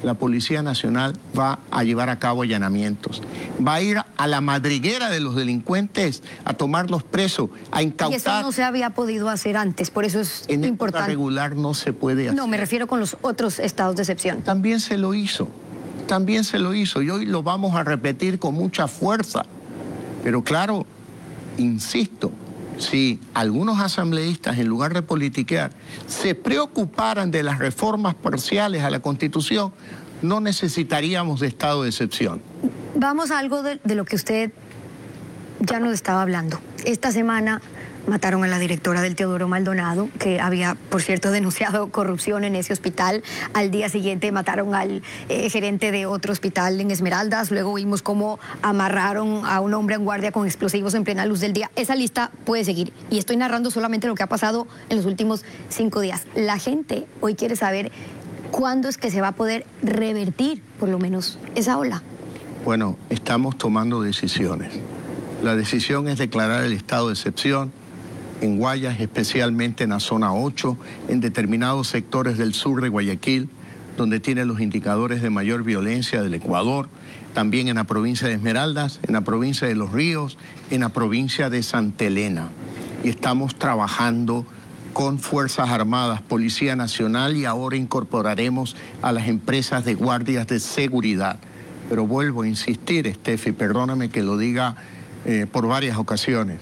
la 0.03 0.13
Policía 0.13 0.61
Nacional 0.61 1.13
va 1.37 1.59
a 1.71 1.83
llevar 1.83 2.09
a 2.09 2.19
cabo 2.19 2.43
allanamientos. 2.43 3.21
Va 3.65 3.75
a 3.75 3.81
ir 3.81 3.97
a 4.17 4.27
la 4.27 4.41
madriguera 4.41 5.09
de 5.09 5.19
los 5.19 5.35
delincuentes 5.35 6.21
a 6.43 6.53
tomarlos 6.53 7.03
presos, 7.03 7.49
a 7.71 7.81
incautar. 7.81 8.11
Y 8.11 8.15
eso 8.15 8.41
no 8.41 8.51
se 8.51 8.63
había 8.63 8.91
podido 8.91 9.29
hacer 9.29 9.57
antes, 9.57 9.89
por 9.89 10.05
eso 10.05 10.19
es 10.19 10.45
en 10.47 10.63
importante. 10.63 11.11
En 11.11 11.17
regular 11.17 11.55
no 11.55 11.73
se 11.73 11.93
puede 11.93 12.27
hacer. 12.27 12.35
No, 12.35 12.47
me 12.47 12.57
refiero 12.57 12.87
con 12.87 12.99
los 12.99 13.17
otros 13.21 13.59
estados 13.59 13.95
de 13.95 14.03
excepción. 14.03 14.41
También 14.41 14.79
se 14.79 14.97
lo 14.97 15.13
hizo 15.13 15.47
también 16.05 16.43
se 16.43 16.59
lo 16.59 16.73
hizo 16.73 17.01
y 17.01 17.09
hoy 17.09 17.25
lo 17.25 17.43
vamos 17.43 17.75
a 17.75 17.83
repetir 17.83 18.39
con 18.39 18.53
mucha 18.53 18.87
fuerza. 18.87 19.45
Pero 20.23 20.43
claro, 20.43 20.85
insisto, 21.57 22.31
si 22.77 23.19
algunos 23.33 23.79
asambleístas, 23.79 24.57
en 24.57 24.67
lugar 24.67 24.93
de 24.93 25.01
politiquear, 25.01 25.71
se 26.07 26.35
preocuparan 26.35 27.31
de 27.31 27.43
las 27.43 27.59
reformas 27.59 28.15
parciales 28.15 28.83
a 28.83 28.89
la 28.89 28.99
Constitución, 28.99 29.73
no 30.21 30.39
necesitaríamos 30.39 31.39
de 31.39 31.47
estado 31.47 31.83
de 31.83 31.89
excepción. 31.89 32.41
Vamos 32.95 33.31
a 33.31 33.39
algo 33.39 33.61
de, 33.63 33.79
de 33.83 33.95
lo 33.95 34.05
que 34.05 34.15
usted 34.15 34.51
ya 35.59 35.79
nos 35.79 35.93
estaba 35.93 36.21
hablando. 36.21 36.59
Esta 36.85 37.11
semana 37.11 37.61
Mataron 38.07 38.43
a 38.43 38.47
la 38.47 38.59
directora 38.59 39.01
del 39.01 39.15
Teodoro 39.15 39.47
Maldonado, 39.47 40.09
que 40.19 40.39
había, 40.39 40.77
por 40.89 41.01
cierto, 41.01 41.31
denunciado 41.35 41.89
corrupción 41.89 42.43
en 42.43 42.55
ese 42.55 42.71
hospital. 42.71 43.23
Al 43.53 43.71
día 43.71 43.89
siguiente 43.89 44.31
mataron 44.31 44.75
al 44.75 45.01
eh, 45.27 45.49
gerente 45.49 45.91
de 45.91 46.05
otro 46.05 46.31
hospital 46.31 46.79
en 46.79 46.91
Esmeraldas. 46.91 47.49
Luego 47.49 47.73
vimos 47.73 48.01
cómo 48.01 48.39
amarraron 48.61 49.45
a 49.45 49.59
un 49.59 49.73
hombre 49.73 49.95
en 49.95 50.03
guardia 50.03 50.31
con 50.31 50.45
explosivos 50.45 50.93
en 50.93 51.03
plena 51.03 51.25
luz 51.25 51.39
del 51.39 51.53
día. 51.53 51.71
Esa 51.75 51.95
lista 51.95 52.31
puede 52.45 52.63
seguir. 52.63 52.93
Y 53.09 53.17
estoy 53.17 53.37
narrando 53.37 53.71
solamente 53.71 54.07
lo 54.07 54.15
que 54.15 54.23
ha 54.23 54.27
pasado 54.27 54.67
en 54.89 54.97
los 54.97 55.05
últimos 55.05 55.43
cinco 55.69 56.01
días. 56.01 56.27
La 56.35 56.59
gente 56.59 57.07
hoy 57.21 57.35
quiere 57.35 57.55
saber 57.55 57.91
cuándo 58.51 58.87
es 58.87 58.97
que 58.97 59.09
se 59.09 59.21
va 59.21 59.29
a 59.29 59.35
poder 59.35 59.65
revertir, 59.81 60.61
por 60.79 60.89
lo 60.89 60.99
menos, 60.99 61.39
esa 61.55 61.77
ola. 61.77 62.03
Bueno, 62.63 62.97
estamos 63.09 63.57
tomando 63.57 64.01
decisiones. 64.01 64.73
La 65.43 65.55
decisión 65.55 66.07
es 66.07 66.17
declarar 66.17 66.63
el 66.63 66.73
estado 66.73 67.07
de 67.07 67.13
excepción 67.13 67.71
en 68.45 68.57
Guayas, 68.57 68.99
especialmente 68.99 69.83
en 69.83 69.89
la 69.89 69.99
zona 69.99 70.33
8, 70.33 70.77
en 71.09 71.19
determinados 71.19 71.87
sectores 71.87 72.37
del 72.37 72.53
sur 72.53 72.81
de 72.81 72.89
Guayaquil, 72.89 73.49
donde 73.97 74.19
tiene 74.19 74.45
los 74.45 74.61
indicadores 74.61 75.21
de 75.21 75.29
mayor 75.29 75.63
violencia 75.63 76.21
del 76.21 76.33
Ecuador, 76.33 76.87
también 77.33 77.67
en 77.67 77.75
la 77.75 77.83
provincia 77.83 78.27
de 78.27 78.35
Esmeraldas, 78.35 78.99
en 79.03 79.13
la 79.13 79.21
provincia 79.21 79.67
de 79.67 79.75
Los 79.75 79.91
Ríos, 79.91 80.37
en 80.69 80.81
la 80.81 80.89
provincia 80.89 81.49
de 81.49 81.63
Santa 81.63 82.05
Elena. 82.05 82.49
Y 83.03 83.09
estamos 83.09 83.55
trabajando 83.55 84.45
con 84.93 85.19
Fuerzas 85.19 85.69
Armadas, 85.69 86.21
Policía 86.21 86.75
Nacional 86.75 87.35
y 87.35 87.45
ahora 87.45 87.75
incorporaremos 87.75 88.77
a 89.01 89.11
las 89.11 89.27
empresas 89.27 89.83
de 89.83 89.95
guardias 89.95 90.47
de 90.47 90.59
seguridad. 90.59 91.37
Pero 91.89 92.07
vuelvo 92.07 92.43
a 92.43 92.47
insistir, 92.47 93.05
Estefi, 93.05 93.51
perdóname 93.51 94.09
que 94.09 94.23
lo 94.23 94.37
diga 94.37 94.75
eh, 95.25 95.45
por 95.51 95.67
varias 95.67 95.97
ocasiones 95.97 96.59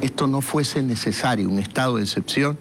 esto 0.00 0.26
no 0.26 0.40
fuese 0.40 0.82
necesario, 0.82 1.48
un 1.48 1.58
estado 1.58 1.96
de 1.96 2.02
excepción, 2.02 2.58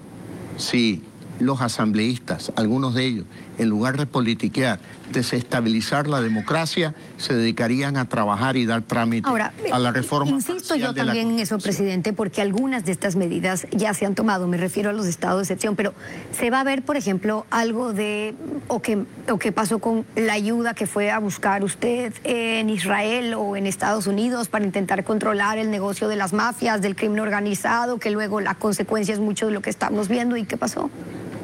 si 0.57 1.03
los 1.39 1.61
asambleístas, 1.61 2.51
algunos 2.55 2.93
de 2.93 3.05
ellos, 3.05 3.25
en 3.57 3.69
lugar 3.69 3.97
de 3.97 4.05
politiquear, 4.05 4.79
desestabilizar 5.11 6.07
la 6.07 6.21
democracia, 6.21 6.93
se 7.17 7.33
dedicarían 7.33 7.97
a 7.97 8.05
trabajar 8.05 8.57
y 8.57 8.65
dar 8.65 8.81
trámite 8.81 9.29
a 9.71 9.79
la 9.79 9.91
reforma. 9.91 10.31
Insisto 10.31 10.75
yo 10.75 10.93
también 10.93 11.31
en 11.31 11.39
eso, 11.39 11.57
presidente, 11.57 12.13
porque 12.13 12.41
algunas 12.41 12.85
de 12.85 12.91
estas 12.91 13.15
medidas 13.15 13.67
ya 13.71 13.93
se 13.93 14.05
han 14.05 14.15
tomado, 14.15 14.47
me 14.47 14.57
refiero 14.57 14.89
a 14.89 14.93
los 14.93 15.05
estados 15.05 15.39
de 15.39 15.43
excepción, 15.43 15.75
pero 15.75 15.93
se 16.31 16.49
va 16.49 16.61
a 16.61 16.63
ver, 16.63 16.83
por 16.83 16.97
ejemplo, 16.97 17.45
algo 17.49 17.93
de, 17.93 18.35
o 18.67 18.81
que, 18.81 19.05
o 19.29 19.37
que 19.37 19.51
pasó 19.51 19.79
con 19.79 20.05
la 20.15 20.33
ayuda 20.33 20.73
que 20.73 20.87
fue 20.87 21.11
a 21.11 21.19
buscar 21.19 21.63
usted 21.63 22.13
en 22.23 22.69
Israel 22.69 23.35
o 23.35 23.55
en 23.55 23.67
Estados 23.67 24.07
Unidos 24.07 24.47
para 24.47 24.65
intentar 24.65 25.03
controlar 25.03 25.57
el 25.57 25.71
negocio 25.71 26.07
de 26.07 26.15
las 26.15 26.33
mafias, 26.33 26.81
del 26.81 26.95
crimen 26.95 27.19
organizado, 27.19 27.99
que 27.99 28.11
luego 28.11 28.41
la 28.41 28.55
consecuencia 28.55 29.13
es 29.13 29.19
mucho 29.19 29.47
de 29.47 29.51
lo 29.51 29.61
que 29.61 29.69
estamos 29.69 30.07
viendo. 30.07 30.37
¿Y 30.37 30.45
qué 30.45 30.57
pasó? 30.57 30.89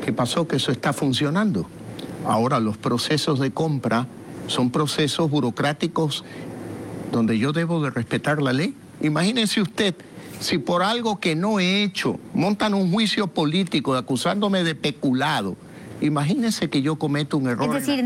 ¿Qué 0.04 0.14
pasó? 0.14 0.48
Que 0.48 0.56
eso 0.58 0.72
está 0.72 0.94
funcionando. 0.94 1.68
Ahora 2.26 2.60
los 2.60 2.78
procesos 2.78 3.40
de 3.40 3.52
compra 3.52 4.08
son 4.48 4.70
procesos 4.70 5.30
burocráticos 5.30 6.24
donde 7.12 7.38
yo 7.38 7.52
debo 7.52 7.82
de 7.82 7.90
respetar 7.90 8.42
la 8.42 8.54
ley. 8.54 8.76
Imagínense 9.02 9.62
usted, 9.62 9.96
si 10.40 10.58
por 10.58 10.84
algo 10.84 11.20
que 11.20 11.36
no 11.36 11.60
he 11.60 11.84
hecho 11.84 12.20
montan 12.34 12.74
un 12.74 12.92
juicio 12.92 13.28
político 13.28 13.96
acusándome 13.96 14.64
de 14.64 14.76
peculado, 14.76 15.56
imagínense 16.00 16.70
que 16.70 16.82
yo 16.82 16.98
cometo 16.98 17.38
un 17.38 17.48
error. 17.48 17.76
Es 17.76 17.86
decir, 17.86 18.06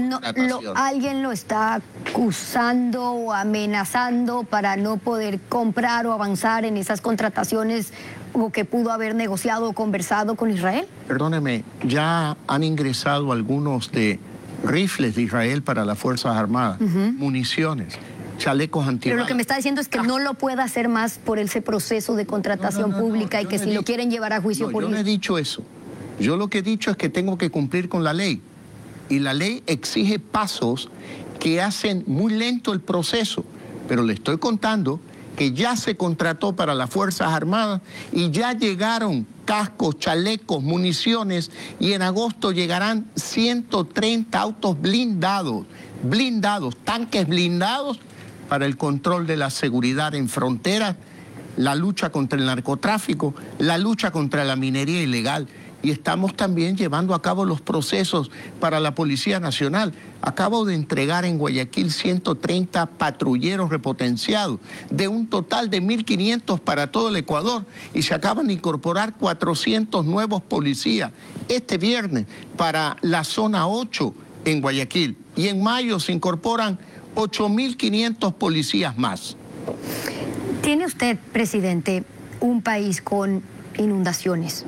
alguien 0.75 1.23
lo 1.23 1.31
está 1.31 1.81
acusando 2.09 3.11
o 3.11 3.33
amenazando 3.33 4.43
para 4.43 4.75
no 4.77 4.97
poder 4.97 5.39
comprar 5.49 6.07
o 6.07 6.13
avanzar 6.13 6.65
en 6.65 6.77
esas 6.77 7.01
contrataciones 7.01 7.93
o 8.43 8.51
que 8.51 8.65
pudo 8.65 8.91
haber 8.91 9.15
negociado 9.15 9.69
o 9.69 9.73
conversado 9.73 10.35
con 10.35 10.51
Israel? 10.51 10.87
Perdóneme, 11.07 11.63
ya 11.83 12.37
han 12.47 12.63
ingresado 12.63 13.31
algunos 13.31 13.91
de 13.91 14.19
rifles 14.63 15.15
de 15.15 15.23
Israel 15.23 15.61
para 15.61 15.85
las 15.85 15.97
Fuerzas 15.97 16.35
Armadas, 16.35 16.79
municiones 16.81 17.97
chalecos 18.37 18.87
antibalas. 18.87 19.15
Pero 19.15 19.23
lo 19.23 19.27
que 19.27 19.33
me 19.33 19.41
está 19.41 19.55
diciendo 19.55 19.81
es 19.81 19.87
que 19.87 20.01
no 20.01 20.19
lo 20.19 20.33
pueda 20.33 20.63
hacer 20.63 20.89
más 20.89 21.17
por 21.17 21.39
ese 21.39 21.61
proceso 21.61 22.15
de 22.15 22.25
contratación 22.25 22.91
pública 22.91 23.41
y 23.41 23.45
que 23.45 23.59
si 23.59 23.73
lo 23.73 23.83
quieren 23.83 24.11
llevar 24.11 24.33
a 24.33 24.41
juicio 24.41 24.65
político. 24.65 24.91
Yo 24.91 24.95
no 24.95 24.97
he 24.99 25.03
dicho 25.03 25.37
eso. 25.37 25.63
Yo 26.19 26.37
lo 26.37 26.49
que 26.49 26.59
he 26.59 26.61
dicho 26.61 26.91
es 26.91 26.97
que 26.97 27.09
tengo 27.09 27.37
que 27.37 27.49
cumplir 27.49 27.89
con 27.89 28.03
la 28.03 28.13
ley. 28.13 28.41
Y 29.09 29.19
la 29.19 29.33
ley 29.33 29.63
exige 29.67 30.19
pasos 30.19 30.89
que 31.39 31.61
hacen 31.61 32.03
muy 32.07 32.33
lento 32.33 32.73
el 32.73 32.81
proceso. 32.81 33.45
Pero 33.87 34.03
le 34.03 34.13
estoy 34.13 34.37
contando 34.37 34.99
que 35.35 35.53
ya 35.53 35.75
se 35.75 35.95
contrató 35.95 36.55
para 36.55 36.73
las 36.73 36.89
Fuerzas 36.89 37.31
Armadas 37.31 37.81
y 38.11 38.31
ya 38.31 38.53
llegaron 38.53 39.27
cascos, 39.45 39.99
chalecos, 39.99 40.63
municiones 40.63 41.51
y 41.79 41.93
en 41.93 42.01
agosto 42.01 42.51
llegarán 42.51 43.09
130 43.15 44.39
autos 44.39 44.79
blindados, 44.79 45.65
blindados, 46.03 46.75
tanques 46.77 47.27
blindados 47.27 47.99
para 48.49 48.65
el 48.65 48.77
control 48.77 49.27
de 49.27 49.37
la 49.37 49.49
seguridad 49.49 50.15
en 50.15 50.29
fronteras, 50.29 50.95
la 51.57 51.75
lucha 51.75 52.09
contra 52.09 52.39
el 52.39 52.45
narcotráfico, 52.45 53.33
la 53.59 53.77
lucha 53.77 54.11
contra 54.11 54.43
la 54.43 54.55
minería 54.55 55.01
ilegal 55.01 55.47
y 55.85 55.91
estamos 55.91 56.35
también 56.35 56.75
llevando 56.75 57.13
a 57.13 57.21
cabo 57.21 57.45
los 57.45 57.61
procesos 57.61 58.31
para 58.59 58.79
la 58.79 58.95
Policía 58.95 59.39
Nacional. 59.39 59.93
Acabo 60.19 60.65
de 60.65 60.73
entregar 60.73 61.25
en 61.25 61.37
Guayaquil 61.37 61.91
130 61.91 62.87
patrulleros 62.87 63.69
repotenciados, 63.69 64.59
de 64.89 65.07
un 65.07 65.27
total 65.27 65.69
de 65.69 65.83
1.500 65.83 66.59
para 66.59 66.91
todo 66.91 67.09
el 67.09 67.17
Ecuador, 67.17 67.65
y 67.93 68.01
se 68.01 68.15
acaban 68.15 68.47
de 68.47 68.53
incorporar 68.53 69.13
400 69.13 70.03
nuevos 70.05 70.41
policías 70.41 71.11
este 71.49 71.77
viernes 71.77 72.25
para 72.57 72.97
la 73.01 73.23
zona 73.23 73.67
8 73.67 74.11
en 74.45 74.61
Guayaquil. 74.61 75.15
Y 75.35 75.49
en 75.49 75.61
mayo 75.61 75.99
se 75.99 76.13
incorporan 76.13 76.79
8.500 77.13 78.33
policías 78.33 78.97
más. 78.97 79.37
¿Tiene 80.63 80.87
usted, 80.87 81.19
presidente, 81.31 82.03
un 82.39 82.63
país 82.63 83.03
con 83.03 83.43
inundaciones, 83.77 84.65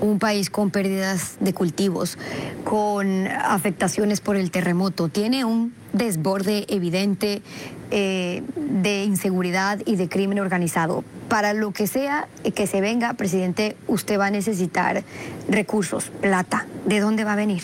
un 0.00 0.18
país 0.18 0.50
con 0.50 0.70
pérdidas 0.70 1.36
de 1.40 1.52
cultivos, 1.52 2.18
con 2.64 3.26
afectaciones 3.28 4.20
por 4.20 4.36
el 4.36 4.50
terremoto, 4.50 5.08
tiene 5.08 5.44
un 5.44 5.74
desborde 5.92 6.66
evidente 6.68 7.42
eh, 7.90 8.42
de 8.56 9.04
inseguridad 9.04 9.80
y 9.84 9.96
de 9.96 10.08
crimen 10.08 10.38
organizado. 10.38 11.04
Para 11.28 11.54
lo 11.54 11.72
que 11.72 11.86
sea 11.86 12.28
que 12.54 12.66
se 12.66 12.80
venga, 12.80 13.14
presidente, 13.14 13.76
usted 13.86 14.18
va 14.18 14.26
a 14.26 14.30
necesitar 14.30 15.04
recursos, 15.48 16.10
plata. 16.20 16.66
¿De 16.86 17.00
dónde 17.00 17.24
va 17.24 17.34
a 17.34 17.36
venir? 17.36 17.62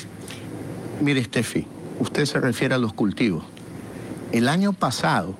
Mire, 1.00 1.22
Steffi, 1.22 1.66
usted 2.00 2.24
se 2.24 2.40
refiere 2.40 2.74
a 2.74 2.78
los 2.78 2.92
cultivos. 2.92 3.44
El 4.32 4.48
año 4.48 4.72
pasado, 4.72 5.36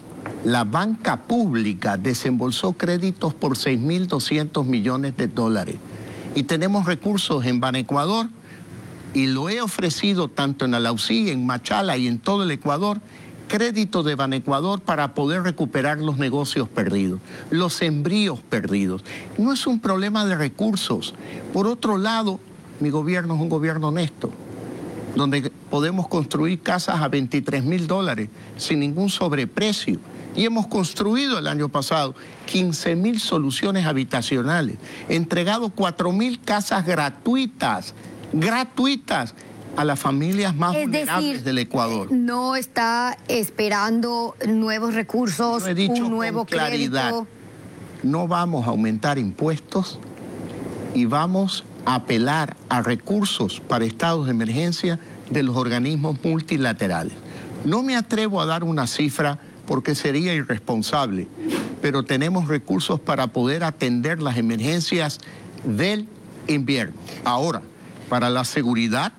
la 0.46 0.62
banca 0.62 1.16
pública 1.22 1.96
desembolsó 1.96 2.74
créditos 2.74 3.34
por 3.34 3.56
6.200 3.56 4.64
millones 4.64 5.16
de 5.16 5.26
dólares. 5.26 5.74
Y 6.36 6.44
tenemos 6.44 6.86
recursos 6.86 7.44
en 7.46 7.58
Banecuador 7.58 8.28
y 9.12 9.26
lo 9.26 9.48
he 9.48 9.60
ofrecido 9.60 10.28
tanto 10.28 10.64
en 10.64 10.74
Alausí, 10.74 11.30
en 11.30 11.44
Machala 11.46 11.96
y 11.96 12.06
en 12.06 12.20
todo 12.20 12.44
el 12.44 12.52
Ecuador, 12.52 13.00
crédito 13.48 14.04
de 14.04 14.14
Banecuador 14.14 14.80
para 14.80 15.14
poder 15.14 15.42
recuperar 15.42 15.98
los 15.98 16.16
negocios 16.16 16.68
perdidos, 16.68 17.18
los 17.50 17.82
embríos 17.82 18.38
perdidos. 18.38 19.02
No 19.38 19.52
es 19.52 19.66
un 19.66 19.80
problema 19.80 20.26
de 20.26 20.36
recursos. 20.36 21.16
Por 21.52 21.66
otro 21.66 21.98
lado, 21.98 22.38
mi 22.78 22.90
gobierno 22.90 23.34
es 23.34 23.40
un 23.40 23.48
gobierno 23.48 23.88
honesto 23.88 24.30
donde 25.16 25.50
podemos 25.70 26.06
construir 26.06 26.60
casas 26.60 27.00
a 27.00 27.08
23 27.08 27.64
mil 27.64 27.88
dólares 27.88 28.28
sin 28.56 28.78
ningún 28.78 29.08
sobreprecio. 29.08 29.98
Y 30.36 30.44
hemos 30.44 30.66
construido 30.66 31.38
el 31.38 31.46
año 31.46 31.70
pasado 31.70 32.14
15 32.44 32.94
mil 32.94 33.20
soluciones 33.20 33.86
habitacionales, 33.86 34.76
entregado 35.08 35.70
4 35.70 36.12
mil 36.12 36.40
casas 36.40 36.84
gratuitas, 36.84 37.94
gratuitas 38.32 39.34
a 39.76 39.84
las 39.84 39.98
familias 39.98 40.54
más 40.54 40.74
vulnerables 40.74 41.44
del 41.44 41.58
Ecuador. 41.58 42.12
No 42.12 42.54
está 42.54 43.16
esperando 43.28 44.36
nuevos 44.46 44.94
recursos, 44.94 45.64
un 45.64 46.10
nuevo 46.10 46.44
crédito. 46.44 47.26
No 48.02 48.28
vamos 48.28 48.66
a 48.66 48.70
aumentar 48.70 49.18
impuestos 49.18 49.98
y 50.94 51.06
vamos 51.06 51.64
a 51.84 51.96
apelar 51.96 52.56
a 52.68 52.82
recursos 52.82 53.60
para 53.60 53.84
estados 53.84 54.26
de 54.26 54.32
emergencia 54.32 54.98
de 55.30 55.42
los 55.42 55.56
organismos 55.56 56.16
multilaterales. 56.22 57.14
No 57.64 57.82
me 57.82 57.96
atrevo 57.96 58.40
a 58.40 58.46
dar 58.46 58.64
una 58.64 58.86
cifra 58.86 59.38
porque 59.66 59.94
sería 59.94 60.34
irresponsable, 60.34 61.28
pero 61.82 62.04
tenemos 62.04 62.48
recursos 62.48 63.00
para 63.00 63.28
poder 63.28 63.64
atender 63.64 64.22
las 64.22 64.36
emergencias 64.36 65.18
del 65.64 66.08
invierno. 66.46 66.94
Ahora, 67.24 67.62
para 68.08 68.30
la 68.30 68.44
seguridad, 68.44 69.12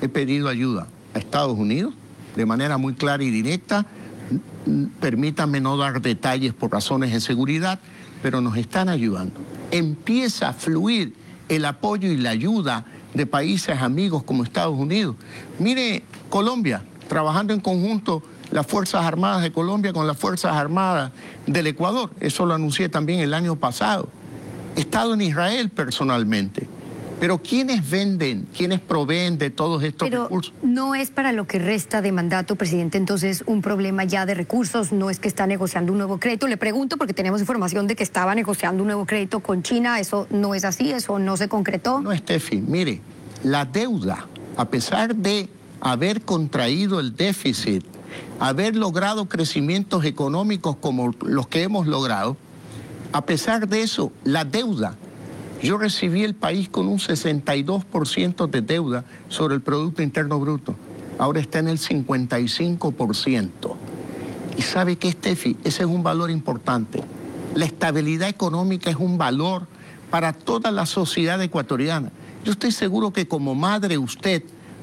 he 0.00 0.08
pedido 0.08 0.48
ayuda 0.48 0.86
a 1.14 1.18
Estados 1.18 1.58
Unidos 1.58 1.94
de 2.36 2.46
manera 2.46 2.78
muy 2.78 2.94
clara 2.94 3.22
y 3.22 3.30
directa. 3.30 3.86
Permítanme 5.00 5.60
no 5.60 5.76
dar 5.76 6.00
detalles 6.00 6.52
por 6.52 6.72
razones 6.72 7.12
de 7.12 7.20
seguridad, 7.20 7.80
pero 8.22 8.40
nos 8.40 8.56
están 8.56 8.88
ayudando. 8.88 9.40
Empieza 9.70 10.48
a 10.48 10.52
fluir 10.52 11.14
el 11.48 11.64
apoyo 11.64 12.10
y 12.10 12.16
la 12.16 12.30
ayuda 12.30 12.84
de 13.12 13.26
países 13.26 13.80
amigos 13.80 14.22
como 14.24 14.42
Estados 14.42 14.76
Unidos. 14.78 15.16
Mire, 15.58 16.02
Colombia, 16.30 16.82
trabajando 17.08 17.52
en 17.52 17.60
conjunto 17.60 18.22
las 18.54 18.68
Fuerzas 18.68 19.04
Armadas 19.04 19.42
de 19.42 19.50
Colombia 19.50 19.92
con 19.92 20.06
las 20.06 20.16
Fuerzas 20.16 20.54
Armadas 20.54 21.10
del 21.44 21.66
Ecuador. 21.66 22.10
Eso 22.20 22.46
lo 22.46 22.54
anuncié 22.54 22.88
también 22.88 23.18
el 23.18 23.34
año 23.34 23.56
pasado. 23.56 24.08
He 24.76 24.80
estado 24.80 25.14
en 25.14 25.22
Israel 25.22 25.70
personalmente. 25.70 26.68
Pero 27.18 27.38
¿quiénes 27.38 27.90
venden, 27.90 28.46
quiénes 28.56 28.78
proveen 28.78 29.38
de 29.38 29.50
todos 29.50 29.82
estos 29.82 30.08
Pero 30.08 30.24
recursos? 30.24 30.54
No 30.62 30.94
es 30.94 31.10
para 31.10 31.32
lo 31.32 31.48
que 31.48 31.58
resta 31.58 32.00
de 32.00 32.12
mandato, 32.12 32.54
presidente, 32.54 32.96
entonces 32.96 33.42
un 33.46 33.60
problema 33.60 34.04
ya 34.04 34.24
de 34.24 34.34
recursos, 34.34 34.92
no 34.92 35.10
es 35.10 35.18
que 35.18 35.26
está 35.26 35.48
negociando 35.48 35.90
un 35.90 35.98
nuevo 35.98 36.18
crédito. 36.18 36.46
Le 36.46 36.56
pregunto 36.56 36.96
porque 36.96 37.12
tenemos 37.12 37.40
información 37.40 37.88
de 37.88 37.96
que 37.96 38.04
estaba 38.04 38.36
negociando 38.36 38.84
un 38.84 38.86
nuevo 38.86 39.04
crédito 39.04 39.40
con 39.40 39.64
China, 39.64 39.98
eso 39.98 40.28
no 40.30 40.54
es 40.54 40.64
así, 40.64 40.92
eso 40.92 41.18
no 41.18 41.36
se 41.36 41.48
concretó. 41.48 42.00
No, 42.00 42.14
Steffi, 42.14 42.58
mire, 42.58 43.00
la 43.42 43.64
deuda, 43.64 44.28
a 44.56 44.64
pesar 44.66 45.16
de 45.16 45.48
haber 45.80 46.22
contraído 46.22 47.00
el 47.00 47.16
déficit, 47.16 47.84
haber 48.40 48.76
logrado 48.76 49.28
crecimientos 49.28 50.04
económicos 50.04 50.76
como 50.76 51.12
los 51.20 51.46
que 51.48 51.62
hemos 51.62 51.86
logrado, 51.86 52.36
a 53.12 53.24
pesar 53.26 53.68
de 53.68 53.82
eso, 53.82 54.12
la 54.24 54.44
deuda, 54.44 54.96
yo 55.62 55.78
recibí 55.78 56.24
el 56.24 56.34
país 56.34 56.68
con 56.68 56.88
un 56.88 56.98
62% 56.98 58.48
de 58.48 58.60
deuda 58.60 59.04
sobre 59.28 59.54
el 59.54 59.62
Producto 59.62 60.02
Interno 60.02 60.38
Bruto, 60.40 60.74
ahora 61.18 61.40
está 61.40 61.60
en 61.60 61.68
el 61.68 61.78
55%. 61.78 63.50
Y 64.56 64.62
sabe 64.62 64.96
que, 64.96 65.10
Steffi, 65.10 65.56
ese 65.64 65.82
es 65.84 65.88
un 65.88 66.02
valor 66.02 66.30
importante. 66.30 67.02
La 67.54 67.64
estabilidad 67.64 68.28
económica 68.28 68.90
es 68.90 68.96
un 68.96 69.16
valor 69.16 69.66
para 70.10 70.32
toda 70.32 70.70
la 70.70 70.86
sociedad 70.86 71.40
ecuatoriana. 71.42 72.12
Yo 72.44 72.52
estoy 72.52 72.72
seguro 72.72 73.12
que 73.12 73.26
como 73.26 73.54
madre 73.54 73.96
usted 73.96 74.42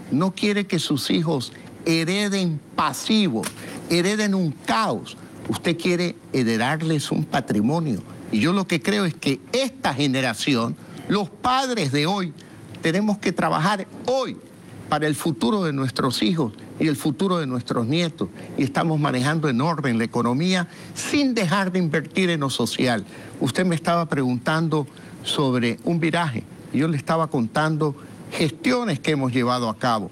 no 0.10 0.34
quiere 0.34 0.66
que 0.68 0.80
sus 0.80 1.10
hijos 1.12 1.54
hereden 1.86 2.60
pasivos, 2.76 3.48
hereden 3.90 4.36
un 4.36 4.52
caos. 4.52 5.18
Usted 5.50 5.78
quiere 5.78 6.16
heredarles 6.34 7.12
un 7.12 7.26
patrimonio. 7.26 8.02
Y 8.32 8.40
yo 8.40 8.54
lo 8.54 8.66
que 8.66 8.82
creo 8.82 9.06
es 9.06 9.14
que 9.14 9.40
esta 9.52 9.94
generación, 9.94 10.76
los 11.08 11.30
padres 11.30 11.92
de 11.92 12.06
hoy, 12.06 12.34
tenemos 12.82 13.18
que 13.18 13.32
trabajar 13.32 13.88
hoy 14.06 14.38
para 14.90 15.08
el 15.08 15.16
futuro 15.16 15.64
de 15.64 15.74
nuestros 15.74 16.22
hijos 16.24 16.54
y 16.80 16.88
el 16.88 16.96
futuro 16.96 17.38
de 17.38 17.48
nuestros 17.48 17.88
nietos. 17.88 18.30
Y 18.58 18.64
estamos 18.64 19.00
manejando 19.00 19.50
en 19.50 19.62
orden 19.62 19.98
la 19.98 20.04
economía 20.04 20.68
sin 20.96 21.34
dejar 21.34 21.72
de 21.72 21.80
invertir 21.80 22.30
en 22.30 22.40
lo 22.42 22.50
social. 22.50 23.06
Usted 23.40 23.66
me 23.66 23.76
estaba 23.76 24.08
preguntando 24.08 24.88
sobre 25.24 25.80
un 25.84 26.00
viraje. 26.00 26.44
Yo 26.74 26.88
le 26.88 26.98
estaba 26.98 27.28
contando 27.28 27.96
gestiones 28.32 29.00
que 29.00 29.12
hemos 29.12 29.32
llevado 29.32 29.70
a 29.70 29.78
cabo. 29.78 30.10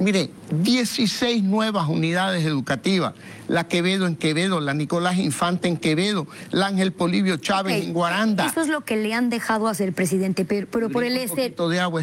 Mire, 0.00 0.30
16 0.50 1.42
nuevas 1.42 1.88
unidades 1.88 2.44
educativas, 2.44 3.14
la 3.48 3.68
Quevedo 3.68 4.06
en 4.06 4.16
Quevedo, 4.16 4.60
la 4.60 4.74
Nicolás 4.74 5.18
Infante 5.18 5.68
en 5.68 5.76
Quevedo, 5.76 6.26
la 6.50 6.66
Ángel 6.66 6.92
Polivio 6.92 7.36
Chávez 7.36 7.84
en 7.84 7.92
Guaranda. 7.92 8.46
Eso 8.46 8.62
es 8.62 8.68
lo 8.68 8.82
que 8.82 8.96
le 8.96 9.14
han 9.14 9.30
dejado 9.30 9.68
hacer, 9.68 9.92
presidente, 9.92 10.44
pero, 10.44 10.66
por 10.66 11.04
el 11.04 11.18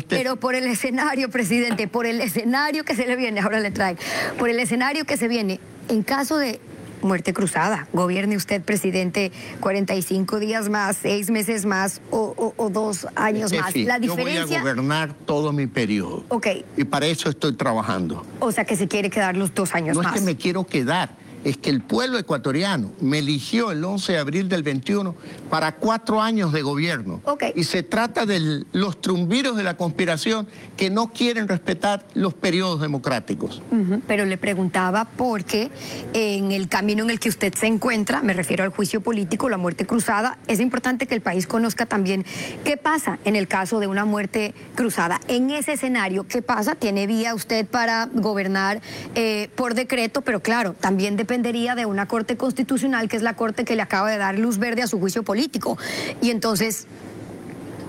pero 0.07 0.35
por 0.37 0.55
el 0.55 0.65
escenario, 0.65 1.29
presidente, 1.29 1.87
por 1.87 2.05
el 2.05 2.21
escenario 2.21 2.83
que 2.85 2.95
se 2.95 3.05
le 3.05 3.15
viene, 3.15 3.41
ahora 3.41 3.59
le 3.59 3.71
trae, 3.71 3.97
por 4.37 4.49
el 4.49 4.59
escenario 4.59 5.05
que 5.05 5.17
se 5.17 5.27
viene, 5.27 5.59
en 5.89 6.03
caso 6.03 6.37
de 6.37 6.59
muerte 7.01 7.33
cruzada. 7.33 7.87
Gobierne 7.93 8.35
usted, 8.35 8.61
presidente, 8.61 9.31
45 9.59 10.39
días 10.39 10.69
más, 10.69 10.97
seis 10.97 11.29
meses 11.29 11.65
más 11.65 12.01
o, 12.11 12.53
dos 12.71 13.07
años 13.15 13.51
más. 13.53 13.75
La 13.75 13.99
diferencia... 13.99 14.41
Yo 14.41 14.47
voy 14.47 14.55
a 14.55 14.59
gobernar 14.59 15.13
todo 15.25 15.51
mi 15.51 15.67
periodo. 15.67 16.23
Ok. 16.29 16.47
Y 16.77 16.83
para 16.83 17.07
eso 17.07 17.29
estoy 17.29 17.53
trabajando. 17.53 18.25
O 18.39 18.51
sea 18.51 18.65
que 18.65 18.75
se 18.75 18.87
quiere 18.87 19.09
quedar 19.09 19.35
los 19.37 19.53
dos 19.53 19.73
años 19.75 19.97
más. 19.97 20.05
No 20.05 20.13
es 20.13 20.19
que 20.19 20.25
me 20.25 20.35
quiero 20.35 20.65
quedar 20.65 21.09
es 21.43 21.57
que 21.57 21.69
el 21.69 21.81
pueblo 21.81 22.17
ecuatoriano 22.17 22.91
me 22.99 23.19
eligió 23.19 23.71
el 23.71 23.83
11 23.83 24.13
de 24.13 24.17
abril 24.17 24.49
del 24.49 24.63
21 24.63 25.15
para 25.49 25.75
cuatro 25.75 26.21
años 26.21 26.51
de 26.51 26.61
gobierno. 26.61 27.21
Y 27.55 27.63
se 27.63 27.83
trata 27.83 28.25
de 28.25 28.65
los 28.71 29.01
trumbiros 29.01 29.55
de 29.55 29.63
la 29.63 29.77
conspiración 29.77 30.47
que 30.75 30.89
no 30.89 31.11
quieren 31.11 31.47
respetar 31.47 32.05
los 32.13 32.33
periodos 32.33 32.81
democráticos. 32.81 33.61
Pero 34.07 34.25
le 34.25 34.37
preguntaba 34.37 35.05
por 35.05 35.43
qué 35.43 35.71
en 36.13 36.51
el 36.51 36.67
camino 36.67 37.03
en 37.03 37.09
el 37.09 37.19
que 37.19 37.29
usted 37.29 37.53
se 37.53 37.67
encuentra, 37.67 38.21
me 38.21 38.33
refiero 38.33 38.63
al 38.63 38.69
juicio 38.69 39.01
político, 39.01 39.49
la 39.49 39.57
muerte 39.57 39.85
cruzada, 39.85 40.37
es 40.47 40.59
importante 40.59 41.07
que 41.07 41.15
el 41.15 41.21
país 41.21 41.47
conozca 41.47 41.85
también 41.85 42.25
qué 42.63 42.77
pasa 42.77 43.19
en 43.25 43.35
el 43.35 43.47
caso 43.47 43.79
de 43.79 43.87
una 43.87 44.05
muerte 44.05 44.53
cruzada. 44.75 45.19
En 45.27 45.49
ese 45.49 45.73
escenario, 45.73 46.27
¿qué 46.27 46.41
pasa? 46.41 46.75
¿Tiene 46.75 47.07
vía 47.07 47.33
usted 47.33 47.65
para 47.65 48.09
gobernar 48.13 48.81
eh, 49.15 49.49
por 49.55 49.73
decreto? 49.73 50.21
Pero 50.21 50.41
claro, 50.41 50.75
también 50.79 51.15
de 51.15 51.25
dependería 51.29 51.75
de 51.75 51.85
una 51.85 52.07
Corte 52.07 52.37
Constitucional, 52.37 53.07
que 53.07 53.15
es 53.15 53.21
la 53.21 53.35
Corte 53.35 53.63
que 53.63 53.75
le 53.75 53.83
acaba 53.83 54.09
de 54.09 54.17
dar 54.17 54.39
luz 54.39 54.57
verde 54.57 54.81
a 54.81 54.87
su 54.87 54.99
juicio 54.99 55.21
político. 55.21 55.77
Y 56.21 56.31
entonces... 56.31 56.87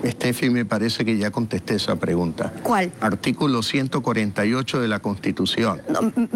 Estefi, 0.03 0.51
me 0.51 0.63
parece 0.63 1.03
que 1.05 1.17
ya 1.17 1.31
contesté 1.31 1.75
esa 1.75 1.95
pregunta. 1.95 2.53
¿Cuál? 2.61 2.91
Artículo 3.01 3.63
148 3.63 4.79
de 4.79 4.87
la 4.87 4.99
Constitución. 4.99 5.81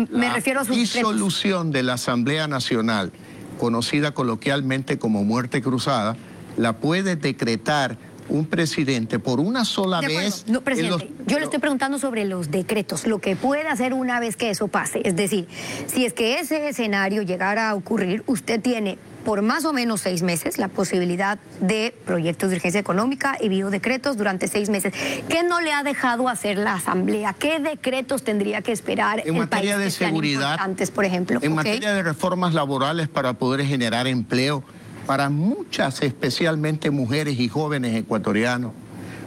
me 0.10 0.34
refiero 0.34 0.62
a 0.62 0.66
su... 0.66 0.74
disolución 0.74 1.72
de 1.72 1.84
la 1.84 1.94
Asamblea 1.94 2.48
Nacional, 2.48 3.12
conocida 3.60 4.12
coloquialmente 4.12 4.98
como 4.98 5.24
muerte 5.24 5.62
cruzada, 5.62 6.16
la 6.58 6.78
puede 6.78 7.16
decretar 7.16 7.98
un 8.30 8.46
presidente 8.46 9.20
por 9.20 9.40
una 9.40 9.66
sola 9.66 10.02
vez. 10.02 10.46
No, 10.48 10.62
presidente, 10.62 11.12
yo 11.26 11.38
le 11.40 11.46
estoy 11.46 11.60
preguntando 11.60 12.00
sobre 12.00 12.26
los 12.26 12.52
decretos, 12.52 13.06
lo 13.08 13.20
que 13.20 13.36
puede 13.36 13.68
hacer 13.68 13.94
una 13.94 14.20
vez 14.20 14.36
que 14.36 14.50
eso 14.50 14.68
pase. 14.68 15.02
Es 15.04 15.16
decir, 15.16 15.48
si 15.88 16.06
es 16.06 16.14
que 16.14 16.40
ese 16.40 16.70
escenario 16.70 17.22
llegara 17.22 17.70
a 17.70 17.76
ocurrir, 17.76 18.24
usted 18.28 18.62
tiene 18.62 18.98
por 19.26 19.42
más 19.42 19.66
o 19.66 19.74
menos 19.74 20.02
seis 20.02 20.22
meses 20.22 20.58
la 20.58 20.68
posibilidad 20.68 21.40
de 21.60 21.94
proyectos 22.06 22.52
de 22.52 22.58
urgencia 22.58 22.80
económica 22.80 23.38
y 23.42 23.50
biodecretos 23.50 24.18
durante 24.18 24.48
seis 24.48 24.70
meses. 24.70 24.94
¿Qué 25.28 25.44
no 25.44 25.60
le 25.62 25.74
ha 25.74 25.84
dejado 25.84 26.30
hacer 26.30 26.60
la 26.60 26.76
Asamblea? 26.76 27.34
¿Qué 27.34 27.60
decretos 27.60 28.24
tendría 28.24 28.62
que 28.62 28.72
esperar 28.72 29.24
en 29.26 29.36
materia 29.36 29.78
de 29.80 29.90
seguridad, 29.90 30.58
antes, 30.60 30.92
por 30.92 31.06
ejemplo? 31.06 31.40
En 31.42 31.56
materia 31.56 31.94
de 31.94 32.04
reformas 32.04 32.54
laborales 32.54 33.08
para 33.08 33.34
poder 33.34 33.66
generar 33.66 34.06
empleo 34.08 34.64
para 35.06 35.30
muchas, 35.30 36.02
especialmente 36.02 36.92
mujeres 36.92 37.40
y 37.40 37.48
jóvenes 37.48 37.96
ecuatorianos, 37.96 38.72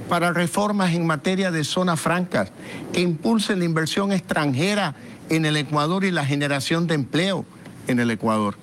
para 0.09 0.33
reformas 0.33 0.95
en 0.95 1.07
materia 1.07 1.51
de 1.51 1.65
zonas 1.65 2.01
francas 2.01 2.51
que 2.93 3.01
impulsen 3.01 3.59
la 3.59 3.65
inversión 3.65 4.13
extranjera 4.13 4.95
en 5.29 5.45
el 5.45 5.57
Ecuador 5.57 6.05
y 6.05 6.11
la 6.11 6.25
generación 6.25 6.87
de 6.87 6.95
empleo 6.95 7.45
en 7.87 8.01
el 8.01 8.11
Ecuador. 8.11 8.57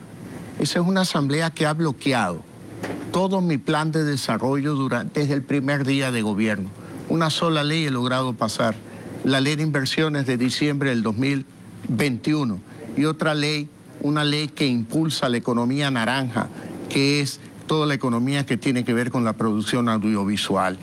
Esa 0.59 0.80
es 0.80 0.86
una 0.86 1.01
asamblea 1.01 1.51
que 1.51 1.66
ha 1.66 1.74
bloqueado 1.74 2.43
todo 3.11 3.41
mi 3.41 3.57
plan 3.57 3.91
de 3.91 4.03
desarrollo 4.03 4.76
durante, 4.76 5.22
desde 5.22 5.36
el 5.36 5.43
primer 5.43 5.86
día 5.86 6.11
de 6.11 6.22
gobierno. 6.22 6.70
Una 7.07 7.30
sola 7.30 7.63
ley 7.63 7.86
he 7.86 7.91
logrado 7.91 8.34
pasar, 8.34 8.76
la 9.24 9.39
ley 9.39 9.55
de 9.55 9.63
inversiones 9.63 10.26
de 10.26 10.38
diciembre 10.38 10.89
del 10.89 11.03
2021 11.03 12.59
y 12.97 13.05
otra 13.05 13.34
ley, 13.34 13.70
una 14.01 14.24
ley 14.24 14.47
que 14.47 14.68
impulsa 14.68 15.30
la 15.30 15.38
economía 15.38 15.89
naranja, 15.91 16.47
que 16.90 17.22
es 17.22 17.40
toda 17.68 17.86
la 17.86 17.94
economía 17.94 18.46
que 18.46 18.58
tiene 18.58 18.84
que 18.84 18.94
ver 18.94 19.12
con 19.12 19.24
la 19.24 19.34
producción 19.34 19.90
audiovisual. 19.90 20.78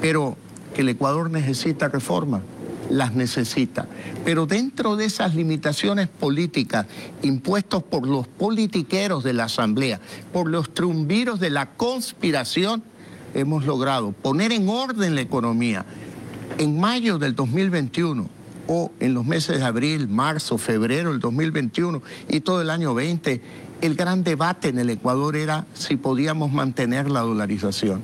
Pero 0.00 0.36
que 0.74 0.82
el 0.82 0.88
Ecuador 0.90 1.30
necesita 1.30 1.88
reforma, 1.88 2.42
las 2.90 3.14
necesita. 3.14 3.86
Pero 4.24 4.46
dentro 4.46 4.96
de 4.96 5.06
esas 5.06 5.34
limitaciones 5.34 6.08
políticas 6.08 6.86
impuestas 7.22 7.82
por 7.82 8.06
los 8.06 8.26
politiqueros 8.26 9.24
de 9.24 9.32
la 9.32 9.44
Asamblea, 9.44 10.00
por 10.32 10.48
los 10.48 10.72
trumbiros 10.72 11.40
de 11.40 11.50
la 11.50 11.70
conspiración, 11.70 12.82
hemos 13.34 13.64
logrado 13.64 14.12
poner 14.12 14.52
en 14.52 14.68
orden 14.68 15.14
la 15.14 15.20
economía. 15.20 15.84
En 16.58 16.78
mayo 16.78 17.18
del 17.18 17.34
2021 17.34 18.28
o 18.66 18.92
en 19.00 19.14
los 19.14 19.24
meses 19.24 19.58
de 19.58 19.64
abril, 19.64 20.08
marzo, 20.08 20.58
febrero 20.58 21.10
del 21.10 21.20
2021 21.20 22.02
y 22.28 22.40
todo 22.40 22.60
el 22.60 22.70
año 22.70 22.94
20, 22.94 23.40
el 23.80 23.94
gran 23.94 24.24
debate 24.24 24.68
en 24.68 24.78
el 24.78 24.90
Ecuador 24.90 25.36
era 25.36 25.66
si 25.74 25.96
podíamos 25.96 26.52
mantener 26.52 27.10
la 27.10 27.20
dolarización. 27.20 28.02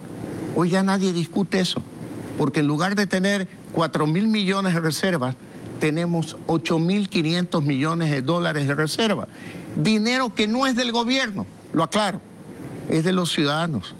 Hoy 0.54 0.70
ya 0.70 0.82
nadie 0.82 1.12
discute 1.12 1.60
eso, 1.60 1.82
porque 2.38 2.60
en 2.60 2.66
lugar 2.66 2.94
de 2.94 3.06
tener 3.06 3.48
4 3.72 4.06
mil 4.06 4.28
millones 4.28 4.74
de 4.74 4.80
reservas, 4.80 5.34
tenemos 5.80 6.36
8 6.46 6.78
mil 6.78 7.08
500 7.08 7.62
millones 7.64 8.10
de 8.10 8.22
dólares 8.22 8.68
de 8.68 8.74
reserva. 8.74 9.26
Dinero 9.76 10.34
que 10.34 10.46
no 10.46 10.66
es 10.66 10.76
del 10.76 10.92
gobierno, 10.92 11.46
lo 11.72 11.82
aclaro, 11.82 12.20
es 12.88 13.02
de 13.04 13.12
los 13.12 13.32
ciudadanos, 13.32 13.94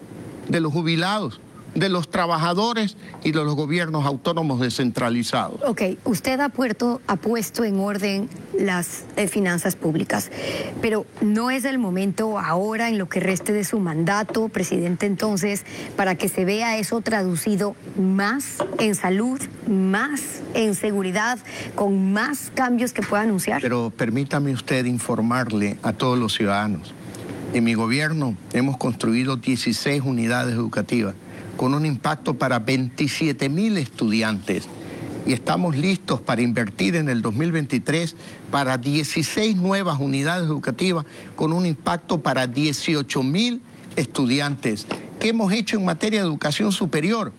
de 0.49 0.61
los 0.61 0.73
jubilados, 0.73 1.41
de 1.75 1.89
los 1.89 2.09
trabajadores 2.09 2.97
y 3.23 3.33
de 3.33 3.45
los 3.45 3.55
gobiernos 3.55 4.07
autónomos 4.07 4.61
descentralizados. 4.61 5.61
Ok, 5.67 5.83
usted 6.05 6.41
ha, 6.41 6.49
puesto, 6.49 7.01
ha 7.07 7.17
puesto 7.17 7.65
en 7.65 7.79
orden 7.79 8.29
las 8.59 9.05
eh, 9.17 9.27
finanzas 9.27 9.77
públicas, 9.77 10.31
pero 10.81 11.07
no 11.21 11.51
es 11.51 11.65
el 11.65 11.79
momento 11.79 12.39
ahora 12.39 12.89
en 12.89 12.99
lo 12.99 13.09
que 13.09 13.21
reste 13.21 13.53
de 13.53 13.65
su 13.65 13.81
mandato, 13.81 14.49
presidente, 14.49 15.07
entonces, 15.07 15.65
para 15.97 16.15
que 16.15 16.29
se 16.29 16.45
vea 16.45 16.79
eso 16.79 17.01
traducido 17.01 17.75
más 17.99 18.59
en 18.79 18.95
salud, 18.95 19.41
más 19.67 20.43
en 20.55 20.75
seguridad, 20.75 21.39
con 21.75 22.13
más 22.13 22.53
cambios 22.55 22.93
que 22.93 23.03
pueda 23.03 23.23
anunciar. 23.23 23.61
Pero 23.61 23.91
permítame 23.91 24.53
usted 24.53 24.85
informarle 24.85 25.79
a 25.83 25.93
todos 25.93 26.19
los 26.19 26.35
ciudadanos. 26.35 26.95
En 27.53 27.65
mi 27.65 27.75
gobierno 27.75 28.37
hemos 28.53 28.77
construido 28.77 29.37
16 29.37 30.03
unidades 30.05 30.55
educativas 30.55 31.15
con 31.57 31.75
un 31.75 31.87
impacto 31.87 32.35
para 32.35 32.59
27 32.59 33.49
mil 33.49 33.79
estudiantes. 33.79 34.65
Y 35.27 35.33
estamos 35.33 35.77
listos 35.77 36.21
para 36.21 36.43
invertir 36.43 36.97
en 36.97 37.09
el 37.09 37.23
2023 37.23 38.15
para 38.51 38.77
16 38.77 39.57
nuevas 39.57 39.99
unidades 39.99 40.47
educativas 40.47 41.07
con 41.35 41.53
un 41.53 41.65
impacto 41.65 42.21
para 42.21 42.47
18 42.47 43.23
mil 43.23 43.63
estudiantes. 43.97 44.87
¿Qué 45.19 45.31
hemos 45.31 45.53
hecho 45.53 45.79
en 45.79 45.85
materia 45.87 46.21
de 46.21 46.27
educación 46.27 46.73
superior? 46.73 47.33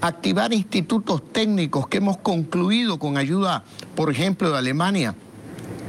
Activar 0.00 0.52
institutos 0.54 1.22
técnicos 1.32 1.88
que 1.88 1.98
hemos 1.98 2.16
concluido 2.18 2.98
con 2.98 3.18
ayuda, 3.18 3.64
por 3.94 4.10
ejemplo, 4.10 4.50
de 4.50 4.58
Alemania 4.58 5.14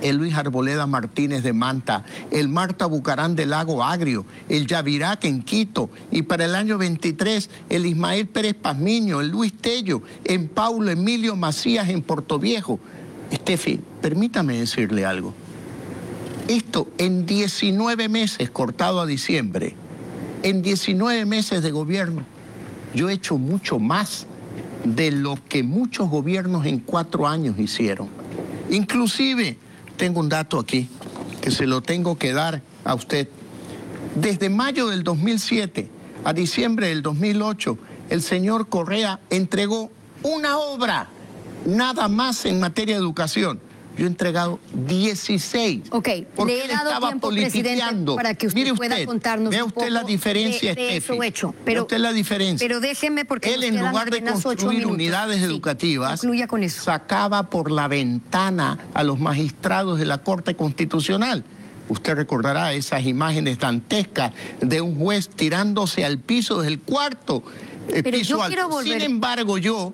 el 0.01 0.17
Luis 0.17 0.35
Arboleda 0.35 0.87
Martínez 0.87 1.43
de 1.43 1.53
Manta, 1.53 2.03
el 2.31 2.49
Marta 2.49 2.85
Bucarán 2.85 3.35
del 3.35 3.51
Lago 3.51 3.83
Agrio, 3.83 4.25
el 4.47 4.67
Yavirac 4.67 5.25
en 5.25 5.41
Quito 5.43 5.89
y 6.11 6.23
para 6.23 6.45
el 6.45 6.55
año 6.55 6.77
23 6.77 7.49
el 7.69 7.85
Ismael 7.85 8.27
Pérez 8.27 8.55
Pazmiño, 8.55 9.21
el 9.21 9.29
Luis 9.29 9.53
Tello, 9.53 10.01
en 10.23 10.47
Paulo 10.47 10.91
Emilio 10.91 11.35
Macías 11.35 11.89
en 11.89 12.01
Puerto 12.01 12.39
Viejo. 12.39 12.79
Estefi, 13.31 13.79
permítame 14.01 14.57
decirle 14.57 15.05
algo. 15.05 15.33
Esto 16.47 16.87
en 16.97 17.25
19 17.25 18.09
meses 18.09 18.49
cortado 18.49 19.01
a 19.01 19.05
diciembre, 19.05 19.75
en 20.41 20.61
19 20.61 21.25
meses 21.25 21.61
de 21.61 21.71
gobierno, 21.71 22.23
yo 22.95 23.09
he 23.09 23.13
hecho 23.13 23.37
mucho 23.37 23.77
más 23.77 24.25
de 24.83 25.11
lo 25.11 25.37
que 25.47 25.63
muchos 25.63 26.09
gobiernos 26.09 26.65
en 26.65 26.79
cuatro 26.79 27.27
años 27.27 27.59
hicieron. 27.59 28.09
Inclusive, 28.69 29.57
tengo 29.99 30.21
un 30.21 30.29
dato 30.29 30.57
aquí 30.59 30.89
que 31.41 31.51
se 31.51 31.67
lo 31.67 31.81
tengo 31.81 32.17
que 32.17 32.31
dar 32.31 32.61
a 32.85 32.95
usted. 32.95 33.27
Desde 34.15 34.49
mayo 34.49 34.87
del 34.87 35.03
2007 35.03 35.89
a 36.23 36.31
diciembre 36.31 36.87
del 36.87 37.01
2008, 37.01 37.77
el 38.09 38.21
señor 38.21 38.69
Correa 38.69 39.19
entregó 39.29 39.91
una 40.23 40.57
obra, 40.57 41.09
nada 41.65 42.07
más 42.07 42.45
en 42.45 42.61
materia 42.61 42.95
de 42.95 43.01
educación. 43.01 43.59
Yo 43.99 44.05
he 44.05 44.07
entregado 44.07 44.59
16. 44.73 45.89
Ok, 45.91 46.09
porque 46.33 46.55
le 46.55 46.63
he 46.63 46.67
dado 46.69 46.99
tiempo, 47.49 48.15
para 48.15 48.33
que 48.33 48.47
usted, 48.47 48.73
pueda 48.75 49.05
contarnos 49.05 49.49
vea 49.49 49.65
usted 49.65 49.89
la 49.89 50.03
diferencia, 50.03 50.73
de, 50.73 50.81
de 50.81 50.97
eso 50.97 51.21
hecho. 51.21 51.53
Pero, 51.65 51.81
usted 51.81 51.97
la 51.97 52.13
diferencia. 52.13 52.65
Pero 52.65 52.79
déjeme 52.79 53.25
porque 53.25 53.53
Él, 53.53 53.63
en 53.65 53.77
lugar 53.77 54.09
de 54.09 54.23
construir 54.23 54.87
unidades 54.87 55.41
educativas, 55.41 56.21
con 56.47 56.63
eso. 56.63 56.81
sacaba 56.81 57.49
por 57.49 57.71
la 57.71 57.89
ventana 57.89 58.77
a 58.93 59.03
los 59.03 59.19
magistrados 59.19 59.99
de 59.99 60.05
la 60.05 60.19
Corte 60.19 60.55
Constitucional. 60.55 61.43
Usted 61.89 62.15
recordará 62.15 62.71
esas 62.71 63.05
imágenes 63.05 63.59
dantescas 63.59 64.31
de 64.61 64.79
un 64.79 64.95
juez 64.97 65.27
tirándose 65.27 66.05
al 66.05 66.19
piso 66.19 66.61
del 66.61 66.79
cuarto 66.79 67.43
eh, 67.89 68.01
Pero 68.03 68.17
piso 68.17 68.37
yo 68.37 68.47
quiero 68.47 68.69
volver- 68.69 68.93
Sin 68.93 69.01
embargo, 69.01 69.57
yo, 69.57 69.93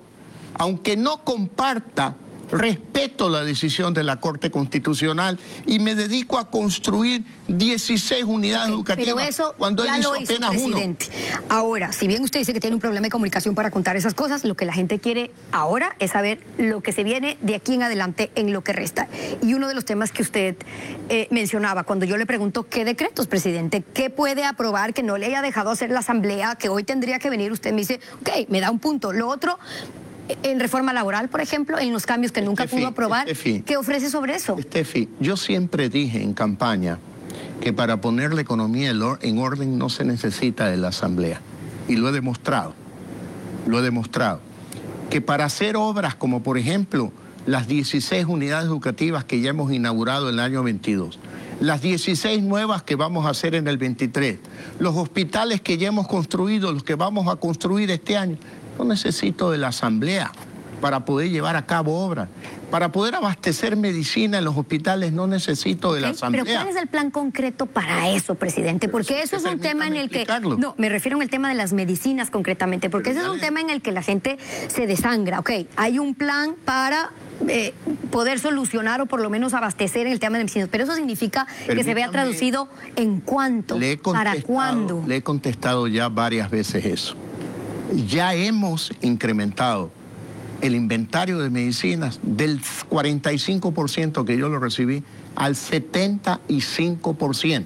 aunque 0.54 0.96
no 0.96 1.24
comparta, 1.24 2.14
respeto 2.50 3.28
la 3.28 3.44
decisión 3.44 3.94
de 3.94 4.04
la 4.04 4.16
Corte 4.16 4.50
Constitucional 4.50 5.38
y 5.66 5.78
me 5.78 5.94
dedico 5.94 6.38
a 6.38 6.50
construir 6.50 7.24
16 7.48 8.24
unidades 8.24 8.68
educativas 8.70 9.14
Pero 9.14 9.20
eso 9.20 9.54
cuando 9.56 9.84
ya 9.84 9.94
él 9.94 10.00
hizo 10.00 10.14
lo 10.14 10.20
hizo, 10.20 10.32
apenas 10.32 10.50
uno. 10.56 10.76
presidente. 10.76 11.06
Ahora, 11.48 11.92
si 11.92 12.06
bien 12.06 12.22
usted 12.22 12.40
dice 12.40 12.52
que 12.52 12.60
tiene 12.60 12.74
un 12.74 12.80
problema 12.80 13.04
de 13.04 13.10
comunicación 13.10 13.54
para 13.54 13.70
contar 13.70 13.96
esas 13.96 14.14
cosas, 14.14 14.44
lo 14.44 14.54
que 14.56 14.64
la 14.64 14.72
gente 14.72 14.98
quiere 14.98 15.30
ahora 15.52 15.96
es 15.98 16.12
saber 16.12 16.40
lo 16.58 16.82
que 16.82 16.92
se 16.92 17.04
viene 17.04 17.38
de 17.40 17.54
aquí 17.54 17.74
en 17.74 17.82
adelante 17.82 18.30
en 18.34 18.52
lo 18.52 18.62
que 18.62 18.72
resta. 18.72 19.08
Y 19.42 19.54
uno 19.54 19.68
de 19.68 19.74
los 19.74 19.84
temas 19.84 20.12
que 20.12 20.22
usted 20.22 20.56
eh, 21.08 21.28
mencionaba, 21.30 21.84
cuando 21.84 22.04
yo 22.04 22.16
le 22.16 22.26
pregunto 22.26 22.68
qué 22.68 22.84
decretos, 22.84 23.26
presidente, 23.26 23.82
qué 23.94 24.10
puede 24.10 24.44
aprobar 24.44 24.94
que 24.94 25.02
no 25.02 25.18
le 25.18 25.26
haya 25.26 25.42
dejado 25.42 25.70
hacer 25.70 25.90
la 25.90 26.00
asamblea, 26.00 26.56
que 26.56 26.68
hoy 26.68 26.84
tendría 26.84 27.18
que 27.18 27.30
venir, 27.30 27.52
usted 27.52 27.72
me 27.72 27.78
dice, 27.78 28.00
ok, 28.20 28.48
me 28.48 28.60
da 28.60 28.70
un 28.70 28.78
punto. 28.78 29.12
Lo 29.12 29.28
otro, 29.28 29.58
en 30.42 30.60
reforma 30.60 30.92
laboral, 30.92 31.28
por 31.28 31.40
ejemplo, 31.40 31.78
en 31.78 31.92
los 31.92 32.06
cambios 32.06 32.32
que 32.32 32.42
nunca 32.42 32.64
Estefi, 32.64 32.80
pudo 32.80 32.90
aprobar, 32.90 33.28
Estefi. 33.28 33.62
¿qué 33.62 33.76
ofrece 33.76 34.10
sobre 34.10 34.34
eso? 34.34 34.56
Estefi, 34.58 35.08
yo 35.20 35.36
siempre 35.36 35.88
dije 35.88 36.22
en 36.22 36.34
campaña 36.34 36.98
que 37.60 37.72
para 37.72 38.00
poner 38.00 38.34
la 38.34 38.40
economía 38.40 38.90
en 38.90 39.38
orden 39.38 39.78
no 39.78 39.88
se 39.88 40.04
necesita 40.04 40.68
de 40.68 40.76
la 40.76 40.88
Asamblea. 40.88 41.40
Y 41.88 41.96
lo 41.96 42.08
he 42.08 42.12
demostrado. 42.12 42.74
Lo 43.66 43.78
he 43.78 43.82
demostrado. 43.82 44.40
Que 45.10 45.20
para 45.20 45.44
hacer 45.44 45.76
obras 45.76 46.14
como 46.14 46.42
por 46.42 46.58
ejemplo 46.58 47.12
las 47.46 47.68
16 47.68 48.26
unidades 48.26 48.66
educativas 48.66 49.24
que 49.24 49.40
ya 49.40 49.50
hemos 49.50 49.72
inaugurado 49.72 50.28
en 50.28 50.34
el 50.34 50.40
año 50.40 50.62
22, 50.62 51.18
las 51.60 51.80
16 51.80 52.42
nuevas 52.42 52.82
que 52.82 52.96
vamos 52.96 53.24
a 53.24 53.30
hacer 53.30 53.54
en 53.54 53.68
el 53.68 53.78
23, 53.78 54.38
los 54.78 54.96
hospitales 54.96 55.60
que 55.60 55.78
ya 55.78 55.88
hemos 55.88 56.08
construido, 56.08 56.72
los 56.72 56.82
que 56.82 56.96
vamos 56.96 57.28
a 57.28 57.36
construir 57.36 57.90
este 57.90 58.16
año, 58.16 58.36
no 58.78 58.84
necesito 58.84 59.50
de 59.50 59.58
la 59.58 59.68
Asamblea 59.68 60.32
para 60.80 61.04
poder 61.04 61.30
llevar 61.30 61.56
a 61.56 61.64
cabo 61.64 62.04
obras. 62.04 62.28
Para 62.70 62.92
poder 62.92 63.14
abastecer 63.14 63.76
medicina 63.76 64.38
en 64.38 64.44
los 64.44 64.56
hospitales 64.56 65.12
no 65.12 65.26
necesito 65.26 65.94
de 65.94 66.00
la 66.00 66.08
Asamblea. 66.08 66.44
Pero 66.44 66.56
¿cuál 66.56 66.68
es 66.68 66.76
el 66.76 66.88
plan 66.88 67.10
concreto 67.10 67.66
para 67.66 68.10
eso, 68.10 68.34
presidente? 68.34 68.88
Porque 68.88 69.14
Pero 69.14 69.24
eso 69.24 69.36
es 69.36 69.44
un 69.44 69.60
tema 69.60 69.86
en 69.86 69.94
el 69.96 70.10
que... 70.10 70.22
explicarlo. 70.22 70.58
No, 70.58 70.74
me 70.76 70.88
refiero 70.88 71.20
el 71.22 71.30
tema 71.30 71.48
de 71.48 71.54
las 71.54 71.72
medicinas 71.72 72.28
concretamente, 72.30 72.90
porque 72.90 73.10
Pero 73.10 73.20
ese 73.20 73.28
es 73.28 73.34
un 73.34 73.40
tema 73.40 73.60
en 73.60 73.70
el 73.70 73.80
que 73.80 73.92
la 73.92 74.02
gente 74.02 74.36
se 74.68 74.86
desangra. 74.86 75.38
Ok, 75.40 75.50
hay 75.76 75.98
un 75.98 76.14
plan 76.14 76.54
para... 76.64 77.10
eh, 77.48 77.72
poder 78.10 78.38
solucionar 78.38 79.00
o 79.00 79.06
por 79.06 79.20
lo 79.20 79.30
menos 79.30 79.54
abastecer 79.54 80.06
en 80.06 80.12
el 80.12 80.20
tema 80.20 80.38
de 80.38 80.44
medicinas, 80.44 80.68
pero 80.70 80.84
eso 80.84 80.94
significa 80.94 81.46
que 81.66 81.84
se 81.84 81.94
vea 81.94 82.10
traducido 82.10 82.68
en 82.96 83.20
cuánto, 83.20 83.78
para 84.12 84.40
cuándo. 84.42 85.04
Le 85.06 85.16
he 85.16 85.22
contestado 85.22 85.86
ya 85.86 86.08
varias 86.08 86.50
veces 86.50 86.84
eso. 86.84 87.16
Ya 87.94 88.34
hemos 88.34 88.90
incrementado 89.00 89.90
el 90.60 90.74
inventario 90.74 91.38
de 91.38 91.50
medicinas 91.50 92.18
del 92.22 92.60
45% 92.62 94.24
que 94.24 94.36
yo 94.36 94.48
lo 94.48 94.58
recibí 94.58 95.04
al 95.34 95.54
75%. 95.54 97.64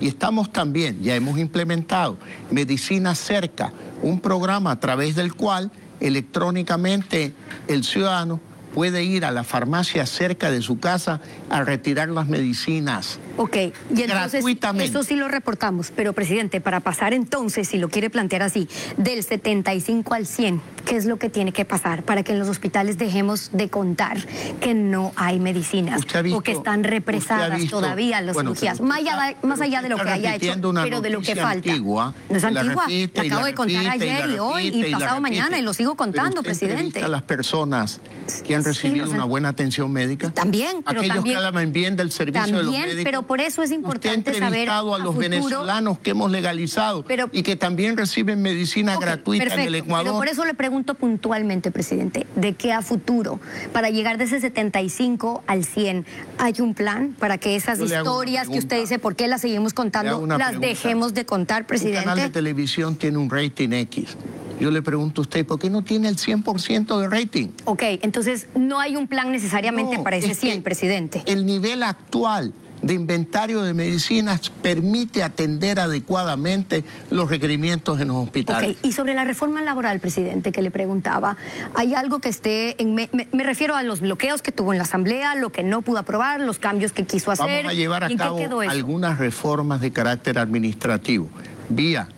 Y 0.00 0.08
estamos 0.08 0.52
también, 0.52 1.00
ya 1.02 1.14
hemos 1.14 1.38
implementado 1.38 2.18
Medicina 2.50 3.14
Cerca, 3.14 3.72
un 4.02 4.20
programa 4.20 4.72
a 4.72 4.80
través 4.80 5.14
del 5.14 5.34
cual 5.34 5.70
electrónicamente 6.00 7.32
el 7.68 7.84
ciudadano 7.84 8.40
puede 8.74 9.04
ir 9.04 9.24
a 9.24 9.30
la 9.30 9.44
farmacia 9.44 10.04
cerca 10.04 10.50
de 10.50 10.60
su 10.60 10.80
casa 10.80 11.20
a 11.48 11.62
retirar 11.62 12.08
las 12.08 12.26
medicinas. 12.26 13.20
Ok, 13.36 13.56
y 13.56 14.02
entonces 14.02 14.32
Gratuitamente. 14.32 14.84
eso 14.90 15.02
sí 15.02 15.16
lo 15.16 15.26
reportamos, 15.28 15.90
pero 15.94 16.12
presidente, 16.12 16.60
para 16.60 16.80
pasar 16.80 17.12
entonces, 17.14 17.66
si 17.66 17.78
lo 17.78 17.88
quiere 17.88 18.08
plantear 18.08 18.42
así, 18.42 18.68
del 18.96 19.24
75 19.24 20.14
al 20.14 20.26
100, 20.26 20.60
¿qué 20.86 20.96
es 20.96 21.04
lo 21.04 21.16
que 21.18 21.28
tiene 21.30 21.52
que 21.52 21.64
pasar 21.64 22.04
para 22.04 22.22
que 22.22 22.32
en 22.32 22.38
los 22.38 22.48
hospitales 22.48 22.96
dejemos 22.96 23.50
de 23.52 23.68
contar 23.68 24.18
que 24.60 24.74
no 24.74 25.12
hay 25.16 25.40
medicinas 25.40 26.02
visto- 26.22 26.36
o 26.36 26.42
que 26.42 26.52
están 26.52 26.84
represadas 26.84 27.58
visto- 27.58 27.80
todavía 27.80 28.20
las 28.20 28.34
bueno, 28.34 28.50
cirugías? 28.54 28.80
Más 28.80 28.98
allá, 28.98 29.30
está- 29.30 29.46
más 29.46 29.60
allá 29.60 29.82
de 29.82 29.88
lo 29.88 29.96
que 29.96 30.08
haya 30.10 30.36
hecho, 30.36 30.54
pero 30.84 31.00
de 31.00 31.10
lo 31.10 31.20
que 31.20 31.34
falta. 31.34 31.70
antigua, 31.70 32.14
no 32.30 32.36
es 32.36 32.44
antigua, 32.44 32.84
la 32.88 33.22
acabo 33.22 33.40
la 33.40 33.46
de 33.46 33.54
contar 33.54 33.86
ayer 33.88 34.30
y 34.30 34.38
hoy 34.38 34.68
y 34.68 34.92
pasado 34.92 35.20
mañana 35.20 35.58
y 35.58 35.62
lo 35.62 35.74
sigo 35.74 35.96
contando, 35.96 36.42
Pero 36.42 36.52
usted 36.52 36.68
presidente. 36.68 37.02
a 37.02 37.08
las 37.08 37.22
personas 37.22 38.00
que 38.46 38.54
han 38.54 38.62
Sí, 38.62 38.68
recibido 38.68 39.10
una 39.10 39.24
buena 39.24 39.48
atención 39.50 39.90
médica. 39.92 40.30
También, 40.30 40.82
pero 40.86 41.00
Aquellos 41.00 41.16
también- 41.16 41.38
que 41.38 41.44
hablan 41.44 41.72
bien 41.72 41.96
del 41.96 42.12
servicio 42.12 42.46
de 42.46 42.52
los 42.52 42.62
También, 42.62 42.82
médicos. 42.88 43.04
pero 43.04 43.23
por 43.26 43.40
eso 43.40 43.62
es 43.62 43.70
importante 43.70 44.18
Usted 44.30 44.32
ha 44.32 44.34
saber 44.34 44.44
entrevistado 44.60 44.92
a 44.92 44.96
a 44.96 44.98
los 44.98 45.14
futuro- 45.14 45.28
venezolanos 45.30 45.98
que 45.98 46.10
hemos 46.10 46.30
legalizado 46.30 47.04
Pero- 47.04 47.28
y 47.32 47.42
que 47.42 47.56
también 47.56 47.96
reciben 47.96 48.42
medicina 48.42 48.94
Ok, 48.96 49.02
gratuita 49.02 49.44
en 49.44 49.50
el 49.50 49.56
perfecto, 49.56 49.84
Ecuador. 49.86 50.04
Pero 50.06 50.16
por 50.18 50.28
eso 50.28 50.44
le 50.44 50.54
pregunto 50.54 50.94
puntualmente, 50.94 51.70
presidente, 51.70 52.26
¿de 52.36 52.54
qué 52.54 52.72
a 52.72 52.82
futuro? 52.82 53.40
Para 53.72 53.90
llegar 53.90 54.18
de 54.18 54.24
ese 54.24 54.40
75 54.40 55.42
al 55.46 55.64
100, 55.64 56.06
¿hay 56.38 56.54
un 56.60 56.74
plan 56.74 57.14
para 57.18 57.38
que 57.38 57.56
esas 57.56 57.78
Yo 57.78 57.84
historias 57.86 58.48
que 58.48 58.58
usted 58.58 58.80
dice, 58.80 58.98
¿por 58.98 59.16
qué 59.16 59.28
las 59.28 59.40
seguimos 59.40 59.74
contando? 59.74 60.26
Las 60.26 60.38
pregunta. 60.48 60.66
dejemos 60.66 61.14
de 61.14 61.24
contar, 61.26 61.62
Un 61.62 61.66
canal 61.66 61.82
de 61.84 61.92
presidente. 62.02 62.30
televisión 62.30 62.96
tiene 62.96 63.18
un 63.18 63.30
rating 63.30 63.70
X. 63.72 64.16
Yo 64.60 64.70
le 64.70 64.82
pregunto 64.82 65.20
a 65.20 65.22
usted, 65.22 65.44
¿por 65.44 65.58
qué 65.58 65.68
no 65.68 65.82
tiene 65.82 66.08
el 66.08 66.16
100% 66.16 67.00
de 67.00 67.08
rating? 67.08 67.48
Ok, 67.64 67.82
entonces 68.02 68.46
no 68.54 68.78
hay 68.78 68.94
un 68.96 69.08
plan 69.08 69.32
necesariamente 69.32 69.96
No, 69.96 70.04
para 70.04 70.16
ese 70.16 70.30
es 70.30 70.38
que 70.38 70.46
100, 70.46 70.62
presidente. 70.62 71.22
El 71.26 71.44
nivel 71.44 71.82
actual 71.82 72.52
de 72.84 72.92
inventario 72.92 73.62
de 73.62 73.72
medicinas 73.72 74.50
permite 74.62 75.22
atender 75.22 75.80
adecuadamente 75.80 76.84
los 77.10 77.30
requerimientos 77.30 77.98
en 78.00 78.08
los 78.08 78.18
hospitales. 78.18 78.76
Y 78.82 78.92
sobre 78.92 79.14
la 79.14 79.24
reforma 79.24 79.62
laboral, 79.62 80.00
presidente, 80.00 80.52
que 80.52 80.60
le 80.60 80.70
preguntaba, 80.70 81.38
¿hay 81.74 81.94
algo 81.94 82.18
que 82.18 82.28
esté 82.28 82.80
en... 82.82 82.94
Me, 82.94 83.08
me- 83.12 83.26
me 83.32 83.42
refiero 83.42 83.74
a 83.74 83.82
los 83.82 84.00
bloqueos 84.00 84.42
que 84.42 84.52
tuvo 84.52 84.72
en 84.72 84.78
la 84.78 84.84
Asamblea, 84.84 85.34
lo 85.34 85.50
que 85.50 85.62
no 85.62 85.80
pudo 85.80 85.98
aprobar, 85.98 86.40
los 86.40 86.58
cambios 86.58 86.92
que 86.92 87.06
quiso 87.06 87.30
hacer. 87.30 87.62
Vamos 87.64 87.72
a 87.72 87.74
llevar 87.74 88.04
a 88.04 88.06
¿En 88.08 88.12
qué 88.12 88.16
cabo 88.18 88.36
quedó 88.36 88.60
algunas 88.60 89.18
reformas 89.18 89.80
de 89.80 89.90
carácter 89.90 90.38
administrativo, 90.38 91.28
vía 91.70 92.08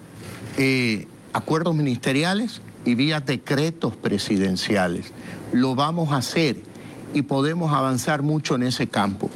eh, 0.59 1.07
acuerdos 1.33 1.77
ministeriales 1.77 2.61
y 2.85 2.97
vía 2.97 3.21
decretos 3.21 3.95
presidenciales. 3.95 5.13
Lo 5.53 5.77
vamos 5.77 6.13
a 6.13 6.17
hacer 6.17 6.57
y 7.15 7.23
podemos 7.23 7.73
avanzar 7.73 8.23
mucho 8.23 8.57
en 8.57 8.65
ese 8.65 8.89
campo. 8.89 9.31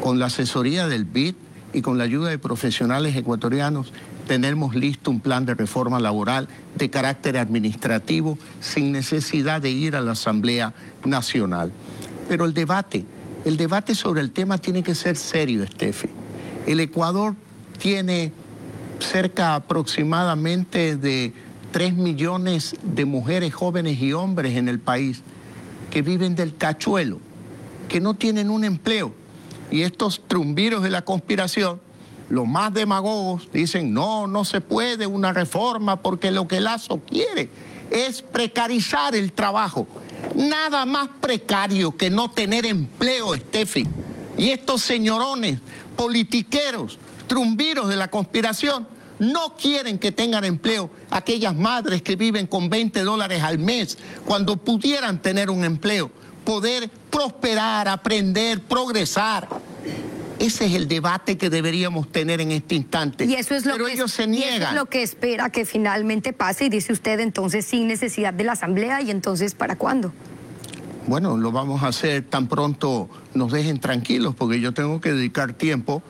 Con 0.00 0.18
la 0.18 0.26
asesoría 0.26 0.88
del 0.88 1.04
BID 1.04 1.34
y 1.74 1.82
con 1.82 1.98
la 1.98 2.04
ayuda 2.04 2.30
de 2.30 2.38
profesionales 2.38 3.14
ecuatorianos, 3.16 3.92
tenemos 4.26 4.74
listo 4.74 5.10
un 5.10 5.20
plan 5.20 5.44
de 5.44 5.54
reforma 5.54 6.00
laboral 6.00 6.48
de 6.74 6.88
carácter 6.88 7.36
administrativo 7.36 8.38
sin 8.60 8.92
necesidad 8.92 9.60
de 9.60 9.70
ir 9.70 9.96
a 9.96 10.00
la 10.00 10.12
Asamblea 10.12 10.72
Nacional. 11.04 11.70
Pero 12.28 12.46
el 12.46 12.54
debate, 12.54 13.04
el 13.44 13.58
debate 13.58 13.94
sobre 13.94 14.22
el 14.22 14.30
tema 14.30 14.56
tiene 14.56 14.82
que 14.82 14.94
ser 14.94 15.16
serio, 15.16 15.62
Estefe. 15.62 16.08
El 16.66 16.80
Ecuador 16.80 17.34
tiene 17.78 18.32
cerca 19.00 19.54
aproximadamente 19.54 20.96
de 20.96 21.34
3 21.72 21.94
millones 21.94 22.74
de 22.82 23.04
mujeres 23.04 23.52
jóvenes 23.52 24.00
y 24.00 24.12
hombres 24.14 24.56
en 24.56 24.68
el 24.68 24.78
país 24.78 25.22
que 25.90 26.02
viven 26.02 26.36
del 26.36 26.56
cachuelo, 26.56 27.18
que 27.88 28.00
no 28.00 28.14
tienen 28.14 28.48
un 28.48 28.64
empleo. 28.64 29.19
Y 29.70 29.82
estos 29.82 30.22
trumbiros 30.26 30.82
de 30.82 30.90
la 30.90 31.02
conspiración, 31.02 31.80
los 32.28 32.46
más 32.46 32.72
demagogos, 32.74 33.48
dicen, 33.52 33.92
no, 33.92 34.26
no 34.26 34.44
se 34.44 34.60
puede 34.60 35.06
una 35.06 35.32
reforma 35.32 36.02
porque 36.02 36.30
lo 36.30 36.48
que 36.48 36.60
Lazo 36.60 37.00
quiere 37.00 37.48
es 37.90 38.22
precarizar 38.22 39.14
el 39.14 39.32
trabajo. 39.32 39.86
Nada 40.34 40.84
más 40.86 41.08
precario 41.20 41.96
que 41.96 42.10
no 42.10 42.30
tener 42.30 42.66
empleo, 42.66 43.34
Steffi. 43.34 43.86
Y 44.36 44.50
estos 44.50 44.82
señorones, 44.82 45.58
politiqueros, 45.96 46.98
trumbiros 47.26 47.88
de 47.88 47.96
la 47.96 48.08
conspiración, 48.08 48.86
No 49.20 49.54
quieren 49.54 49.98
que 49.98 50.12
tengan 50.12 50.46
empleo 50.46 50.90
aquellas 51.10 51.54
madres 51.54 52.00
que 52.00 52.16
viven 52.16 52.46
con 52.46 52.70
20 52.70 53.02
dólares 53.02 53.42
al 53.42 53.58
mes 53.58 53.98
cuando 54.24 54.56
pudieran 54.56 55.20
tener 55.20 55.50
un 55.50 55.62
empleo, 55.62 56.10
poder 56.42 56.90
prosperar, 57.10 57.88
aprender, 57.88 58.60
progresar. 58.60 59.48
Ese 60.38 60.64
es 60.64 60.72
el 60.74 60.88
debate 60.88 61.36
que 61.36 61.50
deberíamos 61.50 62.10
tener 62.10 62.40
en 62.40 62.50
este 62.52 62.74
instante. 62.74 63.26
Y 63.26 63.34
eso 63.34 63.54
es 63.54 63.66
lo 63.66 63.74
Pero 63.74 63.86
que 63.86 63.92
ellos 63.92 64.10
se 64.10 64.22
y 64.22 64.24
eso 64.24 64.48
niegan. 64.48 64.74
es 64.74 64.80
lo 64.80 64.86
que 64.86 65.02
espera 65.02 65.50
que 65.50 65.66
finalmente 65.66 66.32
pase 66.32 66.64
y 66.64 66.68
dice 66.70 66.94
usted 66.94 67.20
entonces 67.20 67.66
sin 67.66 67.86
necesidad 67.86 68.32
de 68.32 68.44
la 68.44 68.52
asamblea 68.52 69.02
y 69.02 69.10
entonces 69.10 69.54
para 69.54 69.76
cuándo. 69.76 70.12
Bueno, 71.06 71.36
lo 71.36 71.52
vamos 71.52 71.82
a 71.82 71.88
hacer 71.88 72.22
tan 72.22 72.46
pronto 72.46 73.10
nos 73.34 73.52
dejen 73.52 73.80
tranquilos, 73.80 74.34
porque 74.34 74.60
yo 74.60 74.72
tengo 74.72 75.00
que 75.00 75.12
dedicar 75.12 75.52
tiempo 75.52 76.02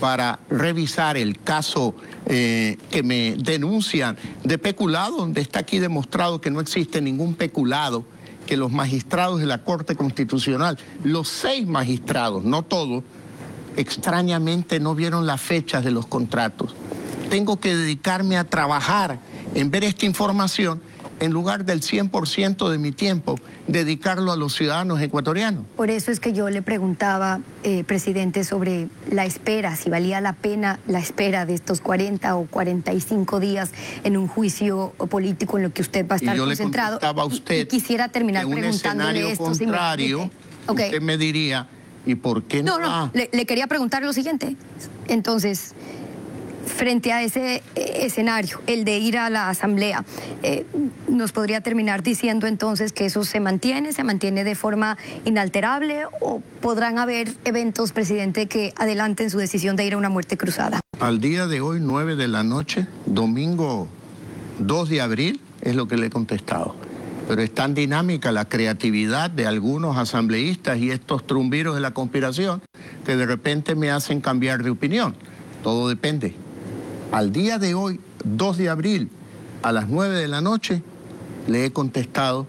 para 0.00 0.38
revisar 0.50 1.16
el 1.16 1.40
caso 1.40 1.94
eh, 2.26 2.78
que 2.90 3.02
me 3.02 3.36
denuncian 3.38 4.16
de 4.44 4.58
peculado, 4.58 5.18
donde 5.18 5.40
está 5.40 5.60
aquí 5.60 5.78
demostrado 5.78 6.40
que 6.40 6.50
no 6.50 6.60
existe 6.60 7.00
ningún 7.00 7.34
peculado, 7.34 8.04
que 8.46 8.56
los 8.56 8.72
magistrados 8.72 9.40
de 9.40 9.46
la 9.46 9.58
Corte 9.58 9.96
Constitucional, 9.96 10.78
los 11.04 11.28
seis 11.28 11.66
magistrados, 11.66 12.44
no 12.44 12.62
todos, 12.62 13.04
extrañamente 13.76 14.80
no 14.80 14.94
vieron 14.94 15.26
las 15.26 15.40
fechas 15.40 15.84
de 15.84 15.90
los 15.90 16.06
contratos. 16.06 16.74
Tengo 17.28 17.58
que 17.58 17.76
dedicarme 17.76 18.38
a 18.38 18.44
trabajar 18.44 19.18
en 19.54 19.70
ver 19.70 19.84
esta 19.84 20.06
información 20.06 20.80
en 21.20 21.32
lugar 21.32 21.64
del 21.64 21.80
100% 21.80 22.68
de 22.68 22.78
mi 22.78 22.92
tiempo, 22.92 23.36
dedicarlo 23.66 24.32
a 24.32 24.36
los 24.36 24.54
ciudadanos 24.54 25.00
ecuatorianos. 25.00 25.64
Por 25.76 25.90
eso 25.90 26.10
es 26.10 26.20
que 26.20 26.32
yo 26.32 26.50
le 26.50 26.62
preguntaba, 26.62 27.40
eh, 27.62 27.84
presidente, 27.84 28.44
sobre 28.44 28.88
la 29.10 29.24
espera, 29.24 29.76
si 29.76 29.88
valía 29.90 30.20
la 30.20 30.34
pena 30.34 30.78
la 30.86 30.98
espera 30.98 31.46
de 31.46 31.54
estos 31.54 31.80
40 31.80 32.36
o 32.36 32.46
45 32.46 33.40
días 33.40 33.70
en 34.04 34.16
un 34.16 34.28
juicio 34.28 34.90
político 35.10 35.56
en 35.56 35.64
lo 35.64 35.72
que 35.72 35.82
usted 35.82 36.06
va 36.06 36.16
a 36.16 36.18
Y 36.18 36.20
estar 36.24 36.36
yo 36.36 36.44
le 36.44 36.50
concentrado. 36.50 36.98
contestaba 37.00 37.22
a 37.22 37.26
Y- 37.26 37.28
usted 37.32 37.60
y 37.62 37.66
quisiera 37.66 38.08
terminar 38.08 38.42
que 38.42 38.48
un 38.48 38.54
preguntándole 38.60 39.08
escenario 39.20 39.28
esto. 39.32 39.54
si 39.54 39.60
me 39.60 39.66
contrario, 39.72 40.18
permite. 40.18 40.36
Ok. 40.68 40.80
usted 40.80 41.00
me 41.02 41.16
diría, 41.16 41.66
¿y 42.04 42.14
por 42.16 42.42
qué 42.44 42.62
no? 42.62 42.78
No, 42.78 43.06
no, 43.06 43.10
le, 43.14 43.30
le 43.32 43.46
quería 43.46 43.66
preguntar 43.66 44.02
lo 44.02 44.12
siguiente. 44.12 44.56
Entonces, 45.08 45.74
frente 46.66 47.12
a 47.12 47.22
ese 47.22 47.62
eh, 47.74 47.98
escenario, 48.02 48.60
el 48.66 48.84
de 48.84 48.98
ir 48.98 49.18
a 49.18 49.30
la 49.30 49.48
asamblea, 49.48 50.04
eh, 50.42 50.66
¿nos 51.08 51.32
podría 51.32 51.60
terminar 51.60 52.02
diciendo 52.02 52.46
entonces 52.46 52.92
que 52.92 53.06
eso 53.06 53.24
se 53.24 53.40
mantiene, 53.40 53.92
se 53.92 54.04
mantiene 54.04 54.44
de 54.44 54.54
forma 54.54 54.98
inalterable 55.24 56.04
o 56.20 56.40
podrán 56.60 56.98
haber 56.98 57.32
eventos, 57.44 57.92
presidente, 57.92 58.46
que 58.46 58.74
adelanten 58.76 59.30
su 59.30 59.38
decisión 59.38 59.76
de 59.76 59.86
ir 59.86 59.94
a 59.94 59.96
una 59.96 60.08
muerte 60.08 60.36
cruzada? 60.36 60.80
Al 61.00 61.20
día 61.20 61.46
de 61.46 61.60
hoy, 61.60 61.78
9 61.80 62.16
de 62.16 62.28
la 62.28 62.42
noche, 62.42 62.86
domingo 63.06 63.88
2 64.58 64.88
de 64.88 65.00
abril, 65.00 65.40
es 65.60 65.74
lo 65.74 65.88
que 65.88 65.96
le 65.96 66.06
he 66.06 66.10
contestado. 66.10 66.76
Pero 67.28 67.42
es 67.42 67.52
tan 67.52 67.74
dinámica 67.74 68.30
la 68.30 68.44
creatividad 68.44 69.30
de 69.30 69.46
algunos 69.46 69.96
asambleístas 69.96 70.78
y 70.78 70.90
estos 70.90 71.26
trumbiros 71.26 71.74
de 71.74 71.80
la 71.80 71.90
conspiración 71.90 72.62
que 73.04 73.16
de 73.16 73.26
repente 73.26 73.74
me 73.74 73.90
hacen 73.90 74.20
cambiar 74.20 74.62
de 74.62 74.70
opinión. 74.70 75.16
Todo 75.62 75.88
depende. 75.88 76.45
Al 77.12 77.32
día 77.32 77.58
de 77.58 77.74
hoy, 77.74 78.00
2 78.24 78.58
de 78.58 78.68
abril, 78.68 79.10
a 79.62 79.72
las 79.72 79.88
9 79.88 80.16
de 80.16 80.28
la 80.28 80.40
noche, 80.40 80.82
le 81.46 81.64
he 81.64 81.72
contestado 81.72 82.46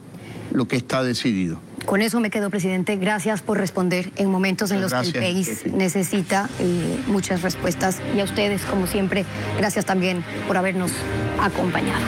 lo 0.51 0.67
que 0.67 0.75
está 0.75 1.03
decidido. 1.03 1.59
Con 1.85 2.01
eso 2.01 2.19
me 2.19 2.29
quedo, 2.29 2.49
presidente. 2.49 2.97
Gracias 2.97 3.41
por 3.41 3.57
responder 3.57 4.11
en 4.17 4.29
momentos 4.29 4.71
en 4.71 4.81
los 4.81 4.93
que 4.93 5.07
el 5.07 5.13
país 5.13 5.65
necesita 5.71 6.49
eh, 6.59 6.99
muchas 7.07 7.43
respuestas. 7.43 8.01
Y 8.13 8.19
a 8.19 8.25
ustedes, 8.25 8.63
como 8.63 8.87
siempre, 8.87 9.25
gracias 9.57 9.85
también 9.85 10.21
por 10.47 10.57
habernos 10.57 10.91
acompañado. 11.39 12.01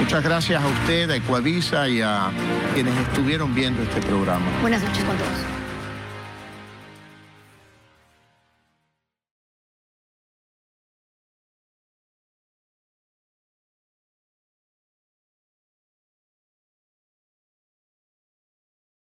Muchas 0.00 0.22
gracias 0.22 0.62
a 0.62 0.66
usted, 0.66 1.08
a 1.08 1.16
Ecuavisa 1.16 1.88
y 1.88 2.02
a 2.02 2.30
quienes 2.74 2.94
estuvieron 3.08 3.54
viendo 3.54 3.82
este 3.82 4.02
programa. 4.02 4.44
Buenas 4.60 4.82
noches 4.82 5.02
con 5.04 5.16
todos. 5.16 5.51